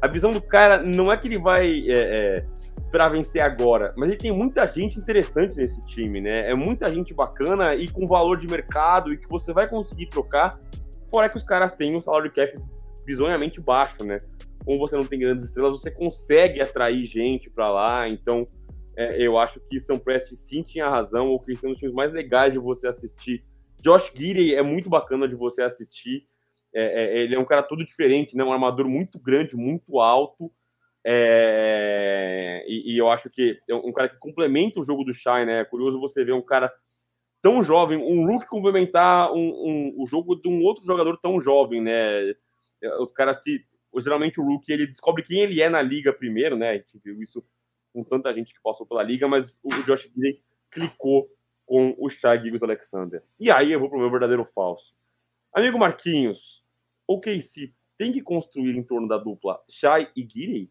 [0.00, 2.44] a visão do cara não é que ele vai é,
[2.88, 6.50] esperar vencer agora, mas ele tem muita gente interessante nesse time, né?
[6.50, 10.58] É muita gente bacana e com valor de mercado e que você vai conseguir trocar,
[11.10, 12.50] fora que os caras têm um salário cap
[13.04, 14.16] bizonhamente baixo, né?
[14.64, 18.46] Como você não tem grandes estrelas, você consegue atrair gente para lá, então
[18.96, 22.10] é, eu acho que São Prest sim tinha razão, ou que são os times mais
[22.10, 23.44] legais de você assistir.
[23.82, 26.26] Josh Gidey é muito bacana de você assistir.
[26.74, 28.42] É, é, ele é um cara todo diferente, né?
[28.42, 30.50] Um armador muito grande, muito alto.
[31.04, 35.46] É, e, e, eu acho que é um cara que complementa o jogo do Shai,
[35.46, 35.60] né?
[35.60, 36.72] É curioso você ver um cara
[37.40, 41.80] tão jovem, um look complementar um, um, o jogo de um outro jogador tão jovem,
[41.80, 42.34] né?
[43.00, 43.64] Os caras que
[43.96, 46.70] geralmente o rookie ele descobre quem ele é na liga primeiro, né?
[46.70, 47.44] A gente viu isso
[47.92, 51.28] com tanta gente que passou pela liga, mas o Josh Gidey clicou
[51.64, 53.22] com o Shai Gilgis Alexander.
[53.38, 54.94] E aí eu vou pro meu verdadeiro falso.
[55.52, 56.64] Amigo Marquinhos,
[57.06, 60.70] o KC tem que construir em torno da dupla Shai e Giri?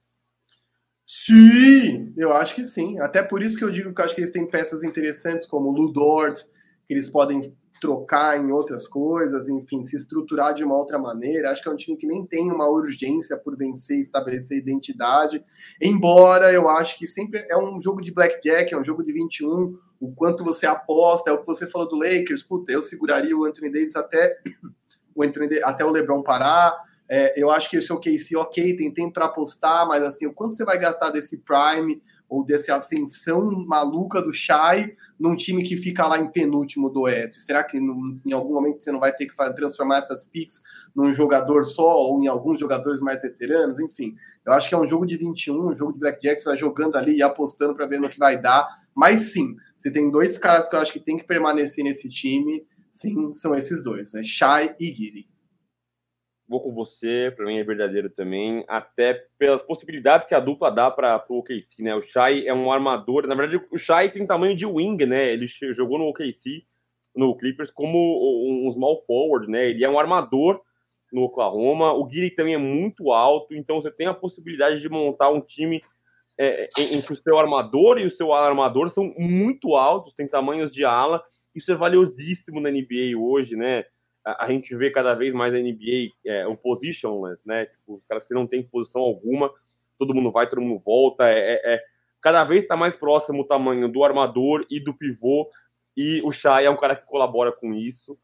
[1.09, 2.99] Sim, eu acho que sim.
[2.99, 5.69] Até por isso que eu digo que eu acho que eles têm peças interessantes como
[5.69, 6.43] o Ludort,
[6.85, 11.49] que eles podem trocar em outras coisas, enfim, se estruturar de uma outra maneira.
[11.49, 15.41] Acho que é um time que nem tem uma urgência por vencer, estabelecer identidade.
[15.81, 19.77] Embora eu acho que sempre é um jogo de blackjack, é um jogo de 21.
[20.01, 22.43] O quanto você aposta, é o que você falou do Lakers.
[22.43, 24.37] Puta, eu seguraria o Anthony Davis até
[25.15, 26.75] o Anthony, até o LeBron parar.
[27.09, 30.55] É, eu acho que esse OKC, ok, tem tempo para apostar, mas assim, o quanto
[30.55, 36.05] você vai gastar desse Prime ou dessa ascensão maluca do Shai num time que fica
[36.05, 37.41] lá em penúltimo do Oeste?
[37.41, 40.61] Será que em algum momento você não vai ter que transformar essas picks
[40.93, 43.79] num jogador só ou em alguns jogadores mais veteranos?
[43.79, 44.15] Enfim,
[44.45, 46.97] eu acho que é um jogo de 21, um jogo de Blackjack, você vai jogando
[46.97, 48.67] ali e apostando para ver no que vai dar.
[48.93, 52.65] Mas sim, você tem dois caras que eu acho que tem que permanecer nesse time
[52.97, 54.23] Sim, são esses dois, né?
[54.23, 55.27] Shai e Giri.
[56.47, 60.89] Vou com você, para mim é verdadeiro também, até pelas possibilidades que a dupla dá
[60.89, 61.93] para o OKC, né?
[61.93, 65.33] O Shai é um armador, na verdade o Shai tem tamanho de wing, né?
[65.33, 66.63] Ele jogou no OKC,
[67.13, 67.97] no Clippers, como
[68.65, 69.69] um small forward, né?
[69.69, 70.61] Ele é um armador
[71.11, 71.93] no Oklahoma.
[71.93, 75.81] O Giri também é muito alto, então você tem a possibilidade de montar um time
[76.37, 80.27] é, em, em que o seu armador e o seu armador são muito altos, tem
[80.27, 81.21] tamanhos de ala,
[81.55, 83.85] isso é valiosíssimo na NBA hoje, né?
[84.39, 87.65] A, gente vê cada vez mais a NBA é, o positionless, né?
[87.65, 89.51] Tipo, os caras que não têm posição alguma,
[89.97, 91.27] todo mundo vai, todo mundo volta.
[91.29, 91.83] É, é, é
[92.21, 95.49] cada vez está mais próximo o tamanho do armador e do pivô.
[95.95, 98.17] E o Shai é um cara que colabora com isso.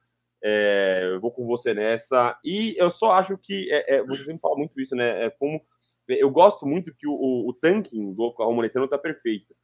[0.43, 2.37] É, eu vou com você nessa.
[2.43, 5.25] E eu só acho que é, é, você sempre fala muito isso, né?
[5.25, 5.61] É como
[6.07, 9.55] eu gosto muito que o, o, o tanking do Oklahoma nesse tá perfeito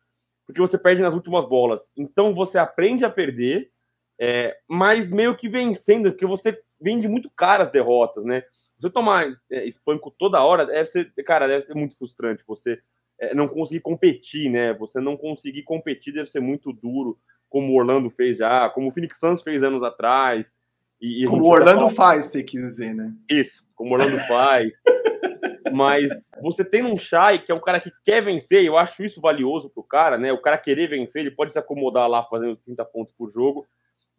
[0.49, 1.87] porque você perde nas últimas bolas.
[1.95, 3.69] Então você aprende a perder,
[4.19, 8.43] é, mas meio que vencendo, porque você vende muito caras as derrotas, né?
[8.77, 12.43] Você tomar é, espanco toda hora, deve ser, cara, deve ser muito frustrante.
[12.45, 12.79] Você
[13.19, 14.73] é, não conseguir competir, né?
[14.73, 17.17] Você não conseguir competir deve ser muito duro,
[17.49, 20.53] como o Orlando fez já, como o Phoenix Suns fez anos atrás.
[20.99, 23.13] E, e como o Orlando faz, você quis dizer, né?
[23.29, 24.73] Isso, como o Orlando faz.
[25.71, 26.09] Mas
[26.41, 29.69] você tem um Shai, que é um cara que quer vencer, eu acho isso valioso
[29.69, 30.33] pro cara, né?
[30.33, 33.65] O cara querer vencer, ele pode se acomodar lá fazendo 30 pontos por jogo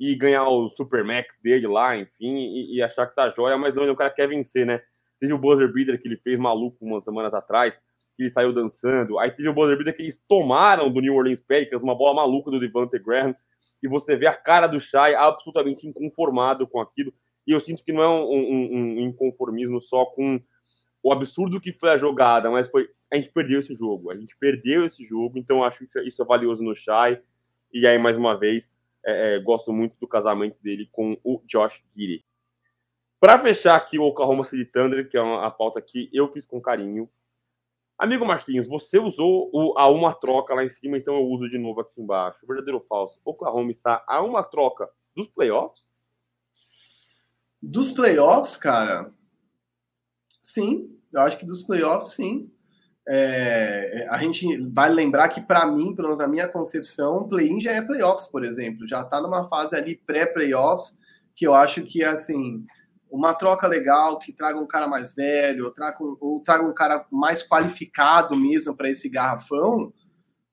[0.01, 3.75] e ganhar o Super Max dele lá, enfim, e, e achar que tá jóia, mas
[3.75, 4.81] não, o cara quer vencer, né?
[5.21, 7.79] Teve o buzzer beater que ele fez maluco umas semanas atrás,
[8.17, 9.19] que ele saiu dançando.
[9.19, 12.51] Aí teve o buzzer beater que eles tomaram do New Orleans Pelicans, uma bola maluca
[12.51, 13.37] do Devante Graham,
[13.83, 17.13] e você vê a cara do Shai absolutamente inconformado com aquilo.
[17.47, 20.41] E eu sinto que não é um, um, um inconformismo só com
[21.03, 24.35] o absurdo que foi a jogada, mas foi a gente perdeu esse jogo, a gente
[24.39, 27.21] perdeu esse jogo, então acho que isso é valioso no Shai.
[27.73, 28.71] E aí mais uma vez
[29.05, 32.25] é, é, gosto muito do casamento dele com o Josh Giddy.
[33.19, 36.47] Para fechar aqui o Oklahoma City Thunder, que é uma, a pauta que eu fiz
[36.47, 37.09] com carinho.
[37.99, 41.59] Amigo Marquinhos, você usou o, a uma troca lá em cima, então eu uso de
[41.59, 42.47] novo aqui embaixo.
[42.47, 43.21] Verdadeiro ou falso?
[43.25, 45.91] Oklahoma está a uma troca dos playoffs?
[47.63, 49.13] Dos playoffs, cara?
[50.43, 52.51] Sim, eu acho que dos playoffs, sim.
[53.09, 57.73] É, a gente vai lembrar que, para mim, pelo menos na minha concepção, play-in já
[57.73, 58.87] é playoffs, por exemplo.
[58.87, 60.99] Já está numa fase ali pré-playoffs,
[61.35, 62.65] que eu acho que, assim,
[63.11, 66.73] uma troca legal que traga um cara mais velho, ou traga um, ou traga um
[66.73, 69.93] cara mais qualificado mesmo para esse garrafão,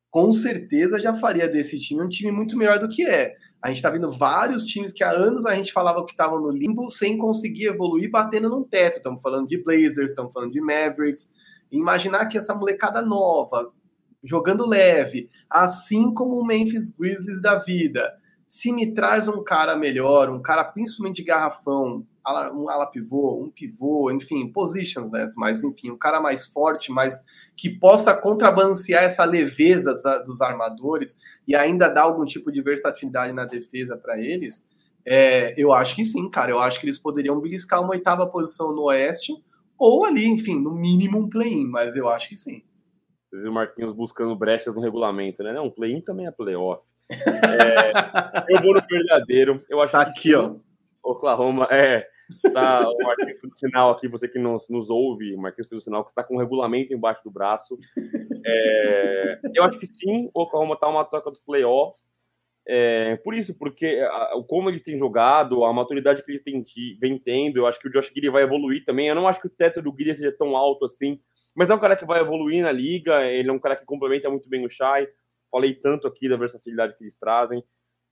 [0.09, 3.35] com certeza já faria desse time um time muito melhor do que é.
[3.61, 6.49] A gente está vendo vários times que há anos a gente falava que estavam no
[6.49, 8.97] limbo sem conseguir evoluir, batendo num teto.
[8.97, 11.31] Estamos falando de Blazers, estamos falando de Mavericks.
[11.71, 13.71] Imaginar que essa molecada nova,
[14.23, 18.13] jogando leve, assim como o Memphis Grizzlies da vida,
[18.47, 22.05] se me traz um cara melhor, um cara principalmente de garrafão,
[22.53, 25.29] um ala pivô, um pivô, enfim, positions, né?
[25.35, 27.19] Mas enfim, um cara mais forte, mas
[27.55, 31.17] que possa contrabalancear essa leveza dos, dos armadores
[31.47, 34.65] e ainda dar algum tipo de versatilidade na defesa para eles.
[35.05, 36.51] É, eu acho que sim, cara.
[36.51, 39.33] Eu acho que eles poderiam beliscar uma oitava posição no Oeste,
[39.77, 42.63] ou ali, enfim, no mínimo um play-in, mas eu acho que sim.
[43.29, 45.53] Vocês viram o Marquinhos buscando brechas no regulamento, né?
[45.53, 46.81] Não, play-in também é playoff.
[47.17, 49.61] É, eu vou no verdadeiro.
[49.69, 50.55] Eu acho tá que aqui, ó.
[51.01, 52.05] Oklahoma, é.
[52.53, 56.11] Tá, o Marquinhos do sinal aqui, você que nos, nos ouve, Marquinhos do sinal, que
[56.11, 57.77] está com o regulamento embaixo do braço.
[58.45, 62.03] É, eu acho que sim, o Oklahoma está uma troca dos playoffs.
[62.69, 66.65] É, por isso, porque a, como eles têm jogado, a maturidade que eles têm,
[66.99, 69.07] vem tendo, eu acho que o Josh Giddy vai evoluir também.
[69.07, 71.19] Eu não acho que o teto do Giddy seja tão alto assim,
[71.55, 74.29] mas é um cara que vai evoluir na liga, ele é um cara que complementa
[74.29, 75.07] muito bem o Shai.
[75.49, 77.63] Falei tanto aqui da versatilidade que eles trazem.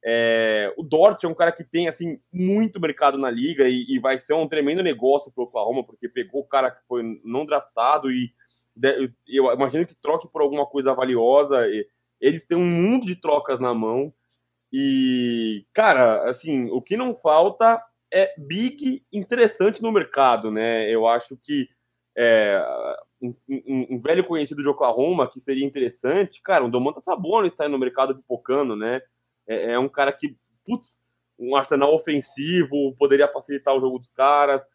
[0.07, 3.99] É, o Dort é um cara que tem assim muito mercado na liga e, e
[3.99, 7.45] vai ser um tremendo negócio para o Oklahoma, porque pegou o cara que foi não
[7.45, 8.32] draftado e
[8.76, 11.65] de, eu imagino que troque por alguma coisa valiosa.
[12.22, 14.14] Eles têm um mundo de trocas na mão.
[14.71, 17.81] E, cara, assim, o que não falta
[18.13, 20.89] é big interessante no mercado, né?
[20.89, 21.67] Eu acho que
[22.17, 22.63] é,
[23.21, 27.67] um, um, um, velho conhecido de Oklahoma que seria interessante, cara, o Domantas Sabonis está
[27.67, 29.01] no mercado pipocando, né?
[29.47, 30.97] É, é, um cara que, putz,
[31.37, 34.65] um arsenal ofensivo, poderia facilitar o jogo dos caras.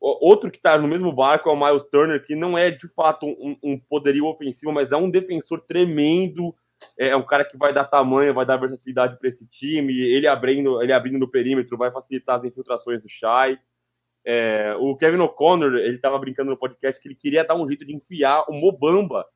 [0.00, 3.26] Outro que está no mesmo barco é o Miles Turner, que não é de fato
[3.26, 6.54] um, um poderio ofensivo, mas é um defensor tremendo.
[6.98, 9.98] É, é um cara que vai dar tamanho, vai dar versatilidade para esse time.
[10.00, 13.58] Ele abrindo, ele abrindo no perímetro vai facilitar as infiltrações do Shai.
[14.26, 17.84] É, o Kevin O'Connor, ele estava brincando no podcast que ele queria dar um jeito
[17.84, 19.26] de enfiar o Mobamba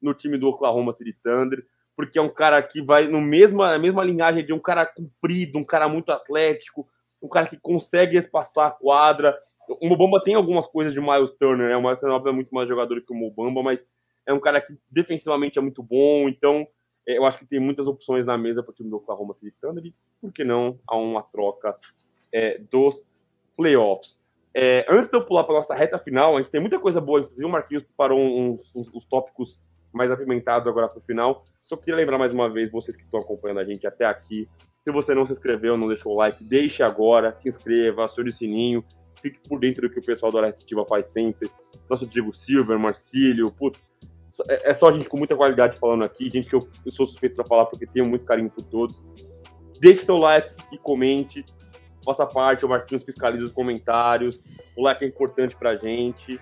[0.00, 1.64] no time do Oklahoma City Thunder
[1.96, 5.58] porque é um cara que vai no mesma, na mesma linhagem de um cara comprido,
[5.58, 6.88] um cara muito atlético,
[7.20, 9.36] um cara que consegue espaçar a quadra.
[9.80, 11.76] O Mobamba tem algumas coisas de Miles Turner, né?
[11.76, 13.84] O Miles Turner é muito mais jogador que o Mobamba, mas
[14.26, 16.66] é um cara que defensivamente é muito bom, então
[17.06, 19.84] eu acho que tem muitas opções na mesa para o time do Oklahoma City Thunder
[19.84, 21.76] e, por que não, há uma troca
[22.32, 23.02] é, dos
[23.56, 24.20] playoffs.
[24.54, 27.20] É, antes de eu pular para nossa reta final, a gente tem muita coisa boa,
[27.20, 29.58] inclusive o Marquinhos uns, uns, uns tópicos
[29.92, 31.44] mais apimentados agora para o final.
[31.62, 34.48] Só queria lembrar mais uma vez, vocês que estão acompanhando a gente até aqui,
[34.84, 38.32] se você não se inscreveu, não deixou o like, deixe agora, se inscreva, acione o
[38.32, 38.84] sininho,
[39.20, 41.48] fique por dentro do que o pessoal da Hora Receptiva faz sempre.
[41.88, 43.82] Nosso Diego Silver, Marcílio, putz,
[44.48, 47.36] é, é só gente com muita qualidade falando aqui, gente que eu, eu sou suspeito
[47.36, 49.02] para falar porque tenho muito carinho por todos.
[49.80, 51.44] Deixe seu like e comente,
[52.04, 54.42] faça parte, o Marquinhos fiscaliza os comentários,
[54.76, 56.40] o like é importante pra gente.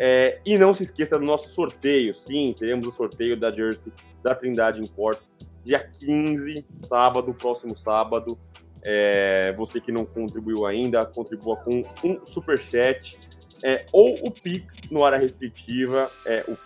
[0.00, 2.14] É, e não se esqueça do nosso sorteio.
[2.14, 3.92] Sim, teremos o sorteio da Jersey
[4.22, 5.22] da Trindade Imports,
[5.64, 8.38] dia 15, sábado, próximo sábado.
[8.84, 13.16] É, você que não contribuiu ainda, contribua com um superchat
[13.64, 16.56] é, ou o Pix no área restritiva, é, o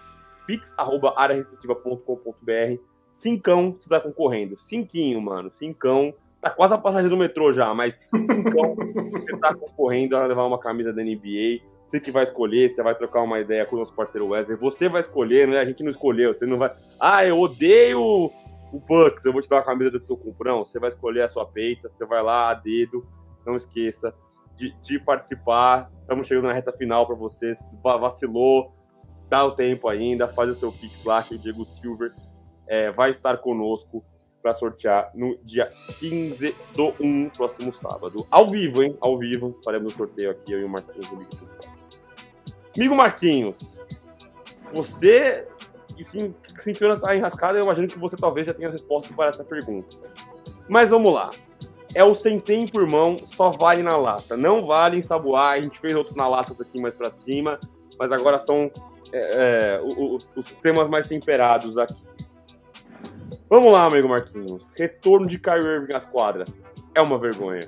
[0.47, 2.83] pix.arearestritiva.com.br.
[3.13, 4.59] Cincão você tá concorrendo.
[4.61, 5.51] Cinquinho, mano.
[5.51, 6.15] Cincão.
[6.41, 10.61] Tá quase a passagem do metrô já, mas cincão você tá concorrendo a levar uma
[10.61, 13.95] camisa da NBA Você que vai escolher, você vai trocar uma ideia com o nosso
[13.95, 14.59] parceiro Wesley.
[14.59, 15.59] Você vai escolher, né?
[15.59, 16.35] A gente não escolheu.
[16.35, 16.73] Você não vai.
[17.01, 18.31] Ah, eu odeio
[18.73, 20.65] o Bucks, eu vou te dar uma camisa do teu comprão.
[20.65, 23.07] Você vai escolher a sua peita, você vai lá a dedo.
[23.45, 24.13] Não esqueça
[24.57, 25.91] de, de participar.
[26.01, 27.59] Estamos chegando na reta final para vocês.
[27.83, 28.73] Vacilou,
[29.29, 32.15] dá o tempo ainda, faz o seu pick lá, que o Diego Silver
[32.67, 34.05] é, vai estar conosco
[34.43, 38.27] para sortear no dia 15 do 1, próximo sábado.
[38.31, 38.97] Ao vivo, hein?
[39.01, 41.11] Ao vivo, faremos o sorteio aqui, eu e o Marquinhos
[42.77, 43.57] Amigo Marquinhos,
[44.75, 45.49] você
[46.05, 49.97] se sentiu nessa enrascada, eu imagino que você talvez já tenha resposta para essa pergunta.
[50.69, 51.31] Mas vamos lá.
[51.95, 54.37] É o centém por mão, só vale na lata.
[54.37, 57.59] Não vale em saboar, a gente fez outros na lata aqui mais para cima,
[57.99, 58.71] mas agora são
[59.13, 61.97] é, é, os, os temas mais temperados aqui.
[63.49, 64.65] Vamos lá, amigo Marquinhos.
[64.77, 66.49] Retorno de Kyrie Irving às quadras.
[66.95, 67.61] É uma vergonha.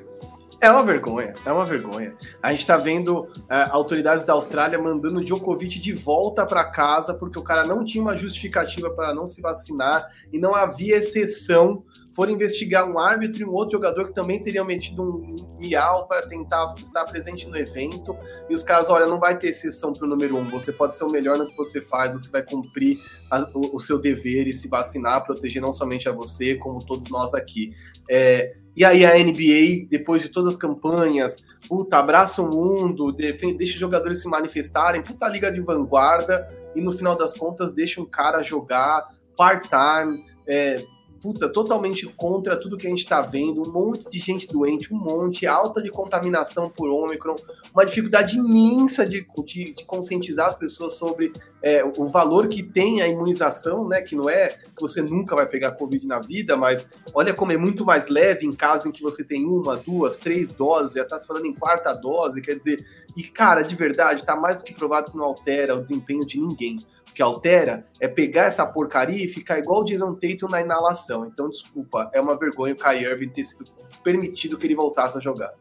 [0.61, 2.17] É uma vergonha, é uma vergonha.
[2.43, 3.29] A gente tá vendo uh,
[3.71, 8.17] autoridades da Austrália mandando Djokovic de volta para casa porque o cara não tinha uma
[8.17, 11.85] justificativa para não se vacinar e não havia exceção.
[12.19, 16.27] Foram investigar um árbitro e um outro jogador que também teriam metido um miau para
[16.27, 18.13] tentar estar presente no evento.
[18.51, 20.45] E os caras, olha, não vai ter exceção para o número um.
[20.51, 22.99] Você pode ser o melhor no que você faz, você vai cumprir
[23.31, 27.09] a, o, o, seu dever e se vacinar, proteger não somente a você, como todos
[27.09, 27.71] nós aqui.
[28.11, 31.37] É, e aí a NBA, depois de todas as campanhas,
[31.69, 36.81] puta, abraça o mundo, defende, deixa os jogadores se manifestarem, puta liga de vanguarda, e
[36.81, 40.83] no final das contas deixa um cara jogar part-time, é,
[41.21, 44.99] puta, totalmente contra tudo que a gente está vendo, um monte de gente doente, um
[44.99, 47.37] monte, alta de contaminação por Ômicron,
[47.73, 51.33] uma dificuldade imensa de, de, de conscientizar as pessoas sobre
[51.63, 54.01] é, o valor que tem a imunização, né?
[54.01, 57.57] Que não é que você nunca vai pegar Covid na vida, mas olha como é
[57.57, 61.19] muito mais leve em caso em que você tem uma, duas, três doses, já está
[61.19, 62.85] se falando em quarta dose, quer dizer,
[63.17, 66.39] e cara, de verdade, está mais do que provado que não altera o desempenho de
[66.39, 66.77] ninguém
[67.15, 71.27] que altera é pegar essa porcaria e ficar igual o Jason Tatum na inalação.
[71.27, 73.65] Então, desculpa, é uma vergonha o Kai Irving ter sido
[74.03, 75.53] permitido que ele voltasse a jogar.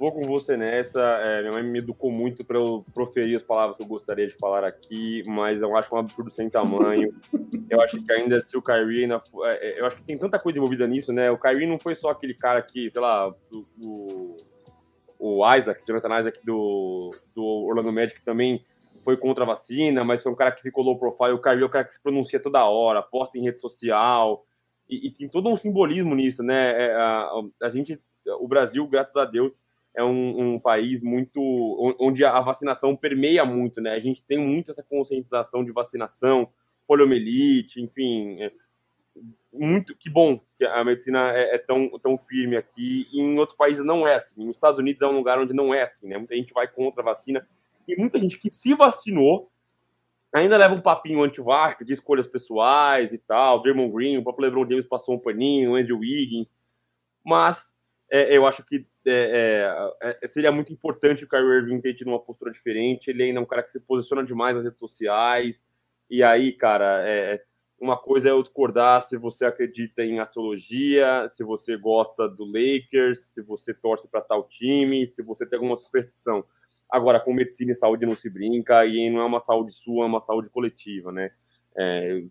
[0.00, 0.98] Vou com você nessa.
[0.98, 4.34] É, minha mãe me educou muito para eu proferir as palavras que eu gostaria de
[4.40, 7.14] falar aqui, mas eu acho um absurdo sem tamanho.
[7.68, 9.02] eu acho que ainda se o Kyrie.
[9.02, 11.30] Ainda, é, eu acho que tem tanta coisa envolvida nisso, né?
[11.30, 14.36] O Kyrie não foi só aquele cara que, sei lá, o, o,
[15.18, 18.64] o Isaac, Jonathan Isaac do, do Orlando Magic também
[19.02, 21.32] foi contra a vacina, mas foi um cara que ficou low profile.
[21.32, 24.44] O Kyrie é o cara que se pronuncia toda hora, posta em rede social.
[24.88, 26.86] E, e tem todo um simbolismo nisso, né?
[26.86, 27.30] É, a,
[27.62, 28.00] a, gente,
[28.40, 29.56] o Brasil, graças a Deus,
[29.94, 31.40] é um, um, país muito
[31.98, 33.92] onde a vacinação permeia muito, né?
[33.92, 36.48] A gente tem muito essa conscientização de vacinação,
[36.86, 38.52] poliomielite, enfim, é
[39.52, 43.08] muito que bom que a medicina é, é, tão, tão firme aqui.
[43.12, 44.44] E em outros países não é assim.
[44.44, 46.18] Nos Estados Unidos é um lugar onde não é assim, né?
[46.18, 47.46] Muita gente vai contra a vacina
[47.86, 49.50] e muita gente que se vacinou
[50.32, 53.62] ainda leva um papinho anti-vax de escolhas pessoais e tal.
[53.62, 56.54] Draymond Green, o próprio LeBron James passou um paninho, Andrew Wiggins.
[57.24, 57.72] Mas
[58.10, 62.08] é, eu acho que é, é, é, seria muito importante o Kyrie Irving ter tido
[62.08, 63.08] uma postura diferente.
[63.10, 65.64] Ele ainda é um cara que se posiciona demais nas redes sociais.
[66.08, 67.42] E aí, cara, é,
[67.80, 73.24] uma coisa é eu discordar se você acredita em astrologia, se você gosta do Lakers,
[73.24, 76.44] se você torce para tal time, se você tem alguma superstição.
[76.90, 80.08] Agora, com medicina e saúde não se brinca, e não é uma saúde sua, é
[80.08, 81.30] uma saúde coletiva, né?
[81.76, 82.22] É,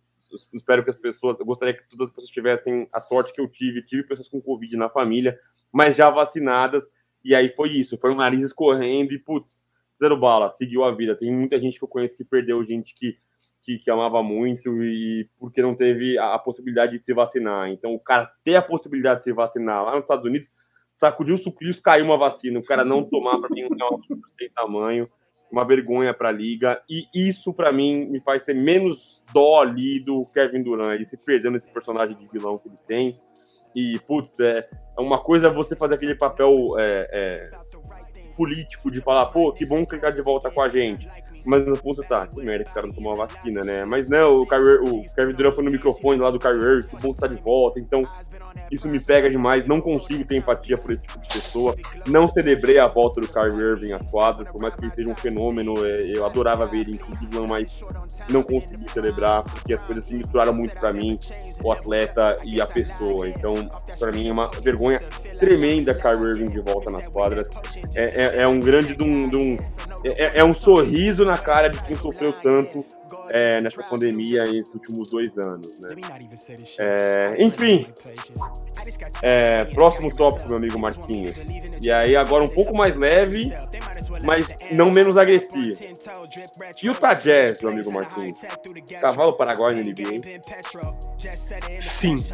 [0.54, 3.48] espero que as pessoas, eu gostaria que todas as pessoas tivessem a sorte que eu
[3.48, 5.40] tive, tive pessoas com Covid na família,
[5.72, 6.88] mas já vacinadas,
[7.24, 9.60] e aí foi isso, foi um nariz escorrendo e, putz,
[10.00, 11.16] zero bala, seguiu a vida.
[11.16, 13.18] Tem muita gente que eu conheço que perdeu gente que,
[13.62, 17.70] que, que amava muito e porque não teve a, a, possibilidade de se vacinar.
[17.70, 20.50] Então, o cara ter a possibilidade de se vacinar lá nos Estados Unidos
[21.00, 22.60] sacudiu o sucrilhos, caiu uma vacina.
[22.60, 24.02] O cara não tomar, para mim, não é um
[24.54, 25.10] tamanho,
[25.50, 26.82] uma vergonha para a liga.
[26.90, 31.16] E isso, para mim, me faz ter menos dó ali do Kevin Durant, ele se
[31.18, 33.14] perdendo esse personagem de vilão que ele tem.
[33.74, 34.68] E, putz, é,
[34.98, 37.52] é uma coisa você fazer aquele papel é, é,
[38.36, 41.08] político de falar, pô, que bom que ele tá de volta com a gente.
[41.50, 43.84] Mas no ponto tá, que merda que o cara não tomou a vacina, né?
[43.86, 47.12] Mas não, o, Kyrie, o Kevin Durant foi no microfone lá do Kyrie Irving, bom
[47.12, 47.80] que tá de volta.
[47.80, 48.04] Então,
[48.72, 49.66] isso me pega demais.
[49.66, 51.76] Não consigo ter empatia por esse tipo de pessoa.
[52.08, 55.16] Não celebrei a volta do Kyrie Irving às quadras, por mais que ele seja um
[55.16, 55.84] fenômeno.
[55.84, 57.84] É, eu adorava ver ele em Cleveland, mas
[58.30, 61.18] não consegui celebrar, porque as coisas se misturaram muito para mim,
[61.64, 63.28] o atleta e a pessoa.
[63.28, 63.54] Então,
[63.98, 65.00] para mim, é uma vergonha
[65.40, 67.50] tremenda Kyrie Irving de volta nas quadras.
[67.96, 68.94] É, é, é um grande.
[68.94, 69.58] Dum, dum,
[70.04, 72.86] é, é um sorriso na cara de quem sofreu tanto
[73.32, 75.80] é, nessa pandemia nesses últimos dois anos.
[75.80, 75.96] Né?
[76.80, 77.88] É, enfim,
[79.22, 81.36] é, próximo tópico, meu amigo Marquinhos.
[81.82, 83.52] E aí, agora um pouco mais leve,
[84.24, 85.78] mas não menos agressivo.
[86.82, 88.40] E o Jazz, meu amigo Martins?
[89.02, 90.22] Cavalo Paraguai no NBA?
[91.80, 92.24] Sim.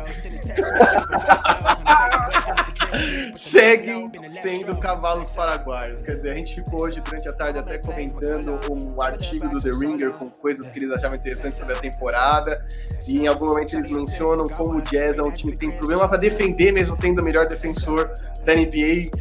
[3.36, 4.10] Seguem
[4.42, 6.02] sendo cavalos paraguaios.
[6.02, 9.72] Quer dizer, a gente ficou hoje durante a tarde até comentando um artigo do The
[9.72, 12.66] Ringer com coisas que eles achavam interessantes sobre a temporada.
[13.08, 16.08] E em algum momento eles mencionam como o Jazz é um time que tem problema
[16.08, 18.12] para defender, mesmo tendo o melhor defensor
[18.44, 19.12] da NBA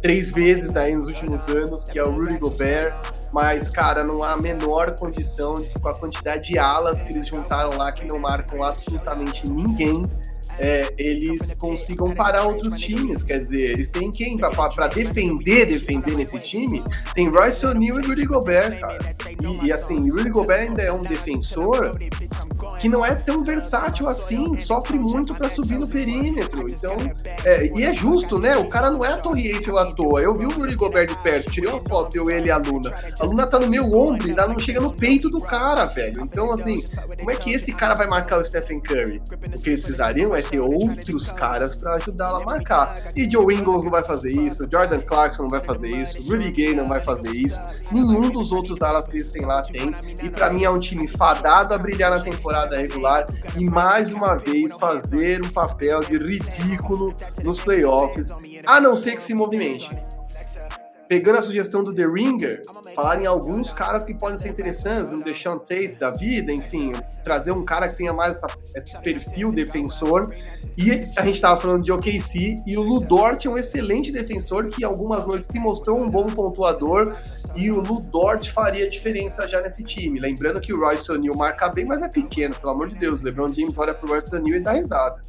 [0.00, 2.94] três vezes aí nos últimos anos, que é o Rudy Gobert.
[3.32, 7.26] Mas, cara, não há a menor condição de, com a quantidade de alas que eles
[7.26, 10.04] juntaram lá, que não marcam absolutamente ninguém
[10.58, 13.22] é, eles consigam parar outros times.
[13.22, 16.82] Quer dizer, eles têm quem para defender, defender nesse time?
[17.14, 18.98] Tem Royce O'Neal e Rudy Gobert, cara.
[19.42, 21.96] E, e assim, Rudy Gobert ainda é um defensor
[22.80, 26.66] que não é tão versátil assim, sofre muito para subir no perímetro.
[26.68, 26.96] Então,
[27.44, 28.56] é, e é justo, né?
[28.56, 30.20] O cara não é a Torre Eiffel à toa.
[30.20, 32.92] Eu vi o Rudy Gobert de perto, tirei uma foto, eu, ele e a Luna.
[33.18, 36.22] A Luna tá no meu ombro e não chega no peito do cara, velho.
[36.22, 36.82] Então, assim,
[37.18, 39.22] como é que esse cara vai marcar o Stephen Curry?
[39.32, 42.94] O que eles precisariam é ter outros caras para ajudá-la a marcar.
[43.16, 46.74] E Joe Ingles não vai fazer isso, Jordan Clarkson não vai fazer isso, Rudy Gay
[46.74, 47.60] não vai fazer isso,
[47.90, 49.94] nenhum dos outros alas que eles têm lá tem.
[50.22, 53.26] E para mim é um time fadado a brilhar na temporada regular
[53.56, 58.30] e mais uma vez fazer um papel de ridículo nos playoffs,
[58.66, 59.88] a não ser que se movimente
[61.08, 62.62] pegando a sugestão do The Ringer,
[62.94, 66.90] falar em alguns caras que podem ser interessantes, um Deshaun Tate da vida, enfim,
[67.22, 70.34] trazer um cara que tenha mais essa, esse perfil defensor.
[70.76, 74.84] E a gente estava falando de OKC, e o Ludort é um excelente defensor que
[74.84, 77.14] algumas noites se mostrou um bom pontuador,
[77.54, 80.18] e o Ludort faria diferença já nesse time.
[80.18, 83.22] Lembrando que o Royce O'Neal marca bem, mas é pequeno, pelo amor de Deus.
[83.22, 85.20] O LeBron James olha pro Royce O'Neal e dá risada.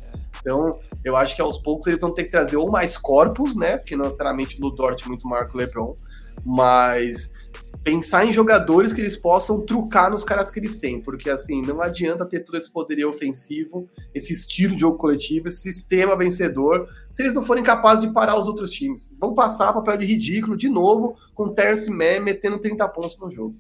[0.46, 0.70] Então,
[1.04, 3.78] eu acho que aos poucos eles vão ter que trazer ou mais corpos, né?
[3.78, 5.96] Porque não necessariamente do Dort é muito Marco LeBron,
[6.46, 7.34] mas
[7.84, 11.82] pensar em jogadores que eles possam trucar nos caras que eles têm, porque assim, não
[11.82, 17.24] adianta ter todo esse poderio ofensivo, esse estilo de jogo coletivo, esse sistema vencedor, se
[17.24, 19.12] eles não forem capazes de parar os outros times.
[19.20, 23.32] Vão passar papel de ridículo de novo com o Terence Mann metendo 30 pontos no
[23.32, 23.56] jogo.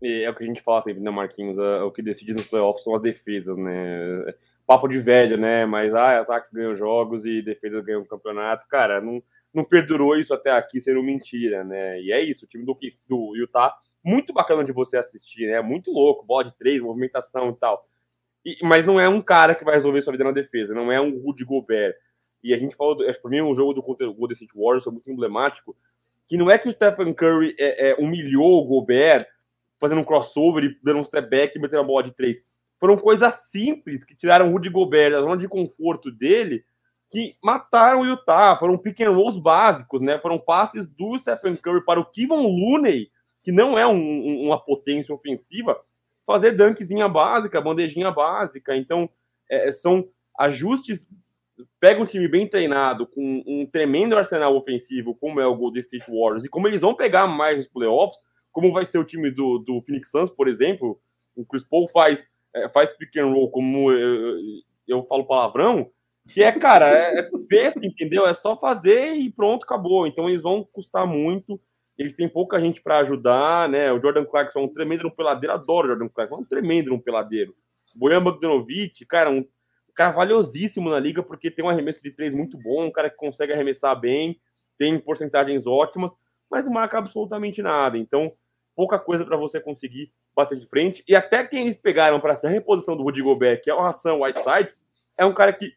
[0.00, 1.58] É o que a gente fala sempre, né, Marquinhos?
[1.58, 4.32] É, o que decide nos playoffs são as defesas, né?
[4.68, 5.64] Papo de velho, né?
[5.64, 8.68] Mas ah, ataques ganham jogos e defesas ganham campeonato.
[8.68, 9.22] Cara, não,
[9.52, 11.98] não perdurou isso até aqui sendo mentira, né?
[12.02, 12.78] E é isso, o time do,
[13.08, 13.74] do Utah,
[14.04, 15.62] muito bacana de você assistir, né?
[15.62, 17.88] Muito louco, bola de três, movimentação e tal.
[18.44, 21.00] E, mas não é um cara que vai resolver sua vida na defesa, não é
[21.00, 21.94] um Rudy Gobert.
[22.44, 25.74] E a gente falou, do, para mim, um jogo do Golden State Warriors muito emblemático,
[26.26, 29.26] que não é que o Stephen Curry é, é, humilhou o Gobert
[29.80, 32.36] fazendo um crossover e dando um step back e metendo a bola de três
[32.78, 36.64] foram coisas simples que tiraram o Rudy Gobert da zona de conforto dele,
[37.10, 38.56] que mataram o Utah.
[38.56, 40.18] Foram pick and rolls básicos, né?
[40.18, 43.10] Foram passes do Stephen Curry para o Kevin Looney,
[43.42, 45.78] que não é um, uma potência ofensiva,
[46.24, 48.76] fazer dunkzinha básica, bandejinha básica.
[48.76, 49.08] Então,
[49.50, 51.06] é, são ajustes.
[51.80, 56.08] Pega um time bem treinado, com um tremendo arsenal ofensivo, como é o Golden State
[56.08, 58.16] Warriors, e como eles vão pegar mais nos playoffs,
[58.52, 61.00] como vai ser o time do, do Phoenix Suns, por exemplo.
[61.34, 64.36] O Chris Paul faz é, faz pick and roll como eu,
[64.86, 65.90] eu falo palavrão,
[66.28, 68.26] que é, cara, é, é besta, entendeu?
[68.26, 70.06] É só fazer e pronto, acabou.
[70.06, 71.60] Então eles vão custar muito,
[71.96, 73.90] eles têm pouca gente para ajudar, né?
[73.92, 76.94] O Jordan Clarkson é um tremendo um peladeiro, adoro o Jordan Clarkson, é um tremendo
[76.94, 77.54] um peladeiro.
[77.96, 79.44] Bojan Bogdanovic, cara, um,
[79.98, 83.16] cara valiosíssimo na liga, porque tem um arremesso de três muito bom, um cara que
[83.16, 84.40] consegue arremessar bem,
[84.78, 86.12] tem porcentagens ótimas,
[86.48, 87.98] mas não marca absolutamente nada.
[87.98, 88.30] Então,
[88.78, 91.02] pouca coisa para você conseguir bater de frente.
[91.08, 94.14] E até quem eles pegaram para essa reposição do Rudy Gobert, que é o Hassan
[94.14, 94.72] Whiteside,
[95.16, 95.72] é um cara que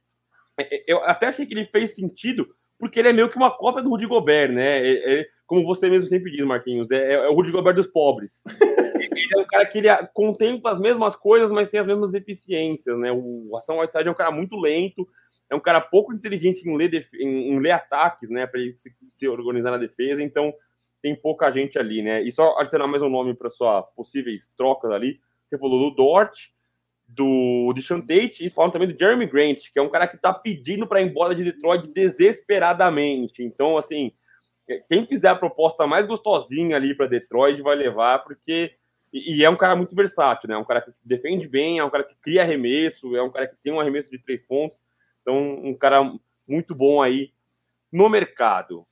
[0.56, 2.48] é, é, eu até achei que ele fez sentido,
[2.78, 4.88] porque ele é meio que uma cópia do Rudy Gobert, né?
[4.88, 8.44] É, é, como você mesmo sempre diz, Marquinhos, é, é o Rudy Gobert dos pobres.
[8.96, 12.96] ele é um cara que ele contempla as mesmas coisas, mas tem as mesmas deficiências,
[13.00, 13.12] né?
[13.12, 15.08] O Hassan Whiteside é um cara muito lento,
[15.50, 18.46] é um cara pouco inteligente em ler, em, em ler ataques, né?
[18.46, 20.54] Para ele se, se organizar na defesa, então
[21.02, 22.22] tem pouca gente ali, né?
[22.22, 25.20] E só adicionar mais um nome para sua possíveis trocas ali.
[25.48, 26.50] Você falou do Dort,
[27.08, 30.34] do Deshaun Tate e falam também do Jeremy Grant, que é um cara que tá
[30.34, 33.44] pedindo para ir embora de Detroit desesperadamente.
[33.44, 34.14] Então, assim,
[34.88, 38.74] quem fizer a proposta mais gostosinha ali para Detroit vai levar, porque.
[39.14, 40.56] E, é um cara muito versátil, né?
[40.56, 43.46] É um cara que defende bem, é um cara que cria arremesso, é um cara
[43.46, 44.80] que tem um arremesso de três pontos.
[45.22, 46.14] Então, um cara
[46.48, 47.34] muito bom aí
[47.92, 48.88] no mercado.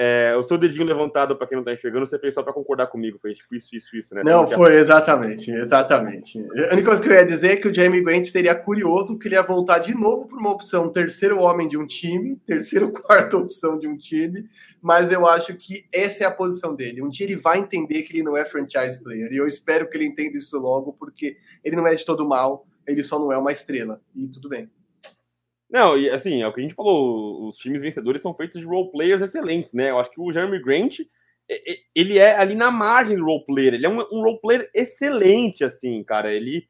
[0.00, 2.86] É, o seu dedinho levantado, para quem não tá enxergando, você fez só para concordar
[2.86, 3.18] comigo.
[3.20, 4.22] Fez tipo isso, isso, isso, né?
[4.24, 6.38] Não, foi exatamente, exatamente.
[6.38, 9.26] A única coisa que eu ia dizer é que o Jamie Grant seria curioso porque
[9.26, 13.38] ele ia voltar de novo para uma opção terceiro homem de um time, terceiro, quarta
[13.38, 14.46] opção de um time,
[14.80, 17.02] mas eu acho que essa é a posição dele.
[17.02, 19.96] Um dia ele vai entender que ele não é franchise player, e eu espero que
[19.96, 23.36] ele entenda isso logo, porque ele não é de todo mal, ele só não é
[23.36, 24.70] uma estrela, e tudo bem.
[25.70, 28.66] Não, e assim, é o que a gente falou, os times vencedores são feitos de
[28.66, 29.90] role players excelentes, né?
[29.90, 31.00] Eu acho que o Jeremy Grant,
[31.94, 35.64] ele é ali na margem do role player, ele é um, um role player excelente,
[35.64, 36.32] assim, cara.
[36.32, 36.66] Ele,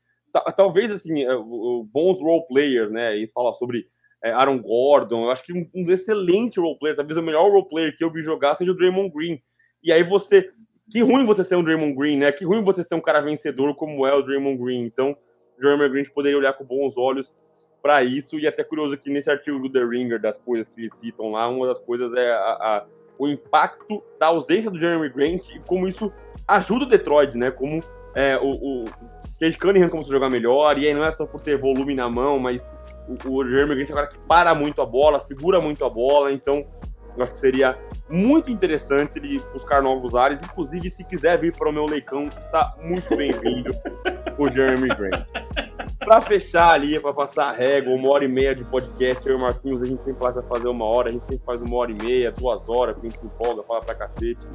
[0.56, 3.16] talvez, assim, é, bons role players, né?
[3.16, 3.86] Eles falam sobre
[4.24, 7.96] é, Aaron Gordon, eu acho que um, excelente role player, talvez o melhor role player
[7.96, 9.40] que eu vi jogar seja o Draymond Green.
[9.80, 10.50] E aí você,
[10.90, 12.32] que ruim você ser um Draymond Green, né?
[12.32, 14.82] Que ruim você ser um cara vencedor como é o Draymond Green.
[14.82, 15.16] Então,
[15.56, 17.32] o Jeremy Grant poderia olhar com bons olhos
[17.88, 18.38] para isso.
[18.38, 21.48] E até curioso que nesse artigo do The Ringer, das coisas que eles citam lá,
[21.48, 22.84] uma das coisas é a, a,
[23.18, 26.12] o impacto da ausência do Jeremy Grant e como isso
[26.46, 27.50] ajuda o Detroit, né?
[27.50, 27.80] Como
[28.14, 28.84] é, o, o
[29.40, 32.10] Cade Cunningham começou a jogar melhor, e aí não é só por ter volume na
[32.10, 32.62] mão, mas
[33.08, 35.88] o, o Jeremy Grant é um cara que para muito a bola, segura muito a
[35.88, 36.66] bola, então
[37.16, 37.78] eu acho que seria
[38.10, 42.74] muito interessante ele buscar novos ares, inclusive se quiser vir para o meu leicão, está
[42.82, 43.70] muito bem-vindo
[44.38, 45.26] o Jeremy Grant.
[45.98, 49.36] Pra fechar ali, pra passar a régua, uma hora e meia de podcast, eu e
[49.36, 51.90] o Marquinhos, a gente sempre vai fazer uma hora, a gente sempre faz uma hora
[51.90, 54.46] e meia, duas horas, porque a gente se empolga, fala pra cacete.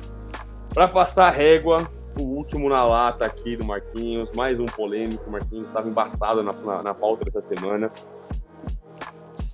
[0.74, 5.32] Pra passar a régua, o último na lata aqui do Marquinhos, mais um polêmico, o
[5.32, 7.92] Marquinhos estava embaçado na, na, na pauta dessa semana.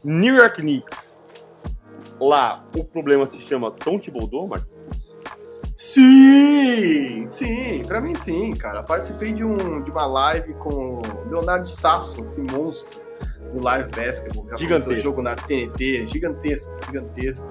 [0.03, 1.25] New York Knicks.
[2.19, 4.78] Lá, o problema se chama Tom Thibodeau, Marquinhos?
[5.79, 8.83] Sim, sim, pra mim sim, cara.
[8.83, 10.99] Participei de, um, de uma live com
[11.29, 12.99] Leonardo Sasso, esse monstro
[13.53, 14.97] do Live Basketball, gigantesco.
[14.97, 17.47] jogo na TNT, gigantesco, gigantesco.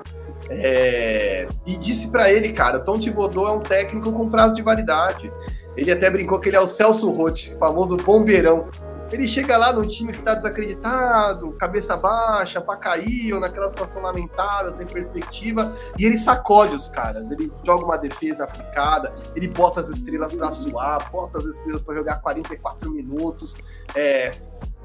[0.50, 1.48] É...
[1.64, 5.32] E disse para ele, cara, Tom Thibodeau é um técnico com prazo de validade.
[5.74, 8.68] Ele até brincou que ele é o Celso Roth, famoso bombeirão.
[9.10, 14.02] Ele chega lá num time que tá desacreditado, cabeça baixa, pra cair, ou naquela situação
[14.02, 17.30] lamentável, sem perspectiva, e ele sacode os caras.
[17.30, 21.94] Ele joga uma defesa aplicada, ele bota as estrelas para suar, bota as estrelas para
[21.94, 23.56] jogar 44 minutos.
[23.94, 24.32] É,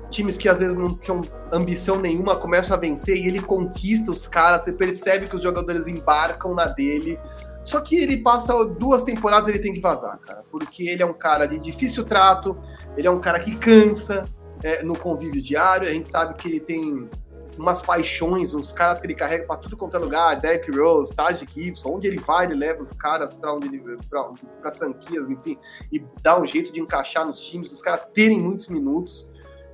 [0.09, 1.21] times que às vezes não tinham
[1.51, 4.63] ambição nenhuma começam a vencer e ele conquista os caras.
[4.63, 7.19] Você percebe que os jogadores embarcam na dele.
[7.63, 11.13] Só que ele passa duas temporadas ele tem que vazar, cara, porque ele é um
[11.13, 12.57] cara de difícil trato,
[12.97, 14.25] ele é um cara que cansa
[14.63, 15.87] é, no convívio diário.
[15.87, 17.09] A gente sabe que ele tem
[17.57, 21.45] umas paixões, uns caras que ele carrega para tudo quanto é lugar, Derrick Rose, Taj
[21.47, 24.33] Gibson, onde ele vai, ele leva os caras para onde ele para
[24.63, 25.57] as franquias, enfim,
[25.91, 29.29] e dá um jeito de encaixar nos times, os caras terem muitos minutos,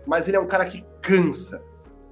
[0.06, 1.64] mas ele é um cara que cansa.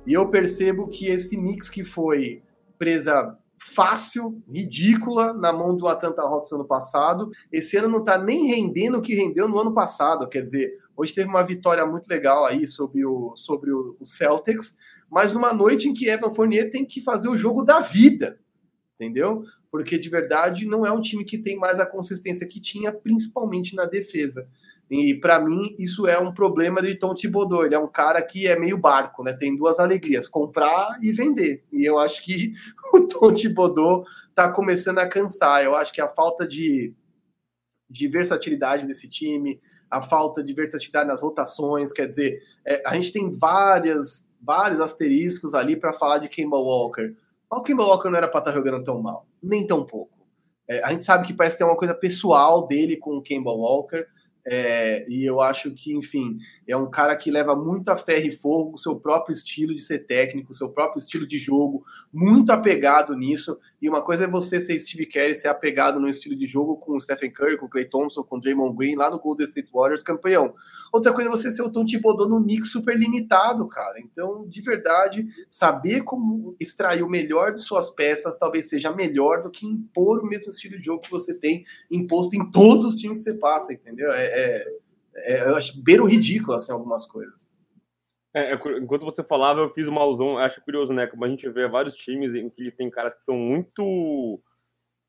[0.05, 2.41] E eu percebo que esse mix que foi
[2.77, 7.31] presa fácil, ridícula na mão do Atlanta Hawks ano passado.
[7.51, 10.27] Esse ano não está nem rendendo o que rendeu no ano passado.
[10.29, 14.77] Quer dizer, hoje teve uma vitória muito legal aí sobre o, sobre o, Celtics,
[15.09, 18.39] mas numa noite em que Evan Fournier tem que fazer o jogo da vida,
[18.95, 19.43] entendeu?
[19.71, 23.75] Porque de verdade não é um time que tem mais a consistência que tinha, principalmente
[23.75, 24.47] na defesa.
[24.89, 27.65] E para mim isso é um problema de Tom Thibodeau.
[27.65, 29.33] Ele é um cara que é meio barco, né?
[29.33, 31.63] Tem duas alegrias: comprar e vender.
[31.71, 32.53] E eu acho que
[32.93, 35.63] o Tom Thibodeau está começando a cansar.
[35.63, 36.93] Eu acho que a falta de,
[37.89, 39.59] de versatilidade desse time,
[39.91, 45.53] a falta de versatilidade nas rotações, quer dizer, é, a gente tem várias vários asteriscos
[45.53, 47.15] ali para falar de Kemba Walker.
[47.51, 50.17] o Kemba Walker não era para estar tá jogando tão mal, nem tão pouco.
[50.69, 54.05] É, a gente sabe que parece ter uma coisa pessoal dele com o Kemba Walker.
[54.49, 56.37] É, e eu acho que, enfim,
[56.67, 59.81] é um cara que leva muito a ferro e fogo o seu próprio estilo de
[59.81, 63.57] ser técnico, o seu próprio estilo de jogo, muito apegado nisso.
[63.81, 66.97] E uma coisa é você ser Steve Kerr, ser apegado no estilo de jogo com
[66.97, 69.69] o Stephen Curry, com o Clay Thompson, com o Draymond Green, lá no Golden State
[69.73, 70.53] Warriors, campeão.
[70.91, 73.99] Outra coisa é você ser o Tom Thibodeau no mix super limitado, cara.
[73.99, 79.51] Então, de verdade, saber como extrair o melhor de suas peças talvez seja melhor do
[79.51, 83.23] que impor o mesmo estilo de jogo que você tem imposto em todos os times
[83.23, 84.11] que você passa, entendeu?
[84.11, 84.77] É, é,
[85.17, 87.49] é, eu acho beiro ridículo, assim, algumas coisas.
[88.33, 91.07] É, é enquanto você falava, eu fiz uma alusão, acho curioso, né?
[91.07, 94.41] Como a gente vê vários times em que tem caras que são muito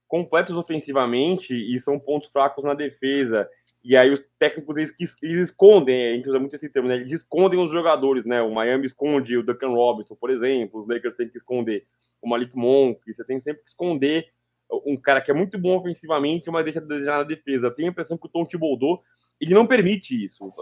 [0.06, 3.48] completos ofensivamente e são pontos fracos na defesa.
[3.85, 6.97] E aí os técnicos eles, eles escondem, a gente usa muito esse termo, né?
[6.97, 8.40] Eles escondem os jogadores, né?
[8.40, 11.86] O Miami esconde o Duncan Robinson, por exemplo, os Lakers têm que esconder
[12.20, 14.26] o Malik Monk, você tem sempre que esconder
[14.85, 17.70] um cara que é muito bom ofensivamente, mas deixa de desejar na defesa.
[17.70, 19.02] Tenho a impressão que o Tom Thibodeau
[19.40, 20.52] ele não permite isso.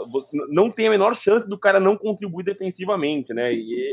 [0.48, 3.52] Não tem a menor chance do cara não contribuir defensivamente, né?
[3.52, 3.92] E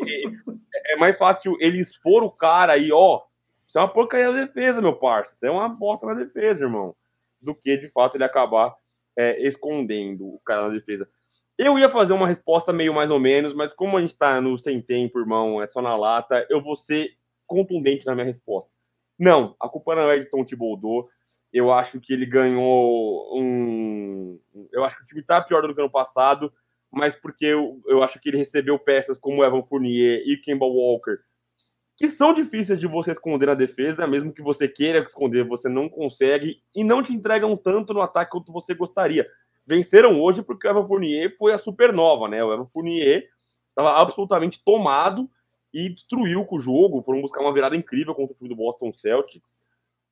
[0.88, 3.22] é, mais fácil ele expor o cara aí, ó,
[3.68, 5.35] Isso é uma porcaria na defesa, meu parceiro.
[5.35, 6.95] Isso é uma bosta na defesa, irmão.
[7.41, 8.76] Do que, de fato, ele acabar
[9.18, 11.07] é, escondendo o cara na defesa.
[11.57, 14.57] Eu ia fazer uma resposta meio mais ou menos, mas como a gente tá no
[14.57, 17.11] sem tempo, irmão, é só na lata, eu vou ser
[17.45, 18.69] contundente na minha resposta.
[19.18, 21.07] Não, a culpa não é de Tom Thibodeau.
[21.53, 24.39] Eu acho que ele ganhou um.
[24.71, 26.51] Eu acho que o time tá pior do que ano passado,
[26.91, 31.17] mas porque eu, eu acho que ele recebeu peças como Evan Fournier e Kemba Walker,
[31.95, 35.88] que são difíceis de você esconder na defesa, mesmo que você queira esconder, você não
[35.88, 39.27] consegue, e não te entregam tanto no ataque quanto você gostaria.
[39.65, 42.43] Venceram hoje porque o Evan Fournier foi a supernova, né?
[42.43, 43.30] O Evan Fournier
[43.69, 45.30] estava absolutamente tomado
[45.71, 47.03] e destruiu com o jogo.
[47.03, 49.62] Foram buscar uma virada incrível contra o time do Boston Celtics.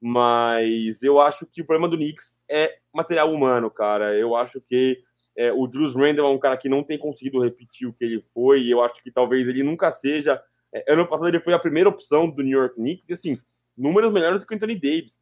[0.01, 4.17] Mas eu acho que o problema do Knicks é material humano, cara.
[4.17, 4.99] Eu acho que
[5.37, 8.21] é, o Julius Randle é um cara que não tem conseguido repetir o que ele
[8.33, 8.63] foi.
[8.63, 10.41] E eu acho que talvez ele nunca seja.
[10.73, 13.07] É, ano passado ele foi a primeira opção do New York Knicks.
[13.07, 13.39] E assim,
[13.77, 15.19] números melhores do que o Anthony Davis.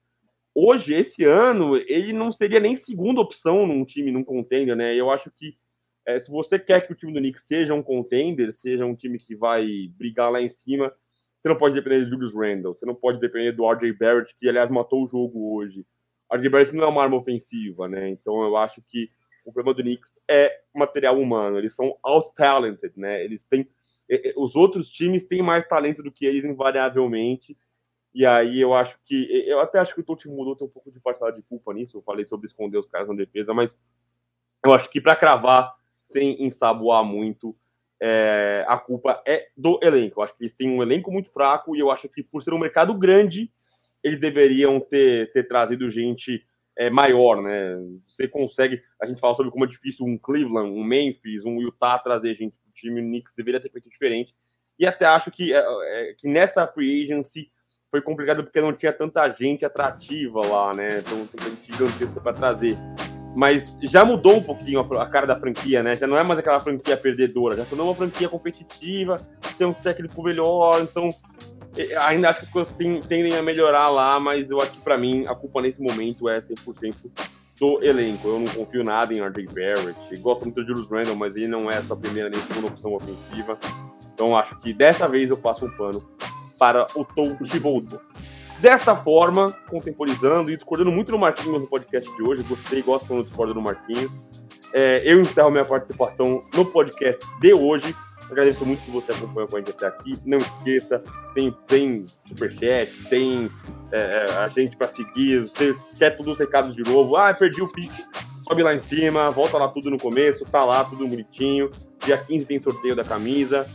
[0.56, 4.96] Hoje, esse ano, ele não seria nem segunda opção num time, num contender, né?
[4.96, 5.58] Eu acho que
[6.06, 9.20] é, se você quer que o time do Knicks seja um contender, seja um time
[9.20, 10.92] que vai brigar lá em cima,
[11.40, 14.48] você não pode depender de Julius Randle, você não pode depender do RJ Barrett, que
[14.48, 15.86] aliás matou o jogo hoje.
[16.32, 18.10] RJ Barrett não é uma arma ofensiva, né?
[18.10, 19.10] Então eu acho que
[19.46, 21.58] o problema do Knicks é material humano.
[21.58, 23.24] Eles são out-talented, né?
[23.24, 23.68] Eles têm.
[24.36, 27.58] Os outros times têm mais talento do que eles, invariavelmente.
[28.14, 29.26] E aí eu acho que.
[29.48, 31.98] Eu até acho que o Totti mudou, tem um pouco de parcela de culpa nisso.
[31.98, 33.78] Eu falei sobre esconder os caras na defesa, mas
[34.66, 35.74] eu acho que para cravar,
[36.08, 37.56] sem ensaboar muito,
[38.02, 40.20] é, a culpa é do elenco.
[40.20, 42.54] Eu acho que eles têm um elenco muito fraco e eu acho que, por ser
[42.54, 43.52] um mercado grande,
[44.04, 46.44] eles deveriam ter, ter trazido gente
[46.78, 47.78] é, maior, né?
[48.08, 48.82] Você consegue.
[49.02, 52.56] A gente fala sobre como é difícil um Cleveland, um Memphis, um Utah trazer gente
[52.56, 53.02] para o time.
[53.02, 54.34] O Knicks deveria ter feito diferente.
[54.78, 57.52] E até acho que, é, é, que nessa free agency
[57.92, 61.00] foi complicado porque não tinha tanta gente atrativa lá, né?
[61.00, 62.78] Então tem gente gigantesca para trazer
[63.40, 65.96] mas já mudou um pouquinho a, cara da franquia, né?
[65.96, 69.26] Já não é mais aquela franquia perdedora, já tornou uma franquia competitiva,
[69.58, 71.10] tem um técnico melhor, então
[72.06, 72.76] ainda acho que as coisas
[73.08, 76.40] tendem a melhorar lá, mas eu acho que para mim a culpa nesse momento é
[76.40, 76.96] 100%
[77.58, 78.28] do elenco.
[78.28, 81.72] Eu não confio nada em RJ Barrett, gosto muito de Julius Randle, mas ele não
[81.72, 83.58] é a sua primeira nem segunda opção ofensiva.
[84.14, 86.06] Então acho que dessa vez eu passo um pano
[86.58, 88.02] para o Tom Thibodeau.
[88.60, 93.24] Dessa forma, contemporizando e discordando muito no Marquinhos no podcast de hoje, gostei, gosto quando
[93.24, 94.12] discordo do Marquinhos.
[94.74, 97.96] É, eu encerro minha participação no podcast de hoje.
[98.30, 100.18] Agradeço muito que você acompanhou com a gente até aqui.
[100.26, 101.02] Não esqueça,
[101.34, 103.50] tem, tem superchat, tem
[103.92, 105.42] é, é a gente para seguir.
[105.42, 107.16] Você quer todos os recados de novo?
[107.16, 108.04] Ah, perdi o pique.
[108.46, 111.72] Sobe lá em cima, volta lá tudo no começo, tá lá tudo bonitinho.
[112.06, 113.66] Dia 15 tem sorteio da camisa.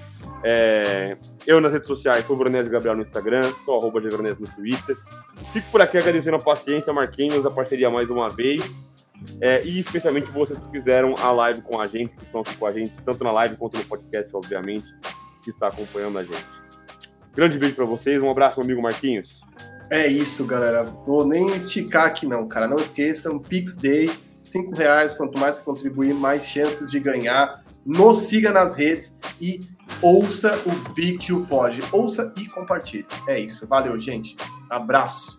[0.47, 1.17] É,
[1.47, 4.95] eu nas redes sociais, sou Veronese Gabriel no Instagram, sou arroba Veronese no Twitter.
[5.55, 8.85] Fico por aqui agradecendo a paciência, Marquinhos, a parceria mais uma vez.
[9.41, 12.67] É, e especialmente vocês que fizeram a live com a gente, que estão aqui com
[12.67, 14.87] a gente, tanto na live quanto no podcast, obviamente,
[15.43, 16.47] que está acompanhando a gente.
[17.35, 19.41] Grande beijo para vocês, um abraço, meu amigo Marquinhos.
[19.91, 20.85] É isso, galera.
[20.85, 22.69] Vou nem esticar aqui, não, cara.
[22.69, 24.11] Não esqueçam, Pix Day,
[24.43, 25.15] cinco reais.
[25.15, 27.65] Quanto mais você contribuir, mais chances de ganhar.
[27.85, 29.61] Nos siga nas redes e
[30.03, 31.81] ouça o BQ Pod.
[31.93, 33.07] Ouça e compartilhe.
[33.29, 33.67] É isso.
[33.67, 34.37] Valeu, gente.
[34.69, 35.39] Abraço.